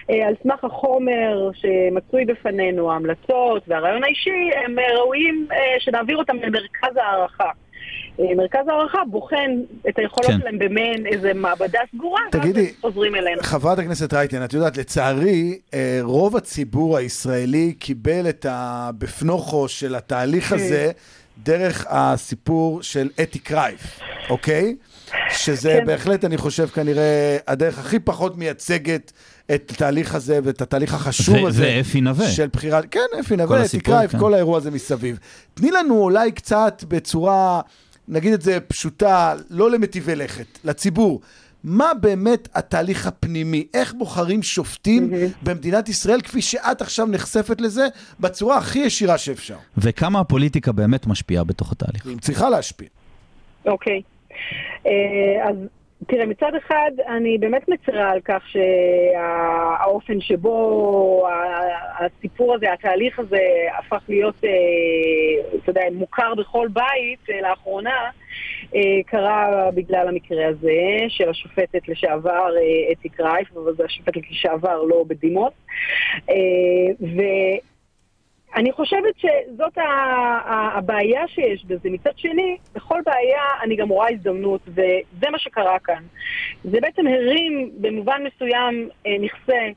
על 0.08 0.34
סמך 0.42 0.64
החומר 0.64 1.50
שמצוי 1.54 2.24
בפנינו, 2.24 2.92
ההמלצות 2.92 3.62
והרעיון 3.68 4.04
האישי, 4.04 4.50
הם 4.64 4.78
אה, 4.78 4.94
ראויים 4.94 5.48
שנעביר 5.78 6.16
אותם 6.16 6.36
למרכז 6.36 6.96
הערכה. 6.96 7.50
אה, 8.20 8.34
מרכז 8.36 8.68
הערכה 8.68 8.98
בוחן 9.10 9.50
את 9.88 9.98
היכולות 9.98 10.30
כן. 10.30 10.38
שלהם 10.40 10.58
במעין 10.58 11.06
איזה 11.06 11.34
מעבדה 11.34 11.78
סגורה, 11.94 12.20
תגידי, 12.30 12.60
ואז 12.60 12.68
הם 12.68 12.80
חוזרים 12.80 13.14
אלינו. 13.14 13.42
חברת 13.42 13.78
הכנסת 13.78 14.12
רייטן, 14.14 14.44
את 14.44 14.52
יודעת, 14.52 14.76
לצערי, 14.76 15.58
אה, 15.74 15.98
רוב 16.02 16.36
הציבור 16.36 16.96
הישראלי 16.96 17.74
קיבל 17.78 18.28
את 18.28 18.46
הבפנוכו 18.48 19.68
של 19.68 19.94
התהליך 19.94 20.52
הזה 20.52 20.90
דרך 21.42 21.86
הסיפור 21.88 22.82
של 22.82 23.08
אתי 23.22 23.38
קרייף, 23.38 24.00
אוקיי? 24.30 24.74
שזה 25.30 25.76
כן. 25.80 25.86
בהחלט, 25.86 26.24
אני 26.24 26.36
חושב, 26.36 26.66
כנראה 26.66 27.36
הדרך 27.46 27.78
הכי 27.78 27.98
פחות 27.98 28.36
מייצגת 28.36 29.12
את 29.54 29.70
התהליך 29.70 30.14
הזה 30.14 30.40
ואת 30.44 30.62
התהליך 30.62 30.94
החשוב 30.94 31.42
ו- 31.42 31.48
הזה. 31.48 31.74
ואפי 31.76 32.00
נווה. 32.00 32.28
של 32.28 32.46
בחירת, 32.52 32.84
כן, 32.90 33.00
אפי 33.20 33.36
נווה, 33.36 33.56
אתי 33.56 33.64
הסיפור, 33.64 33.94
קרייף, 33.94 34.12
כן. 34.12 34.18
כל 34.18 34.34
האירוע 34.34 34.56
הזה 34.56 34.70
מסביב. 34.70 35.18
תני 35.54 35.70
לנו 35.70 36.02
אולי 36.02 36.32
קצת 36.32 36.84
בצורה, 36.88 37.60
נגיד 38.08 38.32
את 38.32 38.42
זה 38.42 38.60
פשוטה, 38.60 39.34
לא 39.50 39.70
למטיבי 39.70 40.16
לכת, 40.16 40.58
לציבור. 40.64 41.20
מה 41.64 41.94
באמת 42.00 42.48
התהליך 42.54 43.06
הפנימי? 43.06 43.66
איך 43.74 43.94
בוחרים 43.94 44.42
שופטים 44.42 45.10
במדינת 45.42 45.88
ישראל, 45.88 46.20
כפי 46.20 46.42
שאת 46.42 46.82
עכשיו 46.82 47.06
נחשפת 47.06 47.60
לזה, 47.60 47.86
בצורה 48.20 48.58
הכי 48.58 48.78
ישירה 48.78 49.18
שאפשר? 49.18 49.56
וכמה 49.78 50.20
הפוליטיקה 50.20 50.72
באמת 50.72 51.06
משפיעה 51.06 51.44
בתוך 51.44 51.72
התהליך. 51.72 52.06
אם 52.06 52.18
צריכה 52.18 52.50
להשפיע. 52.50 52.88
אוקיי. 53.66 54.02
אה, 54.86 54.92
אז 55.48 55.56
תראה, 56.10 56.26
מצד 56.26 56.54
אחד, 56.54 56.90
אני 57.08 57.38
באמת 57.38 57.68
מצרה 57.68 58.10
על 58.10 58.20
כך 58.24 58.42
שהאופן 58.48 60.20
שבו 60.20 61.26
הסיפור 61.98 62.54
הזה, 62.54 62.72
התהליך 62.72 63.18
הזה, 63.18 63.42
הפך 63.78 64.02
להיות, 64.08 64.44
אה, 64.44 64.50
אתה 65.58 65.70
יודע, 65.70 65.82
מוכר 65.92 66.34
בכל 66.34 66.68
בית 66.72 67.30
אה, 67.30 67.40
לאחרונה, 67.40 68.10
אה, 68.74 68.80
קרה 69.06 69.70
בגלל 69.74 70.08
המקרה 70.08 70.46
הזה 70.46 70.80
של 71.08 71.28
השופטת 71.28 71.88
לשעבר 71.88 72.54
אתי 72.92 73.08
קרייף, 73.08 73.56
אבל 73.56 73.74
זו 73.74 73.84
השופטת 73.84 74.30
לשעבר 74.30 74.82
לא 74.82 75.04
בדימוס. 75.08 75.52
ו... 77.00 77.20
אני 78.56 78.72
חושבת 78.72 79.14
שזאת 79.18 79.78
הבעיה 80.46 81.28
שיש 81.28 81.64
בזה. 81.64 81.90
מצד 81.90 82.10
שני, 82.16 82.56
בכל 82.74 83.00
בעיה 83.06 83.42
אני 83.62 83.76
גם 83.76 83.88
רואה 83.88 84.10
הזדמנות, 84.10 84.60
וזה 84.66 85.30
מה 85.30 85.38
שקרה 85.38 85.78
כאן. 85.78 86.02
זה 86.64 86.80
בעצם 86.80 87.06
הרים 87.06 87.70
במובן 87.80 88.22
מסוים 88.26 88.88
אה, 89.06 89.16
מכסה 89.20 89.68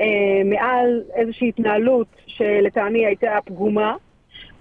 אה, 0.00 0.06
מעל 0.44 1.02
איזושהי 1.14 1.48
התנהלות 1.48 2.08
שלטעמי 2.26 3.06
הייתה 3.06 3.38
פגומה. 3.44 3.96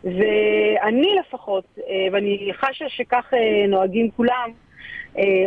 ואני 0.05 1.15
לפחות, 1.19 1.65
אה, 1.77 2.07
ואני 2.11 2.51
חשה 2.53 2.85
שכך 2.89 3.33
אה, 3.33 3.67
נוהגים 3.67 4.11
כולם, 4.11 4.51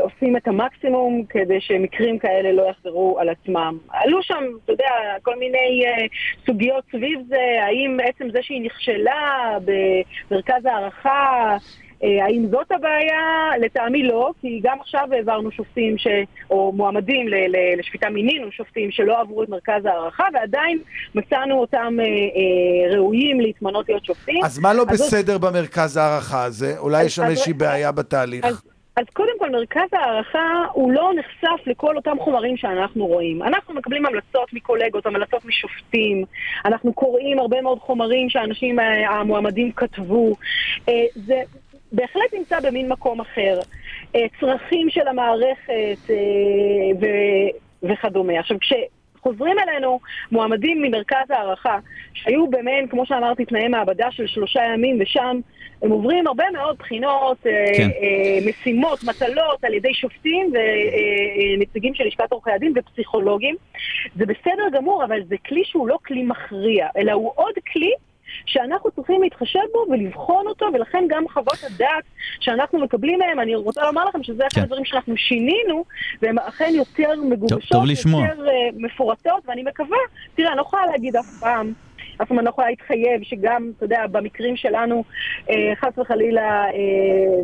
עושים 0.00 0.36
את 0.36 0.48
המקסימום 0.48 1.24
כדי 1.28 1.60
שמקרים 1.60 2.18
כאלה 2.18 2.52
לא 2.52 2.62
יחזרו 2.70 3.18
על 3.20 3.28
עצמם. 3.28 3.78
עלו 3.90 4.22
שם, 4.22 4.44
אתה 4.64 4.72
יודע, 4.72 4.84
כל 5.22 5.38
מיני 5.38 5.84
אה, 5.86 6.06
סוגיות 6.46 6.84
סביב 6.92 7.20
זה, 7.28 7.36
האם 7.66 7.96
עצם 8.04 8.30
זה 8.30 8.38
שהיא 8.42 8.62
נכשלה 8.62 9.58
במרכז 9.64 10.64
הערכה, 10.64 11.56
אה, 12.04 12.24
האם 12.24 12.46
זאת 12.50 12.72
הבעיה? 12.72 13.50
לטעמי 13.60 14.02
לא, 14.02 14.30
כי 14.40 14.60
גם 14.62 14.80
עכשיו 14.80 15.08
העברנו 15.12 15.50
שופטים, 15.50 15.98
ש... 15.98 16.06
או 16.50 16.72
מועמדים 16.72 17.28
ל... 17.28 17.34
לשפיטה 17.78 18.08
מינינו 18.10 18.52
שופטים 18.52 18.90
שלא 18.90 19.20
עברו 19.20 19.42
את 19.42 19.48
מרכז 19.48 19.84
הערכה, 19.84 20.24
ועדיין 20.34 20.78
מצאנו 21.14 21.60
אותם 21.60 21.96
אה, 22.00 22.04
אה, 22.04 22.96
ראויים 22.96 23.40
להתמנות 23.40 23.88
להיות 23.88 24.04
שופטים. 24.04 24.44
אז 24.44 24.58
מה 24.58 24.74
לא 24.74 24.84
אז 24.88 24.98
זאת- 24.98 25.06
בסדר 25.06 25.38
במרכז 25.38 25.96
הערכה 25.96 26.44
הזה? 26.44 26.78
אולי 26.78 27.04
יש 27.04 27.16
שם 27.16 27.24
איזושהי 27.24 27.52
בעיה 27.52 27.92
בתהליך. 27.92 28.44
אז, 28.44 28.62
אז 28.98 29.04
קודם 29.12 29.38
כל, 29.38 29.50
מרכז 29.50 29.88
הערכה 29.92 30.64
הוא 30.72 30.92
לא 30.92 31.12
נחשף 31.16 31.66
לכל 31.66 31.96
אותם 31.96 32.16
חומרים 32.20 32.56
שאנחנו 32.56 33.06
רואים. 33.06 33.42
אנחנו 33.42 33.74
מקבלים 33.74 34.06
המלצות 34.06 34.52
מקולגות, 34.52 35.06
המלצות 35.06 35.44
משופטים, 35.44 36.24
אנחנו 36.64 36.92
קוראים 36.92 37.38
הרבה 37.38 37.62
מאוד 37.62 37.78
חומרים 37.78 38.30
שהאנשים 38.30 38.80
אה, 38.80 39.10
המועמדים 39.10 39.72
כתבו. 39.72 40.32
אה, 40.88 41.04
זה 41.14 41.42
בהחלט 41.92 42.34
נמצא 42.34 42.60
במין 42.60 42.88
מקום 42.88 43.20
אחר. 43.20 43.60
אה, 44.14 44.26
צרכים 44.40 44.90
של 44.90 45.08
המערכת 45.08 46.10
ו- 47.00 47.88
וכדומה. 47.88 48.38
עכשיו, 48.38 48.56
כש... 48.60 48.72
חוזרים 49.28 49.56
אלינו 49.58 50.00
מועמדים 50.32 50.82
ממרכז 50.82 51.30
הערכה, 51.30 51.78
שהיו 52.14 52.46
במעין, 52.46 52.88
כמו 52.88 53.06
שאמרתי, 53.06 53.44
תנאי 53.44 53.68
מעבדה 53.68 54.10
של 54.10 54.26
שלושה 54.26 54.60
ימים, 54.74 54.98
ושם 55.00 55.40
הם 55.82 55.90
עוברים 55.90 56.26
הרבה 56.26 56.44
מאוד 56.52 56.76
בחינות, 56.78 57.46
אה, 57.46 57.52
כן. 57.76 57.88
אה, 57.90 58.50
משימות, 58.50 59.04
מטלות 59.04 59.64
על 59.64 59.74
ידי 59.74 59.94
שופטים 59.94 60.52
ונציגים 61.56 61.94
של 61.94 62.04
לשכת 62.04 62.32
עורכי 62.32 62.50
הדין 62.50 62.72
ופסיכולוגים. 62.76 63.56
זה 64.16 64.26
בסדר 64.26 64.68
גמור, 64.72 65.04
אבל 65.04 65.20
זה 65.28 65.36
כלי 65.48 65.62
שהוא 65.64 65.88
לא 65.88 65.98
כלי 66.06 66.22
מכריע, 66.22 66.88
אלא 66.96 67.12
הוא 67.12 67.32
עוד 67.34 67.54
כלי 67.72 67.92
שאנחנו 68.46 68.90
צריכים 68.90 69.22
להתחשב 69.22 69.60
בו 69.72 69.86
ולבחון 69.90 70.46
אותו, 70.46 70.66
ולכן 70.74 71.04
גם 71.08 71.24
חוות 71.28 71.58
הדעת 71.66 72.04
שאנחנו 72.40 72.78
מקבלים 72.78 73.18
מהם, 73.18 73.40
אני 73.40 73.54
רוצה 73.54 73.82
לומר 73.82 74.04
לכם 74.04 74.22
שזה 74.22 74.46
אחד 74.46 74.54
כן. 74.54 74.62
הדברים 74.62 74.84
שאנחנו 74.84 75.16
שינינו, 75.16 75.84
והן 76.22 76.38
אכן 76.38 76.70
יותר 76.74 77.10
מגובשות, 77.24 77.62
טוב 77.70 77.84
לשמוע. 77.84 78.26
יותר 78.26 78.48
אה, 78.48 78.52
מפורטות, 78.76 79.42
ואני 79.48 79.62
מקווה, 79.62 79.98
תראה, 80.34 80.48
אני 80.48 80.56
לא 80.56 80.62
יכולה 80.62 80.86
להגיד 80.86 81.16
אף 81.16 81.26
פעם. 81.40 81.72
אף 82.22 82.28
פעם 82.28 82.38
אני 82.38 82.44
לא 82.44 82.50
יכולה 82.50 82.68
להתחייב 82.68 83.22
שגם, 83.22 83.70
אתה 83.76 83.84
יודע, 83.84 84.06
במקרים 84.10 84.56
שלנו 84.56 85.04
אה, 85.50 85.72
חס 85.80 85.98
וחלילה 85.98 86.64
אה, 86.64 86.70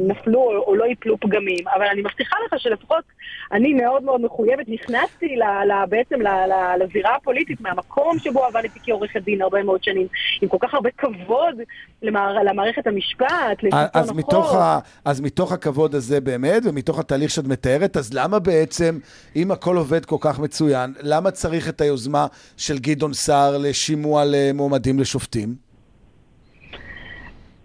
נפלו 0.01 0.41
או, 0.41 0.65
או 0.67 0.77
לא 0.77 0.85
ייפלו 0.85 1.21
פגמים. 1.21 1.69
אבל 1.77 1.85
אני 1.85 2.01
מבטיחה 2.01 2.37
לך 2.47 2.61
שלפחות 2.61 3.05
אני 3.53 3.73
מאוד 3.73 4.03
מאוד 4.03 4.21
מחויבת, 4.21 4.69
נכנסתי 4.69 5.37
ל, 5.37 5.43
ל, 5.43 5.87
בעצם 5.89 6.23
ל, 6.23 6.29
ל, 6.29 6.83
לזירה 6.83 7.17
הפוליטית 7.17 7.61
מהמקום 7.61 8.19
שבו 8.19 8.45
עבדתי 8.45 8.79
כעורכת 8.85 9.23
דין 9.23 9.43
הרבה 9.43 9.63
מאוד 9.63 9.85
שנים, 9.85 10.07
עם 10.43 10.49
כל 10.49 10.57
כך 10.61 10.75
הרבה 10.75 10.91
כבוד 10.99 11.61
למער, 12.03 12.43
למערכת 12.43 12.87
המשפט, 12.87 13.63
לשלטון 13.63 14.41
החוק. 14.41 14.57
ה, 14.57 14.79
אז 15.05 15.21
מתוך 15.21 15.53
הכבוד 15.53 15.95
הזה 15.95 16.21
באמת, 16.21 16.63
ומתוך 16.65 16.99
התהליך 16.99 17.31
שאת 17.31 17.45
מתארת, 17.45 17.97
אז 17.97 18.15
למה 18.15 18.39
בעצם, 18.39 18.99
אם 19.37 19.51
הכל 19.51 19.77
עובד 19.77 20.05
כל 20.05 20.17
כך 20.21 20.39
מצוין, 20.39 20.95
למה 21.03 21.31
צריך 21.31 21.69
את 21.69 21.81
היוזמה 21.81 22.27
של 22.57 22.79
גדעון 22.79 23.13
סער 23.13 23.59
לשימוע 23.59 24.25
למועמדים 24.65 24.99
לשופטים? 25.01 25.55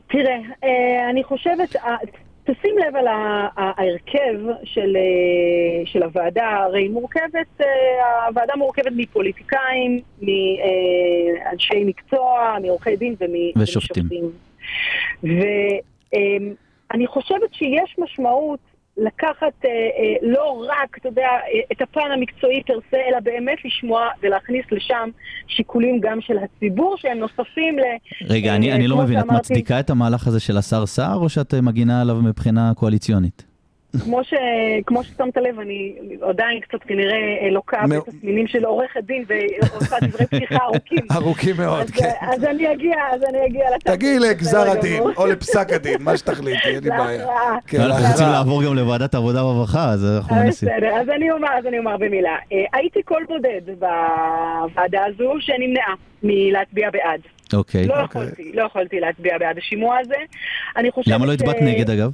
תראה, 0.07 0.37
אה, 0.63 1.09
אני 1.09 1.23
חושבת, 1.23 1.75
אה, 1.75 1.95
תשים 2.43 2.77
לב 2.77 2.95
על 2.95 3.05
ההרכב 3.57 4.39
של, 4.63 4.97
אה, 4.97 5.85
של 5.85 6.03
הוועדה, 6.03 6.49
הרי 6.49 6.81
היא 6.83 6.89
מורכבת, 6.89 7.61
הוועדה 8.27 8.53
מורכבת 8.57 8.91
מפוליטיקאים, 8.95 9.99
מאנשי 10.21 11.83
מקצוע, 11.85 12.57
מעורכי 12.61 12.95
דין 12.95 13.15
ומ- 13.19 13.61
ושופטים. 13.61 14.09
ואני 15.23 17.07
חושבת 17.07 17.53
שיש 17.53 17.95
משמעות 17.97 18.59
לקחת 19.05 19.65
אה, 19.65 19.69
אה, 19.69 20.15
לא 20.21 20.65
רק, 20.69 20.97
אתה 20.97 21.07
יודע, 21.07 21.27
אה, 21.27 21.59
את 21.71 21.81
הפן 21.81 22.11
המקצועי 22.13 22.63
פר 22.63 22.79
סה, 22.91 22.97
אלא 23.09 23.19
באמת 23.19 23.57
לשמוע 23.65 24.07
ולהכניס 24.23 24.65
לשם 24.71 25.09
שיקולים 25.47 25.99
גם 25.99 26.21
של 26.21 26.37
הציבור 26.37 26.95
שהם 26.97 27.17
נוספים 27.17 27.79
ל... 27.79 27.83
רגע, 28.29 28.49
אה, 28.49 28.55
אני, 28.55 28.71
אני 28.73 28.87
לא 28.87 28.97
מבין, 28.97 29.19
את 29.19 29.25
שאמרתי, 29.25 29.39
מצדיקה 29.39 29.79
את 29.79 29.89
המהלך 29.89 30.27
הזה 30.27 30.39
של 30.39 30.57
השר 30.57 30.85
סער, 30.85 31.17
או 31.17 31.29
שאת 31.29 31.53
אה, 31.53 31.61
מגינה 31.61 32.01
עליו 32.01 32.15
מבחינה 32.15 32.71
קואליציונית? 32.75 33.48
כמו, 34.03 34.23
ש, 34.23 34.33
כמו 34.85 35.03
ששמת 35.03 35.37
לב, 35.37 35.59
אני 35.59 35.93
עדיין 36.21 36.59
קצת 36.59 36.83
כנראה 36.87 37.13
אה, 37.43 37.49
לוקה 37.51 37.87
מאו- 37.87 38.01
בתסמינים 38.01 38.47
של 38.47 38.65
עורכת 38.65 39.03
דין 39.03 39.25
ועושה 39.27 39.95
דברי 40.01 40.25
פתיחה 40.27 40.57
ארוכים. 40.63 40.99
ארוכים 41.17 41.55
מאוד, 41.57 41.81
אז, 41.81 41.89
כן. 41.91 42.09
אז 42.21 42.43
אני 42.43 42.71
אגיע, 42.73 42.95
אז 43.13 43.21
אני 43.29 43.45
אגיע 43.45 43.65
לתכלס. 43.75 43.95
תגיעי 43.95 44.19
לגזר 44.19 44.61
בסדר 44.61 44.71
הדין. 44.79 45.03
או 45.17 45.25
לפסק 45.27 45.71
הדין, 45.73 45.95
מה 45.99 46.17
שתחליטי, 46.17 46.67
אין 46.67 46.83
לי 46.83 46.89
בעיה. 46.99 47.27
כן, 47.67 47.81
אנחנו 47.81 48.05
רוצים. 48.11 48.27
לעבור 48.27 48.63
גם 48.63 48.75
לוועדת 48.75 49.13
העבודה 49.13 49.45
והרווחה, 49.45 49.89
אז 49.89 50.05
אנחנו 50.17 50.35
אה, 50.35 50.43
מנסים. 50.43 50.69
בסדר, 50.69 50.95
אז 50.95 51.09
אני 51.09 51.31
אומר, 51.31 51.49
אז 51.59 51.65
אני 51.65 51.79
אומר 51.79 51.97
במילה. 51.97 52.35
אה, 52.51 52.63
הייתי 52.73 53.03
קול 53.03 53.25
בודד 53.27 53.61
בוועדה 53.79 55.05
הזו 55.05 55.33
שנמנעה 55.39 55.93
מלהצביע 56.23 56.89
בעד. 56.91 57.19
אוקיי. 57.53 57.87
לא 57.87 57.93
יכולתי, 57.93 58.51
לא 58.53 58.63
יכולתי 58.63 58.99
להצביע 58.99 59.37
בעד 59.37 59.57
השימוע 59.57 59.97
הזה. 60.01 60.15
אני 60.77 60.91
חושבת 60.91 61.13
למה 61.13 61.25
לא 61.25 61.33
הצבעת 61.33 61.55
נגד, 61.61 61.89
אגב? 61.89 62.11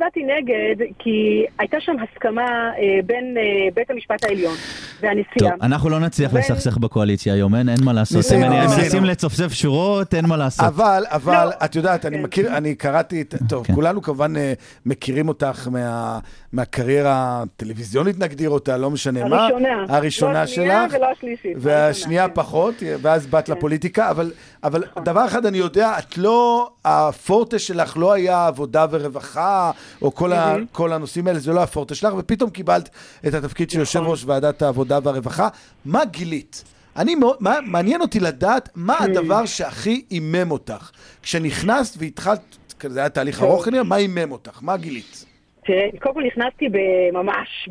הצבעתי 0.00 0.22
נגד, 0.22 0.86
כי 0.98 1.44
הייתה 1.58 1.80
שם 1.80 1.96
הסכמה 2.02 2.70
אה, 2.78 3.02
בין 3.06 3.36
אה, 3.38 3.68
בית 3.74 3.90
המשפט 3.90 4.24
העליון 4.24 4.54
והנשיאה. 5.02 5.38
טוב, 5.38 5.62
אנחנו 5.62 5.88
לא 5.90 5.98
נצליח 6.00 6.34
לסכסך 6.34 6.76
בקואליציה 6.76 7.34
היום, 7.34 7.54
אין 7.54 7.68
אין 7.68 7.84
מה 7.84 7.92
לעשות. 7.92 8.24
הם. 8.34 8.50
מנסים 8.50 9.04
לצופצף 9.04 9.52
שורות, 9.52 10.14
אין 10.14 10.26
מה 10.26 10.36
לעשות. 10.36 10.66
אבל, 10.66 11.04
אבל, 11.08 11.44
לא. 11.44 11.50
את 11.64 11.76
יודעת, 11.76 12.06
אני 12.06 12.16
כן. 12.16 12.22
מכיר, 12.22 12.56
אני 12.56 12.74
קראתי 12.74 13.20
את, 13.20 13.34
טוב, 13.48 13.66
כן. 13.66 13.74
כולנו 13.74 14.02
כמובן 14.02 14.36
אה, 14.36 14.52
מכירים 14.86 15.28
אותך 15.28 15.68
מה- 15.70 16.18
מהקריירה 16.52 17.42
הטלוויזיונית, 17.42 18.18
נגדיר 18.18 18.50
אותה, 18.50 18.76
לא 18.76 18.90
משנה 18.90 19.24
מה. 19.28 19.36
הראשונה. 19.46 19.68
הראשונה 19.88 20.32
לא 20.32 20.38
השנייה 20.38 20.86
שלך. 20.90 20.96
ולא 20.98 21.06
השלישית. 21.16 21.56
והשנייה 21.56 22.28
כן. 22.28 22.34
פחות, 22.34 22.74
ואז 23.02 23.26
באת 23.26 23.46
כן. 23.46 23.52
לפוליטיקה, 23.52 24.10
אבל, 24.10 24.32
אבל 24.64 24.84
דבר 25.04 25.26
אחד 25.26 25.46
אני 25.46 25.58
יודע, 25.58 25.92
את 25.98 26.18
לא, 26.18 26.70
הפורטה 26.84 27.58
שלך 27.58 27.96
לא 27.96 28.12
היה 28.12 28.46
עבודה 28.46 28.86
ורווחה, 28.90 29.70
או 30.02 30.14
כל, 30.14 30.32
ה. 30.32 30.54
כל 30.72 30.92
הנושאים 30.92 31.26
האלה, 31.26 31.38
זה 31.38 31.52
לא 31.52 31.62
הפורטה 31.62 31.94
שלך, 31.94 32.12
ופתאום 32.18 32.50
קיבלת 32.50 32.88
את 33.26 33.34
התפקיד 33.34 33.70
של 33.70 33.78
יושב 33.78 34.00
ראש 34.00 34.24
ועדת 34.26 34.62
העבודה 34.62 34.89
והרווחה. 35.02 35.48
מה 35.84 36.04
גילית? 36.04 36.64
אני 36.96 37.14
מאוד, 37.14 37.36
מה, 37.40 37.58
מעניין 37.66 38.00
אותי 38.00 38.20
לדעת 38.20 38.68
מה 38.74 38.98
Mm. 38.98 39.04
הדבר 39.04 39.46
שהכי 39.46 40.04
עימם 40.08 40.50
אותך. 40.50 40.90
כשנכנסת 41.22 41.96
והתחלת, 41.98 42.40
זה 42.82 43.00
היה 43.00 43.08
תהליך. 43.08 43.42
ארוך 43.42 43.64
כנראה, 43.64 43.82
מה 43.82 43.96
עימם 43.96 44.32
אותך? 44.32 44.58
מה 44.62 44.76
גילית? 44.76 45.24
תראה, 45.64 45.88
קודם 46.00 46.14
כל 46.14 46.22
נכנסתי 46.22 46.68
ממש 47.12 47.68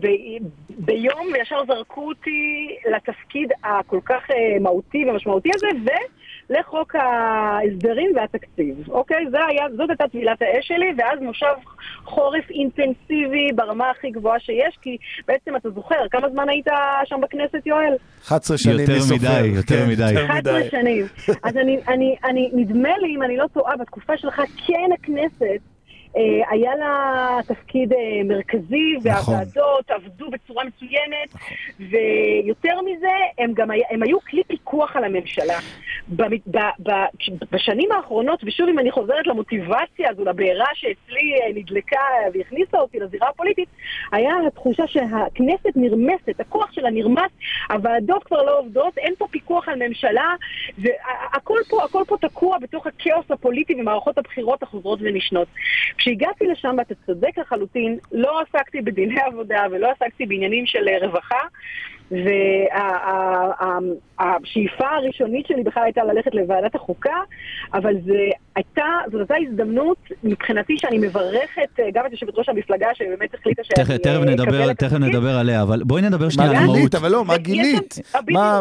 ביום 0.70 1.28
וישר 1.34 1.61
זרקו 1.67 2.07
אותי 2.07 2.67
לתפקיד 2.95 3.49
הכל 3.63 3.99
כך 4.05 4.22
אה, 4.32 4.59
מהותי 4.59 5.05
ומשמעותי 5.05 5.49
הזה, 5.55 5.97
ולחוק 6.50 6.95
ההסדרים 6.95 8.12
והתקציב, 8.16 8.89
אוקיי? 8.89 9.26
זה 9.32 9.38
היה, 9.45 9.66
זאת 9.78 9.89
הייתה 9.89 10.08
טבילת 10.08 10.41
האש 10.41 10.68
שלי, 10.68 10.93
ואז 10.97 11.20
מושב 11.22 11.54
חורף 12.06 12.50
אינטנסיבי 12.50 13.47
ברמה 13.56 13.89
הכי 13.89 14.10
גבוהה 14.12 14.39
שיש, 14.39 14.78
כי 14.82 14.97
בעצם 15.28 15.56
אתה 15.56 15.70
זוכר, 15.70 16.08
כמה 16.12 16.30
זמן 16.30 16.50
היית 16.50 16.68
שם 17.06 17.22
בכנסת, 17.22 17.66
יואל? 17.66 17.95
11 18.28 18.58
שנים, 18.58 18.80
יותר 18.80 18.93
מי 18.93 19.00
סופר? 19.02 19.16
מדי, 19.16 19.47
יותר 19.47 19.76
כן, 19.86 19.89
מדי. 19.89 20.12
יותר 20.12 20.26
11 20.26 20.60
מדי. 20.60 20.70
שנים. 20.70 21.06
אז 21.43 21.58
אני, 21.58 21.80
אני, 21.88 22.16
אני, 22.24 22.50
נדמה 22.54 22.97
לי, 22.97 23.16
אם 23.16 23.24
אני 23.24 23.38
לא 23.38 23.45
טועה, 23.54 23.78
בתקופה 23.78 24.18
שלך, 24.18 24.36
כן 24.68 24.89
הכנסת, 25.00 25.60
היה 26.49 26.76
לה 26.76 27.38
תפקיד 27.47 27.93
אה, 27.93 27.97
מרכזי, 28.26 28.97
נכון. 29.05 29.34
והוועדות 29.34 29.91
עבדו 29.91 30.30
בצורה 30.30 30.64
מצוינת, 30.66 31.30
ויותר 31.80 32.82
מזה, 32.82 33.07
הם 33.38 33.53
גם 33.53 33.68
הם 33.89 34.03
היו 34.03 34.20
כלי 34.22 34.43
פיקוח 34.47 34.95
על 34.95 35.03
הממשלה. 35.03 35.60
במ- 36.10 36.51
ב, 36.51 36.57
ב, 36.84 36.91
בשנים 37.51 37.91
האחרונות, 37.91 38.39
ושוב 38.43 38.70
אם 38.70 38.80
אני 38.80 38.91
חוזרת 38.91 39.28
למוטיבציה 39.28 40.10
הזו, 40.10 40.26
לבעירה 40.26 40.66
שאצלי 40.74 41.34
אה, 41.41 41.51
נדלקה 41.55 42.01
והכניסה 42.34 42.78
אותי 42.78 42.99
לזירה 42.99 43.30
הפוליטית, 43.30 43.70
היה 44.12 44.34
התחושה 44.47 44.84
שהכנסת 44.88 45.70
נרמסת, 45.76 46.39
הכוח 46.39 46.72
שלה 46.72 46.89
נרמס, 46.89 47.32
הוועדות 47.70 48.24
כבר 48.24 48.43
לא 48.43 48.60
עובדות, 48.60 48.97
אין 48.97 49.14
פה 49.18 49.28
פיקוח 49.32 49.70
על 49.70 49.88
ממשלה, 49.88 50.36
והכל 50.78 51.60
פה, 51.70 52.03
פה 52.07 52.18
תקוע 52.22 52.57
בתוך 52.57 52.88
הכאוס 52.88 53.32
הפוליטי 53.32 53.76
ומערכות 53.82 54.18
הבחירות 54.18 54.64
החוזרות 54.64 54.99
ונשנות. 55.01 55.47
כשהגעתי 56.00 56.47
לשם, 56.47 56.76
ואתה 56.78 56.93
צודק 57.06 57.38
לחלוטין, 57.38 57.97
לא 58.12 58.39
עסקתי 58.41 58.82
בדיני 58.82 59.22
עבודה 59.22 59.66
ולא 59.72 59.88
עסקתי 59.91 60.26
בעניינים 60.26 60.66
של 60.66 60.88
אה, 60.88 61.08
רווחה, 61.08 61.36
והשאיפה 64.20 64.88
הראשונית 64.97 65.47
שלי 65.47 65.64
בכלל 65.64 65.84
הייתה 65.84 66.04
ללכת 66.04 66.36
לוועדת 66.36 66.76
החוקה, 66.76 67.16
אבל 67.74 67.93
זה 68.06 68.14
הייתה, 68.56 68.84
זאת 69.12 69.32
הייתה 69.32 69.36
הזדמנות 69.50 69.97
מבחינתי 70.24 70.74
שאני 70.78 70.97
מברכת 70.97 71.80
אה, 71.80 71.86
גם 71.93 72.06
את 72.06 72.12
יושבת 72.12 72.34
ראש 72.38 72.50
המפלגה 72.50 72.88
שבאמת 72.93 73.34
החליטה 73.34 73.62
שאני 73.64 73.86
תכף- 73.86 73.97
תכף 73.97 74.08
אה, 74.08 74.26
נדבר- 74.26 74.43
אקבל 74.43 74.72
את 74.72 74.78
תכף. 74.78 74.93
נדבר 74.93 75.38
עליה, 75.38 75.62
אבל 75.62 75.84
בואי 75.84 76.02
נדבר 76.02 76.30
שנייה 76.30 76.50
על 76.50 76.56
מה 76.56 76.62
המהות. 76.62 76.76
גילית? 76.78 76.95
אבל 76.95 77.12
לא, 77.12 77.26
מה 77.26 77.38
גילית? 77.38 77.95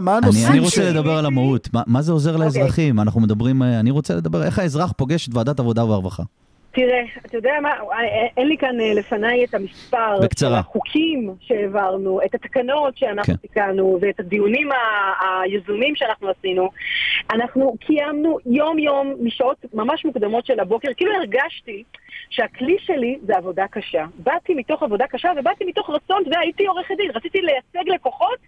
מה 0.03 0.16
הנושאים 0.16 0.47
אני 0.53 0.59
רוצה 0.61 0.91
לדבר 0.91 1.18
על 1.18 1.26
המהות, 1.26 1.68
מה, 1.74 1.82
מה 1.86 2.03
זה 2.03 2.12
עוזר 2.12 2.36
לאזרחים? 2.36 3.01
אנחנו 3.01 3.20
מדברים, 3.20 3.62
אני 3.62 3.91
רוצה 3.91 4.14
לדבר, 4.14 4.43
איך 4.45 4.59
האזרח 4.59 4.93
פוגש 4.97 5.28
את 5.28 5.34
ועדת 5.34 5.61
עבודה 5.61 5.84
והרווחה? 5.84 6.22
תראה, 6.78 7.02
אתה 7.26 7.36
יודע 7.36 7.52
מה, 7.62 7.70
אה, 7.70 8.26
אין 8.36 8.48
לי 8.48 8.56
כאן 8.56 8.80
אה, 8.80 8.94
לפניי 8.94 9.44
את 9.44 9.54
המספר 9.54 10.20
בקצרה. 10.22 10.50
של 10.50 10.54
החוקים 10.54 11.34
שהעברנו, 11.40 12.20
את 12.24 12.34
התקנות 12.34 12.98
שאנחנו 12.98 13.34
כן. 13.34 13.40
תיקנו 13.40 13.98
ואת 14.00 14.20
הדיונים 14.20 14.68
היזומים 15.20 15.96
שאנחנו 15.96 16.28
עשינו. 16.28 16.70
אנחנו 17.30 17.74
קיימנו 17.80 18.38
יום-יום 18.46 19.14
משעות 19.20 19.64
ממש 19.74 20.04
מוקדמות 20.04 20.46
של 20.46 20.60
הבוקר, 20.60 20.88
כאילו 20.96 21.12
הרגשתי 21.12 21.82
שהכלי 22.30 22.76
שלי 22.80 23.18
זה 23.22 23.36
עבודה 23.36 23.64
קשה. 23.70 24.04
באתי 24.18 24.54
מתוך 24.54 24.82
עבודה 24.82 25.06
קשה 25.06 25.28
ובאתי 25.36 25.64
מתוך 25.64 25.90
רצון, 25.90 26.18
אתה 26.20 26.28
יודע, 26.28 26.38
הייתי 26.38 26.66
עורכת 26.66 26.94
דין, 26.96 27.10
רציתי 27.14 27.38
לייצג 27.40 27.88
לקוחות. 27.94 28.38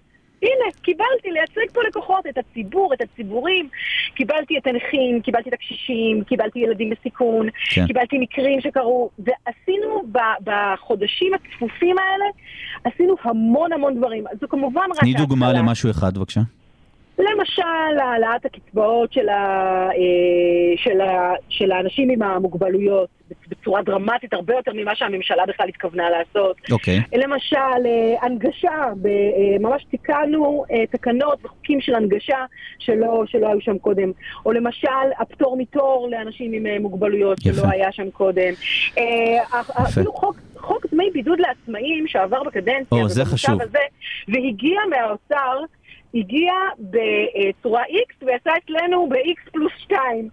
הנה, 0.42 0.64
קיבלתי 0.82 1.30
לייצג 1.30 1.74
פה 1.74 1.80
לקוחות, 1.88 2.26
את 2.26 2.38
הציבור, 2.38 2.94
את 2.94 3.00
הציבורים, 3.00 3.68
קיבלתי 4.14 4.58
את 4.58 4.66
הנכים, 4.66 5.20
קיבלתי 5.22 5.48
את 5.48 5.54
הקשישים, 5.54 6.24
קיבלתי 6.24 6.58
ילדים 6.58 6.90
בסיכון, 6.90 7.48
כן. 7.74 7.86
קיבלתי 7.86 8.18
מקרים 8.18 8.60
שקרו, 8.60 9.10
ועשינו 9.18 10.02
בחודשים 10.44 11.32
הצפופים 11.34 11.96
האלה, 11.98 12.24
עשינו 12.84 13.14
המון 13.22 13.72
המון 13.72 13.96
דברים. 13.96 14.24
זו 14.40 14.48
כמובן 14.48 14.86
רק 14.90 15.00
תני 15.00 15.14
דוגמה. 15.14 15.52
למשהו 15.52 15.90
אחד, 15.90 16.18
בבקשה. 16.18 16.40
למשל, 17.20 17.98
העלאת 18.00 18.44
הקצבאות 18.44 19.12
של, 19.12 19.28
ה, 19.28 19.34
אה, 19.88 20.76
של, 20.76 21.00
ה, 21.00 21.32
של 21.48 21.72
האנשים 21.72 22.10
עם 22.10 22.22
המוגבלויות 22.22 23.08
בצורה 23.48 23.82
דרמטית, 23.82 24.32
הרבה 24.32 24.54
יותר 24.54 24.72
ממה 24.74 24.96
שהממשלה 24.96 25.46
בכלל 25.46 25.68
התכוונה 25.68 26.10
לעשות. 26.10 26.56
אוקיי. 26.70 27.00
למשל, 27.12 27.56
אה, 27.56 28.14
הנגשה, 28.22 28.70
אה, 28.70 29.58
ממש 29.60 29.84
תיקנו 29.90 30.64
תקנות 30.90 31.38
וחוקים 31.44 31.80
של 31.80 31.94
הנגשה 31.94 32.44
שלא, 32.78 33.22
שלא 33.26 33.48
היו 33.48 33.60
שם 33.60 33.78
קודם. 33.78 34.12
או 34.46 34.52
למשל, 34.52 34.88
הפטור 35.18 35.56
מתור 35.56 36.08
לאנשים 36.10 36.52
עם 36.52 36.82
מוגבלויות 36.82 37.38
יפה. 37.46 37.60
שלא 37.60 37.68
היה 37.70 37.92
שם 37.92 38.10
קודם. 38.10 38.52
אה, 38.98 39.60
אפילו 39.84 40.12
חוק, 40.12 40.36
חוק 40.56 40.86
דמי 40.92 41.10
בידוד 41.12 41.40
לעצמאים 41.40 42.08
שעבר 42.08 42.42
בקדנציה, 42.42 42.98
או, 42.98 43.08
זה 43.08 43.24
חשוב. 43.24 43.62
הזה, 43.62 43.78
והגיע 44.28 44.80
מהאוצר. 44.90 45.64
הגיע 46.14 46.52
בצורה 46.78 47.82
X 47.82 48.26
ויצא 48.26 48.50
אצלנו 48.64 49.08
ב-X 49.08 49.50
פלוס 49.52 49.72
2 49.84 50.28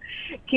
כי 0.46 0.56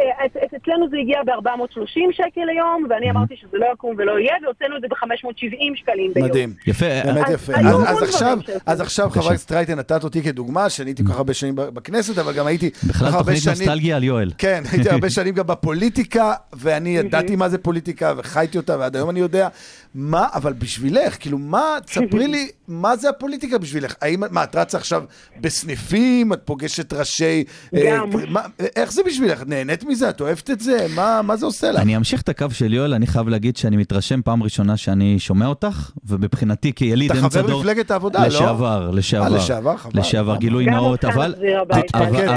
אה, 0.00 0.26
אצ- 0.26 0.36
אצ- 0.36 0.54
אצלנו 0.62 0.88
זה 0.90 0.96
הגיע 1.02 1.18
ב-430 1.22 1.86
שקל 2.12 2.40
ליום 2.44 2.86
ואני 2.90 3.10
אמרתי 3.10 3.36
שזה 3.36 3.58
לא 3.58 3.66
יקום 3.74 3.94
ולא 3.98 4.18
יהיה 4.18 4.34
והוצאנו 4.44 4.76
את 4.76 4.80
זה 4.80 4.86
ב-570 4.88 5.76
שקלים 5.76 6.12
ביום. 6.14 6.26
מדהים. 6.28 6.52
יפה. 6.66 6.86
באמת 7.04 7.26
אז 7.28 7.34
יפה. 7.34 7.52
אז- 7.86 8.02
עכשיו. 8.02 8.38
אז 8.66 8.80
עכשיו. 8.80 9.10
חברת 9.10 9.26
הכנסת 9.26 9.52
רייטן 9.52 9.78
נתת 9.78 10.04
אותי 10.04 10.22
כדוגמה, 10.22 10.70
שאני 10.70 10.90
הייתי 10.90 11.02
כל 11.04 11.08
כך 11.12 11.16
הרבה 11.16 11.34
שנים 11.34 11.54
בכנסת, 11.56 12.18
אבל 12.18 12.32
גם 12.32 12.46
הייתי 12.46 12.70
כל 12.70 12.86
בכלל 12.88 13.08
כך 13.08 13.14
הרבה 13.14 13.24
תוכנית 13.34 13.42
שנים... 13.42 13.56
נוסטלגיה 13.68 13.96
על 13.96 14.04
יואל. 14.04 14.30
כן, 14.38 14.62
הייתי 14.72 14.88
הרבה 14.90 15.10
שנים 15.16 15.34
גם 15.34 15.46
בפוליטיקה, 15.46 16.32
ואני 16.52 16.96
ידעתי 16.96 17.36
מה 17.36 17.48
זה 17.48 17.58
פוליטיקה, 17.58 18.12
וחייתי 18.16 18.58
אותה, 18.58 18.76
ועד 18.78 18.96
היום 18.96 19.10
אני 19.10 19.20
יודע. 19.20 19.48
מה, 19.94 20.26
אבל 20.34 20.52
בשבילך, 20.52 21.16
כאילו, 21.20 21.38
מה, 21.38 21.64
תספרי 21.86 22.26
לי, 22.28 22.48
מה 22.68 22.96
זה 22.96 23.08
הפוליטיקה 23.08 23.58
בשבילך? 23.58 23.94
האם, 24.02 24.20
מה, 24.30 24.44
את 24.44 24.54
רצה 24.60 24.78
עכשיו 24.78 25.02
בסניפים, 25.40 26.32
את 26.32 26.40
פוגשת 26.44 26.92
ראשי... 26.92 27.44
אה, 27.74 27.82
גם. 27.90 28.10
מה, 28.28 28.40
איך 28.76 28.92
זה 28.92 29.02
בשבילך? 29.06 29.42
את 29.42 29.48
נהנית 29.48 29.84
מזה? 29.84 30.10
את 30.10 30.20
אוהבת 30.20 30.50
את 30.50 30.60
זה? 30.60 30.86
מה, 30.94 31.20
מה 31.22 31.36
זה 31.36 31.46
עושה 31.46 31.72
לך? 31.72 31.80
אני 31.80 31.96
אמשיך 31.96 32.20
את 32.20 32.28
הקו 32.28 32.46
של 32.52 32.72
יואל, 32.72 32.94
אני 32.94 33.06
חייב 33.06 33.28
להגיד 33.28 33.56
שאני 33.56 33.76
מתרשם 33.76 34.22
פעם 34.22 34.42
ראשונה 34.42 34.76
שאני 34.76 35.18
שומע 35.18 35.46
אותך, 35.46 35.90
ומבחינתי 36.04 36.72
כיליד 36.72 37.10
אתה 37.10 37.20
אמצע 37.20 37.40
חבר 37.40 37.48
דור... 37.48 37.60
מפלגת 37.60 37.90
העבודה, 37.90 38.20
לא? 38.20 38.26
לשעבר, 38.26 38.90
לשעבר. 38.90 39.24
אה, 39.24 39.36
לשעבר, 39.36 39.76
חבל. 39.76 40.00
לשעבר, 40.00 40.36
גילוי 40.36 40.66
נאות, 40.66 41.04
אותך 41.04 41.16
אבל... 41.16 41.34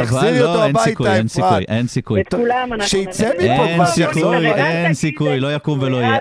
תחזירי 0.04 0.40
לא, 0.40 0.50
אותו 0.50 0.64
אין 0.64 0.70
הביתה, 0.70 0.90
סיכוי, 0.90 1.10
אין. 1.10 1.28
סיכוי, 1.28 1.64
אין 1.68 1.88
סיכוי. 1.88 2.22
שיצא. 2.82 3.30
מפה 3.30 3.44
אין 3.44 3.76
כבר, 3.76 3.86
סיכוי, 3.86 4.14
שיחזור 4.14 4.36
אל 4.36 4.46
אין 4.46 4.94
סיכוי, 4.94 5.40
לא 5.40 5.56
יקום 5.56 5.80
ולא 5.82 5.98
יהיה. 5.98 6.18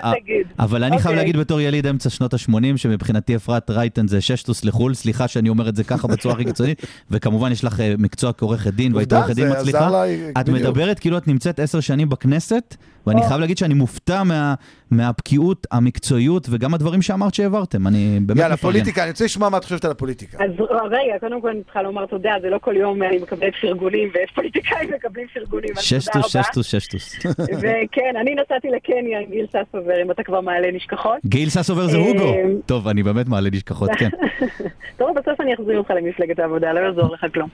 אבל 0.59 0.83
אני 0.83 0.91
חייב 0.91 1.05
אוקיי. 1.05 1.15
להגיד 1.15 1.37
בתור 1.37 1.61
יליד 1.61 1.87
אמצע 1.87 2.09
שנות 2.09 2.33
ה-80, 2.33 2.77
שמבחינתי 2.77 3.35
אפרת 3.35 3.69
רייטן 3.69 4.07
זה 4.07 4.21
ששטוס 4.21 4.65
לחו"ל, 4.65 4.93
סליחה 4.93 5.27
שאני 5.27 5.49
אומר 5.49 5.69
את 5.69 5.75
זה 5.75 5.83
ככה 5.83 5.92
בצורה 6.07 6.35
הכי 6.35 6.45
קיצונית, 6.45 6.81
וכמובן 7.11 7.51
יש 7.51 7.63
לך 7.63 7.79
אה, 7.79 7.93
מקצוע 7.97 8.33
כעורכת 8.33 8.73
דין, 8.73 8.95
והיית 8.95 9.13
עורכת 9.13 9.35
דין 9.35 9.51
מצליחה. 9.51 9.89
לה, 9.89 10.03
את. 10.41 10.49
מדברת 10.49 10.99
כאילו 10.99 11.17
את 11.17 11.27
נמצאת 11.27 11.59
עשר 11.59 11.79
שנים 11.79 12.09
בכנסת, 12.09 12.75
ואני 13.07 13.21
או. 13.21 13.25
חייב 13.27 13.39
להגיד 13.39 13.57
שאני 13.57 13.73
מופתע 13.73 14.23
מה- 14.23 14.53
מהבקיאות, 14.91 15.67
המקצועיות, 15.71 16.47
וגם 16.49 16.73
הדברים 16.73 17.01
שאמרת 17.01 17.33
שהעברתם, 17.33 17.87
אני 17.87 18.19
באמת 18.25 18.39
יאללה, 18.39 18.53
מפרגן. 18.53 18.71
פוליטיקה, 18.73 19.01
אני 19.03 19.11
רוצה 19.11 19.25
לשמוע 19.25 19.49
מה 19.49 19.57
את 19.57 19.63
חושבת 19.63 19.85
על 19.85 19.91
הפוליטיקה. 19.91 20.37
אז 20.43 20.51
רגע, 20.91 21.19
קודם 21.19 21.41
כל 21.41 21.49
אני 21.49 21.63
צריכה 21.63 21.81
לומר 21.81 22.05
תודה, 22.05 22.31
זה 22.41 22.49
לא 22.49 22.57
כל 22.61 22.75
יום 22.77 23.03
אני 23.03 23.17
מקבלת 23.17 23.53
פרגונים, 23.61 24.09
ויש 24.13 24.31
פוליטיקאים 24.35 24.89
מקבלים 24.95 25.27
פרגונים, 25.33 25.69
אז 25.69 25.75
תודה 25.75 26.01
ששטוס, 26.01 26.35
רבה. 26.35 26.43
ששטוס, 26.43 26.65
ששטוס. 26.67 27.15
וכן, 27.39 28.13
אני 28.21 28.35
נסעתי 28.35 28.67
לקניה 28.67 29.19
עם 29.19 29.29
גיל 29.31 29.45
ססובר, 29.47 30.01
אם 30.05 30.11
אתה 30.11 30.23
כבר 30.23 30.41
מעלה 30.41 30.71
נשכחות. 30.71 31.17
גיל 31.25 31.49
ססובר 31.49 31.87
זה 31.87 31.97
אה, 31.97 32.01
הוגו. 32.07 32.33
טוב, 32.65 32.87
אני 32.87 33.03
באמת 33.03 33.27
מעלה 33.27 33.49
נשכחות, 33.51 33.89
כן. 33.97 34.09
טוב, 34.99 35.09
בסוף 35.19 35.41
אני 35.41 35.53
אחזיר 35.53 35.77
אותך 35.77 35.91
למפלגת 35.91 36.39
העבודה, 36.39 36.73
לא 36.73 36.79
יעזור 36.79 37.13
לך 37.13 37.25
כלום. 37.33 37.49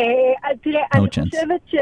אה, 0.00 0.04
אז 0.50 0.56
תראה, 0.62 0.80
אני. 0.94 1.06
חושבת 1.10 1.60
ש... 1.70 1.74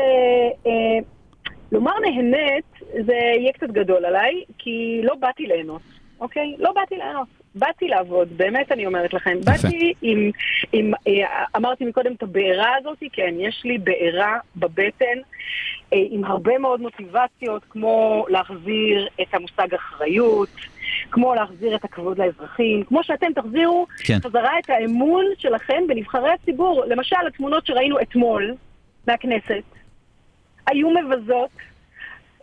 לומר 1.75 1.93
נהנית 2.01 2.65
זה 3.07 3.15
יהיה 3.15 3.53
קצת 3.53 3.71
גדול 3.71 4.05
עליי, 4.05 4.45
כי 4.59 5.01
לא 5.03 5.15
באתי 5.15 5.47
ליהנות, 5.47 5.83
אוקיי? 6.21 6.55
לא 6.59 6.73
באתי 6.73 6.97
ליהנות. 6.97 7.29
באתי 7.55 7.89
לעבוד, 7.89 8.29
באמת 8.37 8.73
אני 8.73 8.87
אומרת 8.87 9.15
לכם. 9.15 9.39
יפה. 9.41 9.51
באתי 9.51 9.93
עם, 10.03 10.31
עם 10.73 10.93
אה, 11.07 11.45
אמרתי 11.57 11.85
מקודם 11.85 12.13
את 12.13 12.23
הבעירה 12.23 12.77
הזאת, 12.81 12.99
כן, 13.13 13.35
יש 13.39 13.63
לי 13.65 13.79
בעירה 13.79 14.39
בבטן, 14.57 15.19
אה, 15.93 15.99
עם 16.11 16.25
הרבה 16.25 16.59
מאוד 16.59 16.81
מוטיבציות, 16.81 17.63
כמו 17.71 18.27
להחזיר 18.29 19.09
את 19.23 19.35
המושג 19.35 19.75
אחריות, 19.75 20.49
כמו 21.11 21.35
להחזיר 21.35 21.77
את 21.77 21.85
הכבוד 21.85 22.19
לאזרחים, 22.19 22.85
כמו 22.85 23.05
שאתם 23.05 23.33
תחזירו 23.35 23.87
כן. 24.05 24.19
חזרה 24.25 24.59
את 24.59 24.71
האמון 24.71 25.25
שלכם 25.39 25.83
בנבחרי 25.89 26.31
הציבור. 26.31 26.85
למשל, 26.87 27.27
התמונות 27.27 27.67
שראינו 27.67 28.01
אתמול 28.01 28.55
מהכנסת 29.09 29.65
היו 30.67 30.91
מבזות. 30.91 31.51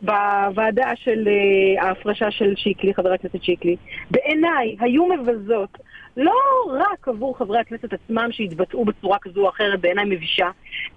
בוועדה 0.02 0.92
של 0.96 1.28
אה, 1.28 1.84
ההפרשה 1.84 2.32
של 2.32 2.54
שיקלי, 2.56 2.94
חבר 2.94 3.14
הכנסת 3.14 3.44
שיקלי, 3.44 3.76
בעיניי 4.12 4.76
היו 4.80 5.06
מבזות 5.06 5.78
לא 6.18 6.34
רק 6.68 7.08
עבור 7.08 7.38
חברי 7.38 7.60
הכנסת 7.60 7.94
עצמם 7.94 8.28
שהתבטאו 8.32 8.86
בצורה 8.86 9.18
כזו 9.22 9.42
או 9.42 9.50
אחרת, 9.50 9.82
בעיניי 9.82 10.06
מבישה, 10.06 10.50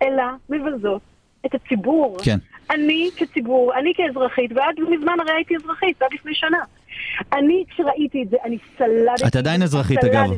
אלא 0.03 0.23
מבזות 0.49 1.03
את 1.47 1.55
הציבור. 1.55 2.17
כן. 2.25 2.37
אני 2.71 3.11
כציבור, 3.17 3.75
אני 3.75 3.93
כאזרחית, 3.97 4.53
ועד 4.55 4.75
מזמן 4.91 5.21
הרי 5.21 5.33
הייתי 5.33 5.57
אזרחית, 5.57 6.03
עד 6.03 6.09
לפני 6.15 6.35
שנה. 6.35 6.59
אני, 7.33 7.65
כשראיתי 7.71 8.23
את 8.23 8.29
זה, 8.31 8.37
אני 8.45 8.59
סלדתי. 8.79 9.27
את 9.27 9.37
עדיין 9.37 9.63
אזרחית, 9.63 10.05
אגב. 10.05 10.31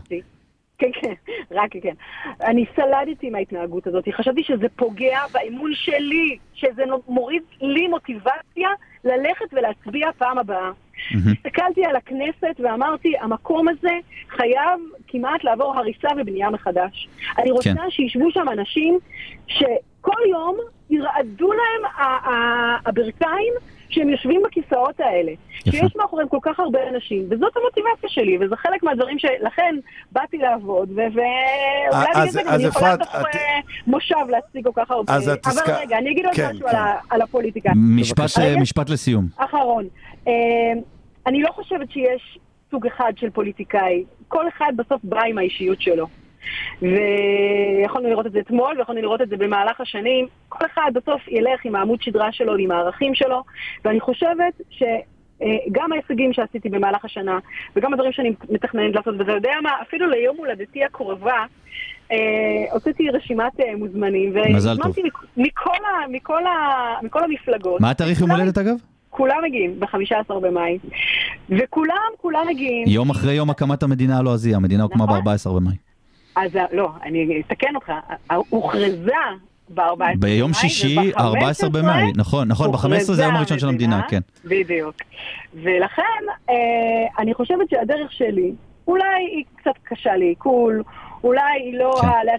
כן, 0.78 0.90
כן, 1.00 1.12
רק 1.50 1.70
כן. 1.82 1.94
אני 2.40 2.64
סלדתי 2.76 3.30
מההתנהגות 3.30 3.86
הזאת, 3.86 4.04
חשבתי 4.12 4.42
שזה 4.42 4.66
פוגע 4.76 5.20
באמון 5.32 5.70
שלי, 5.74 6.38
שזה 6.54 6.82
מוריד 7.08 7.42
לי 7.60 7.88
מוטיבציה 7.88 8.68
ללכת 9.04 9.44
ולהצביע 9.52 10.08
פעם 10.18 10.38
הבאה. 10.38 10.70
הסתכלתי 11.14 11.84
על 11.84 11.96
הכנסת 11.96 12.54
ואמרתי, 12.58 13.12
המקום 13.20 13.68
הזה 13.68 13.92
חייב 14.28 14.80
כמעט 15.08 15.44
לעבור 15.44 15.78
הריסה 15.78 16.08
ובנייה 16.16 16.50
מחדש. 16.50 17.08
אני 17.38 17.50
רוצה 17.50 17.74
כן. 17.74 17.90
שישבו 17.90 18.30
שם 18.30 18.48
אנשים 18.52 18.98
שכל 19.46 20.20
יום 20.30 20.56
ירעדו 20.90 21.52
להם 21.52 21.84
ה- 21.96 22.28
ה- 22.30 22.76
הברכיים 22.88 23.52
שהם 23.96 24.08
יושבים 24.08 24.42
בכיסאות 24.46 25.00
האלה. 25.00 25.32
יפה. 25.66 25.70
שיש 25.70 25.96
מאחוריהם 25.96 26.28
כל 26.28 26.38
כך 26.42 26.60
הרבה 26.60 26.78
אנשים, 26.94 27.22
וזאת 27.30 27.52
המוטיבציה 27.56 28.08
שלי, 28.10 28.38
וזה 28.40 28.56
חלק 28.56 28.82
מהדברים 28.82 29.18
שלכן 29.18 29.74
באתי 30.12 30.38
לעבוד, 30.38 30.90
ו- 30.90 30.94
ואולי 30.94 31.12
אז- 32.14 32.16
בגלל 32.18 32.30
זה 32.30 32.42
גם 32.42 32.48
אז 32.48 32.60
אני 32.60 32.68
יכולה 32.68 32.94
אפרת, 32.94 32.98
תוך 33.02 33.14
את- 33.16 33.34
אה, 33.36 33.40
מושב 33.86 34.16
להציג 34.28 34.64
כל 34.64 34.82
כך 34.82 34.90
הרבה. 34.90 35.14
אז 35.14 35.28
את 35.28 35.46
אבל 35.46 35.74
רגע, 35.80 35.98
אני 35.98 36.10
אגיד 36.10 36.24
עוד 36.26 36.34
כן, 36.34 36.48
משהו 36.50 36.68
כן. 36.68 36.76
על 36.76 36.82
ה- 36.82 36.98
על 37.10 37.22
הפוליטיקה. 37.22 37.68
אה. 37.68 37.74
משפט 38.60 38.90
לסיום. 38.90 39.26
אחרון. 39.36 39.84
אה, 40.28 40.32
אני 41.26 41.42
לא 41.42 41.50
חושבת 41.52 41.90
שיש 41.90 42.38
סוג 42.70 42.86
אחד 42.86 43.12
של 43.16 43.30
פוליטיקאי. 43.30 44.04
כל 44.28 44.48
אחד 44.48 44.72
בסוף 44.76 45.00
בא 45.04 45.20
עם 45.22 45.38
האישיות 45.38 45.80
שלו. 45.82 46.06
ויכולנו 46.82 48.08
לראות 48.08 48.26
את 48.26 48.32
זה 48.32 48.38
אתמול, 48.38 48.78
ויכולנו 48.78 49.00
לראות 49.02 49.20
את 49.22 49.28
זה 49.28 49.36
במהלך 49.36 49.80
השנים. 49.80 50.26
כל 50.48 50.64
אחד 50.74 50.90
בסוף 50.94 51.28
ילך 51.28 51.64
עם 51.64 51.74
העמוד 51.76 52.02
שדרה 52.02 52.32
שלו, 52.32 52.56
עם 52.56 52.70
הערכים 52.70 53.14
שלו, 53.14 53.42
ואני 53.84 54.00
חושבת 54.00 54.60
ש... 54.70 54.82
אה, 55.42 55.46
גם 55.72 55.92
ההישגים 55.92 56.32
שעשיתי 56.32 56.68
במהלך 56.68 57.04
השנה, 57.04 57.38
וגם 57.76 57.92
הדברים 57.92 58.12
שאני 58.12 58.32
מתכננת 58.50 58.94
לעשות, 58.94 59.14
ואתה 59.18 59.32
יודע 59.32 59.52
מה, 59.62 59.70
אפילו 59.82 60.06
ליום 60.10 60.36
הולדתי 60.36 60.84
הקרובה, 60.84 61.44
אה, 62.12 62.16
הוצאתי 62.72 63.10
רשימת 63.10 63.60
אה, 63.60 63.76
מוזמנים. 63.76 64.34
והזמנתי 64.34 65.02
מכ- 65.02 65.24
מכל, 65.36 65.70
מכל, 66.10 66.42
מכל 67.02 67.24
המפלגות. 67.24 67.80
מה 67.80 67.90
התאריך 67.90 68.20
יום 68.20 68.30
הולדת, 68.30 68.58
אגב? 68.58 68.74
כולם 69.10 69.36
מגיעים 69.44 69.80
ב-15 69.80 70.34
במאי. 70.40 70.78
וכולם, 71.50 72.10
כולם 72.16 72.44
מגיעים. 72.48 72.84
יום 72.88 73.10
אחרי 73.10 73.34
יום 73.34 73.50
הקמת 73.50 73.82
המדינה 73.82 74.18
הלועזייה, 74.18 74.56
המדינה 74.56 74.82
הוקמה 74.82 75.04
נכון. 75.04 75.24
ב-14 75.24 75.50
במאי. 75.56 75.74
אז 76.36 76.56
ה- 76.56 76.64
לא, 76.76 76.88
אני 77.02 77.42
אתקן 77.46 77.74
אותך. 77.74 77.92
הוכרזה 78.48 78.96
ב-14 79.74 79.80
במאי. 79.96 80.14
ביום 80.16 80.52
שישי, 80.52 80.98
וב- 80.98 81.18
14 81.18 81.70
במאי, 81.70 82.12
נכון, 82.16 82.48
נכון, 82.48 82.72
ב-15 82.72 82.78
זה 83.12 83.22
היום 83.22 83.36
הראשון 83.36 83.58
של 83.58 83.68
המדינה, 83.68 84.02
כן. 84.08 84.20
בדיוק. 84.44 84.94
ולכן, 85.54 86.02
אה, 86.50 86.54
אני 87.18 87.34
חושבת 87.34 87.70
שהדרך 87.70 88.12
שלי, 88.12 88.52
אולי 88.88 89.04
היא 89.36 89.44
קצת 89.56 89.74
קשה 89.84 90.16
לעיכול, 90.16 90.82
אולי 91.24 91.40
היא 91.64 91.78
לא 91.78 91.94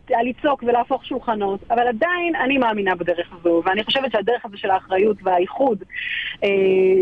כן. 0.07 0.13
הלצעוק 0.19 0.63
ולהפוך 0.63 1.05
שולחנות, 1.05 1.59
אבל 1.71 1.87
עדיין 1.87 2.35
אני 2.45 2.57
מאמינה 2.57 2.95
בדרך 2.95 3.27
הזו, 3.39 3.61
ואני 3.65 3.83
חושבת 3.83 4.11
שהדרך 4.11 4.45
הזו 4.45 4.57
של 4.57 4.69
האחריות 4.69 5.17
והאיחוד 5.23 5.83
אה, 6.43 6.49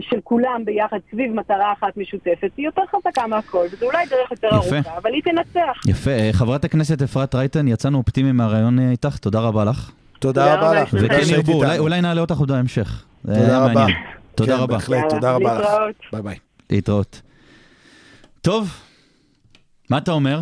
של 0.01 0.19
כולם 0.23 0.61
ביחד 0.65 0.97
סביב 1.11 1.33
מטרה 1.33 1.73
אחת 1.73 1.97
משותפת, 1.97 2.49
היא 2.57 2.65
יותר 2.65 2.81
חזקה 2.95 3.27
מהכל, 3.27 3.65
וזו 3.71 3.85
אולי 3.85 4.05
דרך 4.05 4.31
יותר 4.31 4.47
יפה. 4.47 4.75
ארוכה, 4.75 4.97
אבל 4.97 5.13
היא 5.13 5.21
תנצח. 5.23 5.81
יפה. 5.87 6.11
אה, 6.11 6.29
חברת 6.33 6.65
הכנסת 6.65 7.01
אפרת 7.01 7.35
רייטן, 7.35 7.67
יצאנו 7.67 7.97
אופטימיים 7.97 8.37
מהרעיון 8.37 8.79
אה, 8.79 8.91
איתך, 8.91 9.17
תודה 9.17 9.39
רבה 9.39 9.63
לך. 9.65 9.91
תודה 10.19 10.41
תודה 10.43 10.55
רבה 10.55 10.69
רבה 10.69 10.81
לך. 10.81 10.89
וכן 10.93 11.33
ירבו, 11.35 11.63
אולי- 11.77 12.01
נעלה 12.01 12.21
אותך 12.21 12.37
עוד 12.37 12.51
בהמשך. 12.51 13.05
תודה 13.25 13.59
רבה. 13.65 13.73
מעניין. 13.73 13.97
תודה 14.35 14.55
כן, 14.55 14.61
רבה. 14.61 14.73
בהחלט, 14.73 15.03
תודה 15.09 15.35
רבה 15.35 15.53
לך. 15.53 15.59
להתראות. 15.59 15.95
ביי 16.13 16.21
ביי. 16.21 16.35
להתראות. 16.69 17.21
טוב, 18.41 18.69
מה 19.89 19.97
אתה 19.97 20.11
אומר? 20.11 20.39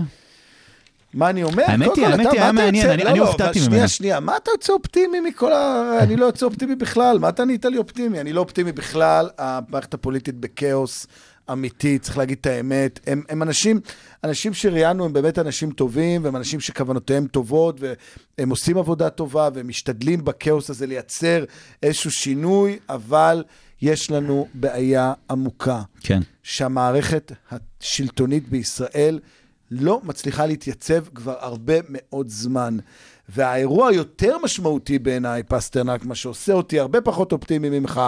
מה 1.13 1.29
אני 1.29 1.43
אומר? 1.43 1.63
האמת 1.67 1.95
היא- 1.95 2.05
האמת 2.05 2.27
היא, 2.31 2.41
היה 2.41 2.51
מעניין, 2.51 2.89
אני- 2.89 3.03
לא, 3.03 3.13
לא, 3.17 3.27
הופתעתי 3.27 3.59
ממנה. 3.59 3.69
שנייה, 3.71 3.87
שנייה, 3.87 4.19
מה 4.19 4.37
אתה 4.37 4.51
יוצא 4.51 4.73
אופטימי 4.73 5.19
מכל 5.19 5.53
ה... 5.53 5.97
אני 6.01 6.15
לא 6.15 6.25
יוצא 6.25 6.45
אופטימי 6.45 6.75
בכלל, 6.75 7.19
מה 7.19 7.29
אתה 7.29 7.45
נהיית 7.45 7.65
לי 7.65 7.77
אופטימי? 7.77 8.19
אני 8.21 8.33
לא 8.33 8.41
אופטימי 8.41 8.71
בכלל, 8.71 9.29
המערכת 9.37 9.93
הפוליטית 9.93 10.35
בכאוס 10.35 11.07
אמיתי, 11.51 11.99
צריך 11.99 12.17
להגיד 12.17 12.37
את 12.41 12.45
האמת. 12.45 12.99
הם, 13.07 13.23
הם 13.29 13.41
אנשים, 13.43 13.79
אנשים 14.23 14.53
שראיינו 14.53 15.05
הם 15.05 15.13
באמת 15.13 15.39
אנשים 15.39 15.71
טובים, 15.71 16.23
והם 16.23 16.35
אנשים 16.35 16.59
שכוונותיהם 16.59 17.27
טובות, 17.27 17.79
והם 18.37 18.49
עושים 18.49 18.77
עבודה 18.77 19.09
טובה, 19.09 19.49
והם 19.53 19.67
משתדלים 19.67 20.25
בכאוס 20.25 20.69
הזה 20.69 20.87
לייצר 20.87 21.43
איזשהו 21.83 22.11
שינוי, 22.11 22.79
אבל 22.89 23.43
יש 23.81 24.11
לנו 24.11 24.47
בעיה 24.53 25.13
עמוקה. 25.29 25.81
כן. 26.01 26.19
שהמערכת 26.43 27.31
השלטונית 27.51 28.49
בישראל 28.49 29.19
לא 29.79 30.01
מצליחה 30.03 30.45
להתייצב 30.45 31.03
כבר 31.13 31.35
הרבה 31.39 31.75
מאוד 31.89 32.29
זמן. 32.29 32.77
והאירוע 33.29 33.89
היותר 33.89 34.37
משמעותי 34.43 34.99
בעיניי, 34.99 35.43
פסטרנק, 35.43 36.05
מה 36.05 36.15
שעושה 36.15 36.53
אותי 36.53 36.79
הרבה 36.79 37.01
פחות 37.01 37.31
אופטימי 37.31 37.79
ממך, 37.79 38.01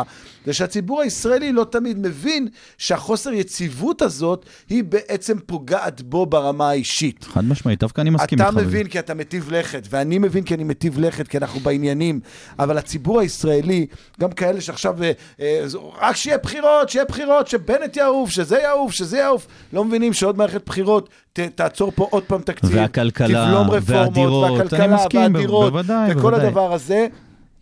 זה 0.46 0.54
שהציבור 0.54 1.02
הישראלי 1.02 1.52
לא 1.52 1.66
תמיד 1.72 1.98
מבין 1.98 2.48
שהחוסר 2.78 3.34
יציבות 3.34 4.02
הזאת 4.02 4.46
היא 4.70 4.84
בעצם 4.84 5.40
פוגעת 5.46 6.02
בו 6.02 6.26
ברמה 6.26 6.70
האישית. 6.70 7.24
חד 7.24 7.44
משמעית, 7.46 7.80
דווקא 7.80 8.02
אני 8.02 8.10
מסכים 8.10 8.38
אתה 8.38 8.48
איתך. 8.48 8.58
בזה. 8.58 8.68
מבין 8.68 8.88
כי 8.88 9.00
אתה 9.00 9.14
מטיב 9.14 9.52
לכת, 9.52 9.88
ואני 9.90 10.18
מבין 10.18 10.44
כי 10.44 10.54
אני 10.54 10.64
מטיב 10.64 11.00
לכת, 11.00 11.28
כי 11.28 11.38
אנחנו 11.38 11.60
בעניינים, 11.60 12.20
אבל 12.60 12.78
הציבור 12.78 13.20
הישראלי, 13.20 13.86
גם 14.20 14.32
כאלה 14.32 14.62
שעכשיו, 14.62 15.04
אה, 15.04 15.12
אה, 15.40 15.66
רק 16.02 16.16
שיהיה 16.16 16.38
בחירות, 16.38 16.90
שיהיה 16.90 17.06
בחירות, 17.06 17.48
שבנט 17.48 17.98
יעוף, 17.98 18.30
שזה 18.30 18.58
יעוף, 18.58 18.92
שזה 18.92 19.18
יעוף, 19.18 19.48
לא 19.74 19.86
מבינים 19.86 20.14
שעוד 20.14 20.38
מערכת 20.38 20.66
בחירות 20.66 21.10
ת, 21.36 21.40
תעצור 21.40 21.92
פה 21.96 22.08
עוד 22.10 22.24
פעם 22.24 22.42
תקציב, 22.42 22.76
והכלכלה, 22.76 23.28
תבלום 23.28 23.70
רפורמות, 23.70 23.84
והדירות, 23.88 24.52
והכלכלה, 24.52 24.96
מסכים, 24.96 25.34
והדירות, 25.36 25.72
בוודאי, 25.74 26.12
וכל 26.12 26.22
בוודאי. 26.22 26.48
הדבר 26.48 26.74
הזה. 26.74 27.08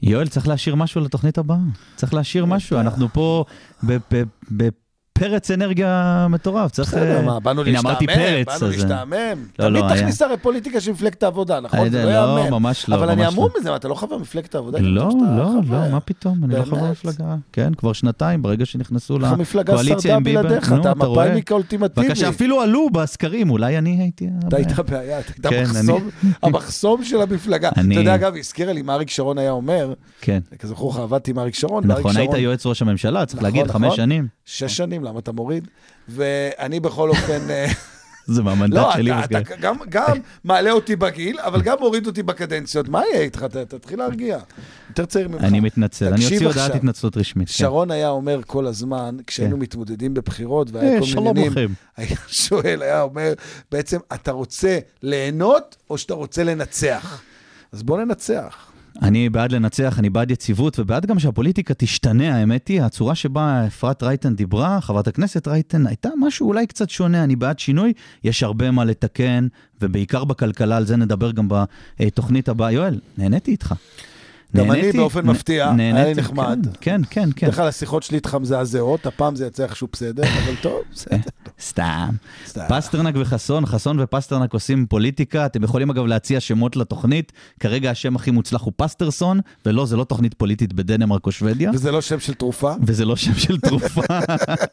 יואל, 0.01 0.27
צריך 0.27 0.47
להשאיר 0.47 0.75
משהו 0.75 1.01
לתוכנית 1.01 1.37
הבאה. 1.37 1.57
צריך 1.95 2.13
להשאיר 2.13 2.45
משהו, 2.45 2.79
אנחנו 2.79 3.07
פה 3.13 3.45
בפרץ 5.17 5.51
אנרגיה 5.51 6.27
מטורף. 6.29 6.71
צריך... 6.71 6.89
בסדר, 6.93 7.17
אה, 7.17 7.21
מה, 7.21 7.39
באנו 7.39 7.63
להשתעמם, 7.63 7.95
פרץ, 8.05 8.47
באנו 8.47 8.65
אה, 8.65 8.71
להשתעמם. 8.71 9.13
לא, 9.59 9.65
תמיד 9.67 9.73
לא, 9.83 9.87
היה- 9.87 9.97
תכניס 9.97 10.21
הרי 10.21 10.37
פוליטיקה 10.37 10.81
של 10.81 10.91
מפלגת 10.91 11.23
העבודה, 11.23 11.59
נכון? 11.59 11.89
זה 11.89 11.99
יודע, 12.01 12.25
לא 12.25 12.35
לא. 12.35 12.49
ממש 12.59 12.89
לא, 12.89 12.95
אבל 12.95 13.09
אני 13.09 13.25
המום 13.25 13.49
לא. 13.55 13.61
מזה, 13.61 13.75
אתה 13.75 13.87
לא 13.87 13.95
חבר 13.95 14.17
מפלגת 14.17 14.55
העבודה? 14.55 14.79
לא, 14.81 15.09
לא. 15.37 15.49
לא, 15.69 15.89
מה 15.91 15.99
פתאום, 15.99 16.43
אני 16.43 16.55
לא 16.55 16.63
חבר? 16.63 16.91
מפלגה. 16.91 17.35
כן, 17.51 17.73
כבר 17.73 17.93
שנתיים, 17.93 18.41
ברגע 18.41 18.65
שנכנסו 18.65 19.17
המפלגה 19.21 19.73
לקואליציה 19.73 19.99
שרדה 20.01 20.15
עם 20.15 20.23
ביבי. 20.23 20.41
בלעדיך, 20.43 20.71
נו, 20.71 20.81
אתה 20.81 21.05
רואה? 21.05 21.23
המפא"יניק 21.23 21.51
האולטימטיבי. 21.51 22.07
בבקשה, 22.07 22.29
אפילו 22.29 22.61
עלו 22.61 22.89
בסקרים, 22.89 23.49
אולי 23.49 23.77
אני 23.77 24.01
הייתי... 24.01 24.29
אתה 24.47 24.57
היית 24.57 24.79
הבעיה. 24.79 25.01
הבעיה, 25.01 25.19
אתה 25.19 25.49
היית 25.49 25.67
כן, 25.71 25.89
המחסום, 26.43 27.03
של 27.03 27.21
המפלגה. 27.21 27.69
אתה 27.69 27.81
יודע, 27.93 28.15
אגב, 28.15 28.33
הזכירה 28.39 28.73
לי 28.73 28.81
מה 28.81 28.93
אריק 28.93 29.09
שרון 29.09 29.37
היה 29.37 29.51
אומר, 29.51 29.93
כן. 30.21 30.39
כזכור 30.59 30.91
לך, 30.91 30.97
עבדתי 30.99 31.31
עם 31.31 31.39
אריק 31.39 31.55
שרון, 31.55 31.83
נכון, 31.87 32.17
היית 32.17 32.31
יועץ 32.33 32.65
ראש 32.65 32.81
הממשלה, 32.81 33.25
צריך 33.25 33.39
נכון, 33.39 33.51
להגיד, 33.53 33.69
נכון. 33.69 33.81
חמש 33.81 33.95
שנים. 33.95 34.27
שש 34.45 34.77
שנים, 34.77 35.02
למה 35.03 35.19
אתה 35.19 35.31
מוריד? 35.31 35.67
ואני 36.09 36.79
בכל 36.79 37.09
אופן, 37.09 37.49
אה, 37.49 37.65
זה 38.27 38.41
מהמנדט 38.43 38.75
לא, 38.77 38.91
שלי. 38.93 39.11
אתה- 39.11 39.19
מסגר. 39.21 39.39
אתה 39.39 39.55
גם- 39.55 39.75
גם 39.89 40.05
מעלה 40.43 40.71
אותי 40.71 40.95
בגיל, 40.95 41.39
אבל 41.39 41.61
גם 41.61 41.77
מוריד 41.79 42.07
אותי 42.07 42.23
בקדנציות. 42.23 42.89
מה 42.89 43.01
יהיה 43.11 43.21
איתך? 43.21 43.45
תתחיל 43.67 43.99
להרגיע. 43.99 44.39
יותר 44.89 45.05
צעיר 45.05 45.27
ממך. 45.27 45.43
אני 45.43 45.59
מתנצל, 45.59 46.13
אני 46.13 46.25
אוציא 46.25 46.47
הודעת. 46.47 46.75
התנצלות 46.75 47.17
רשמית. 47.17 47.47
כן. 47.47 47.53
שרון 47.53 47.91
היה 47.91 48.09
אומר 48.09 48.39
כל 48.47 48.67
הזמן, 48.67 49.17
כשהיינו 49.27 49.55
כן. 49.55 49.61
מתמודדים 49.61 50.13
בבחירות 50.13 50.71
והיה 50.71 50.93
אה, 50.93 50.99
כל 50.99 51.05
שלום 51.05 51.27
מיני 51.27 51.47
עניינים. 51.47 51.73
היה 51.97 52.07
שואל, 52.27 52.81
היה 52.81 53.01
אומר, 53.01 53.33
בעצם, 53.71 53.97
אתה 54.13 54.31
רוצה 54.31 54.79
ליהנות 55.01 55.75
או 55.89 55.97
שאתה 55.97 56.13
רוצה 56.13 56.43
לנצח? 56.43 57.21
אז 57.71 57.83
בוא 57.83 57.97
ננצח. 58.01 58.71
אני 59.01 59.29
בעד 59.29 59.51
לנצח, 59.51 59.99
אני 59.99 60.09
בעד 60.09 60.31
יציבות, 60.31 60.79
ובעד 60.79 61.05
גם 61.05 61.19
שהפוליטיקה 61.19 61.73
תשתנה, 61.73 62.35
האמת 62.35 62.67
היא, 62.67 62.81
הצורה 62.81 63.15
שבה 63.15 63.67
אפרת 63.67 64.03
רייטן 64.03 64.35
דיברה, 64.35 64.81
חברת 64.81 65.07
הכנסת 65.07 65.47
רייטן, 65.47 65.87
הייתה 65.87 66.09
משהו 66.19 66.47
אולי 66.47 66.67
קצת 66.67 66.89
שונה, 66.89 67.23
אני 67.23 67.35
בעד 67.35 67.59
שינוי, 67.59 67.93
יש 68.23 68.43
הרבה 68.43 68.71
מה 68.71 68.85
לתקן, 68.85 69.47
ובעיקר 69.81 70.23
בכלכלה, 70.23 70.77
על 70.77 70.85
זה 70.85 70.95
נדבר 70.95 71.31
גם 71.31 71.47
בתוכנית 71.99 72.49
הבאה. 72.49 72.71
יואל, 72.71 72.99
נהניתי 73.17 73.51
איתך. 73.51 73.73
גם 74.57 74.71
אני 74.71 74.91
באופן 74.91 75.25
מפתיע, 75.27 75.71
היה 75.79 76.05
לי 76.05 76.13
נחמד. 76.13 76.67
כן, 76.81 77.01
כן, 77.09 77.29
כן. 77.35 77.47
בדרך 77.47 77.55
כלל 77.55 77.67
השיחות 77.67 78.03
שלי 78.03 78.15
איתך 78.15 78.37
מזעזעות, 78.41 79.05
הפעם 79.05 79.35
זה 79.35 79.47
יצא 79.47 79.63
איכשהו 79.63 79.87
בסדר, 79.91 80.23
אבל 80.23 80.55
טוב, 80.61 80.81
בסדר. 80.93 81.17
סתם. 81.61 82.09
פסטרנק 82.69 83.15
וחסון, 83.17 83.65
חסון 83.65 83.99
ופסטרנק 83.99 84.53
עושים 84.53 84.85
פוליטיקה. 84.85 85.45
אתם 85.45 85.63
יכולים 85.63 85.89
אגב 85.89 86.05
להציע 86.05 86.39
שמות 86.39 86.75
לתוכנית. 86.75 87.31
כרגע 87.59 87.91
השם 87.91 88.15
הכי 88.15 88.31
מוצלח 88.31 88.61
הוא 88.61 88.73
פסטרסון, 88.75 89.39
ולא, 89.65 89.85
זה 89.85 89.97
לא 89.97 90.03
תוכנית 90.03 90.33
פוליטית 90.33 90.73
בדנמרק 90.73 91.25
או 91.25 91.31
שוודיה. 91.31 91.71
וזה 91.73 91.91
לא 91.91 92.01
שם 92.01 92.19
של 92.19 92.33
תרופה? 92.33 92.73
וזה 92.81 93.05
לא 93.05 93.15
שם 93.15 93.33
של 93.33 93.59
תרופה. 93.59 94.01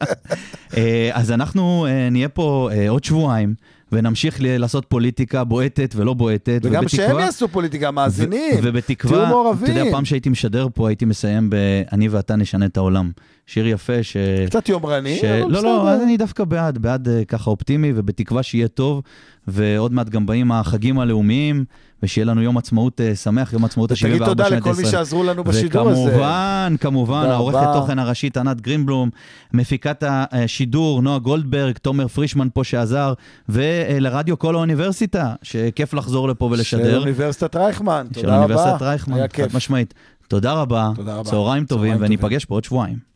אה, 0.77 1.09
אז 1.13 1.31
אנחנו 1.31 1.85
אה, 1.85 2.09
נהיה 2.09 2.29
פה 2.29 2.69
אה, 2.73 2.89
עוד 2.89 3.03
שבועיים, 3.03 3.55
ונמשיך 3.91 4.41
ל- 4.41 4.57
לעשות 4.57 4.85
פוליטיקה 4.89 5.43
בועטת 5.43 5.93
ולא 5.95 6.13
בועטת. 6.13 6.59
וגם 6.63 6.83
ובתקווה- 6.83 6.89
שהם 7.07 7.19
יעשו 7.19 7.47
פוליטיקה, 7.47 7.91
מאזינים. 7.91 8.55
ו- 8.55 8.59
ובתקווה, 8.63 9.17
תהיו 9.17 9.27
מעורבים. 9.27 9.71
אתה 9.71 9.79
יודע, 9.79 9.91
פעם 9.91 10.05
שהייתי 10.05 10.29
משדר 10.29 10.67
פה, 10.73 10.87
הייתי 10.87 11.05
מסיים 11.05 11.49
ב"אני 11.49 12.07
ואתה 12.07 12.35
נשנה 12.35 12.65
את 12.65 12.77
העולם". 12.77 13.11
שיר 13.47 13.67
יפה 13.67 14.03
ש... 14.03 14.17
קצת 14.45 14.69
יומרני, 14.69 15.17
ש... 15.17 15.23
אבל 15.23 15.51
לא, 15.51 15.63
לא, 15.63 15.79
בסדר. 15.79 15.89
אז 15.89 16.01
אני 16.01 16.17
דווקא 16.17 16.43
בעד, 16.43 16.77
בעד 16.77 17.07
אה, 17.07 17.25
ככה 17.25 17.49
אופטימי, 17.49 17.93
ובתקווה 17.95 18.43
שיהיה 18.43 18.67
טוב, 18.67 19.01
ועוד 19.47 19.93
מעט 19.93 20.09
גם 20.09 20.25
באים 20.25 20.51
החגים 20.51 20.99
הלאומיים, 20.99 21.65
ושיהיה 22.03 22.25
לנו 22.25 22.41
יום 22.41 22.57
עצמאות 22.57 23.01
אה, 23.01 23.15
שמח, 23.15 23.53
יום 23.53 23.65
עצמאות 23.65 23.91
ה-74 23.91 23.97
תגיד 24.01 24.25
תודה 24.25 24.49
שנת 24.49 24.57
לכל 24.57 24.69
מי 24.69 24.81
ישראל. 24.81 24.91
שעזרו 24.91 25.23
לנו 25.23 25.43
בשידור 25.43 25.89
הזה. 25.89 26.01
וכמובן, 26.01 26.75
כמובן, 26.79 27.25
העורכת. 27.29 27.67
תוכן 27.73 27.99
הראשית 27.99 28.37
ענת 28.37 28.61
גרינבלום, 28.61 29.09
מפיקת 29.53 30.03
השידור 30.07 31.01
נועה 31.01 31.19
גולדברג, 31.19 31.77
תומר 31.77 32.07
פרישמן 32.07 32.47
פה 32.53 32.63
שעזר, 32.63 33.13
ולרדיו 33.49 34.39
כל 34.39 34.55
האוניברסיטה, 34.55 35.33
שכיף 35.43 35.93
לחזור 35.93 36.29
לפה 36.29 36.45
של 36.45 36.53
ולשדר. 36.53 36.99
אוניברסיטת 36.99 37.55
רייכמן, 37.55 38.07
של 38.13 38.21
תודה 38.21 38.35
רבה. 38.35 38.43
אוניברסיטת 38.43 38.81
רייכמן, 38.81 39.17
חד. 39.33 39.55
משמעית. 39.55 39.93
תודה 40.27 40.53
רבה, 40.53 40.91
תודה 40.95 41.15
רבה. 41.15 41.29
צהריים 41.29 41.65
טובים, 41.65 41.97
וניפגש. 41.99 42.45
פה 42.45 42.55
עוד 42.55 42.63
שבועיים. 42.63 43.10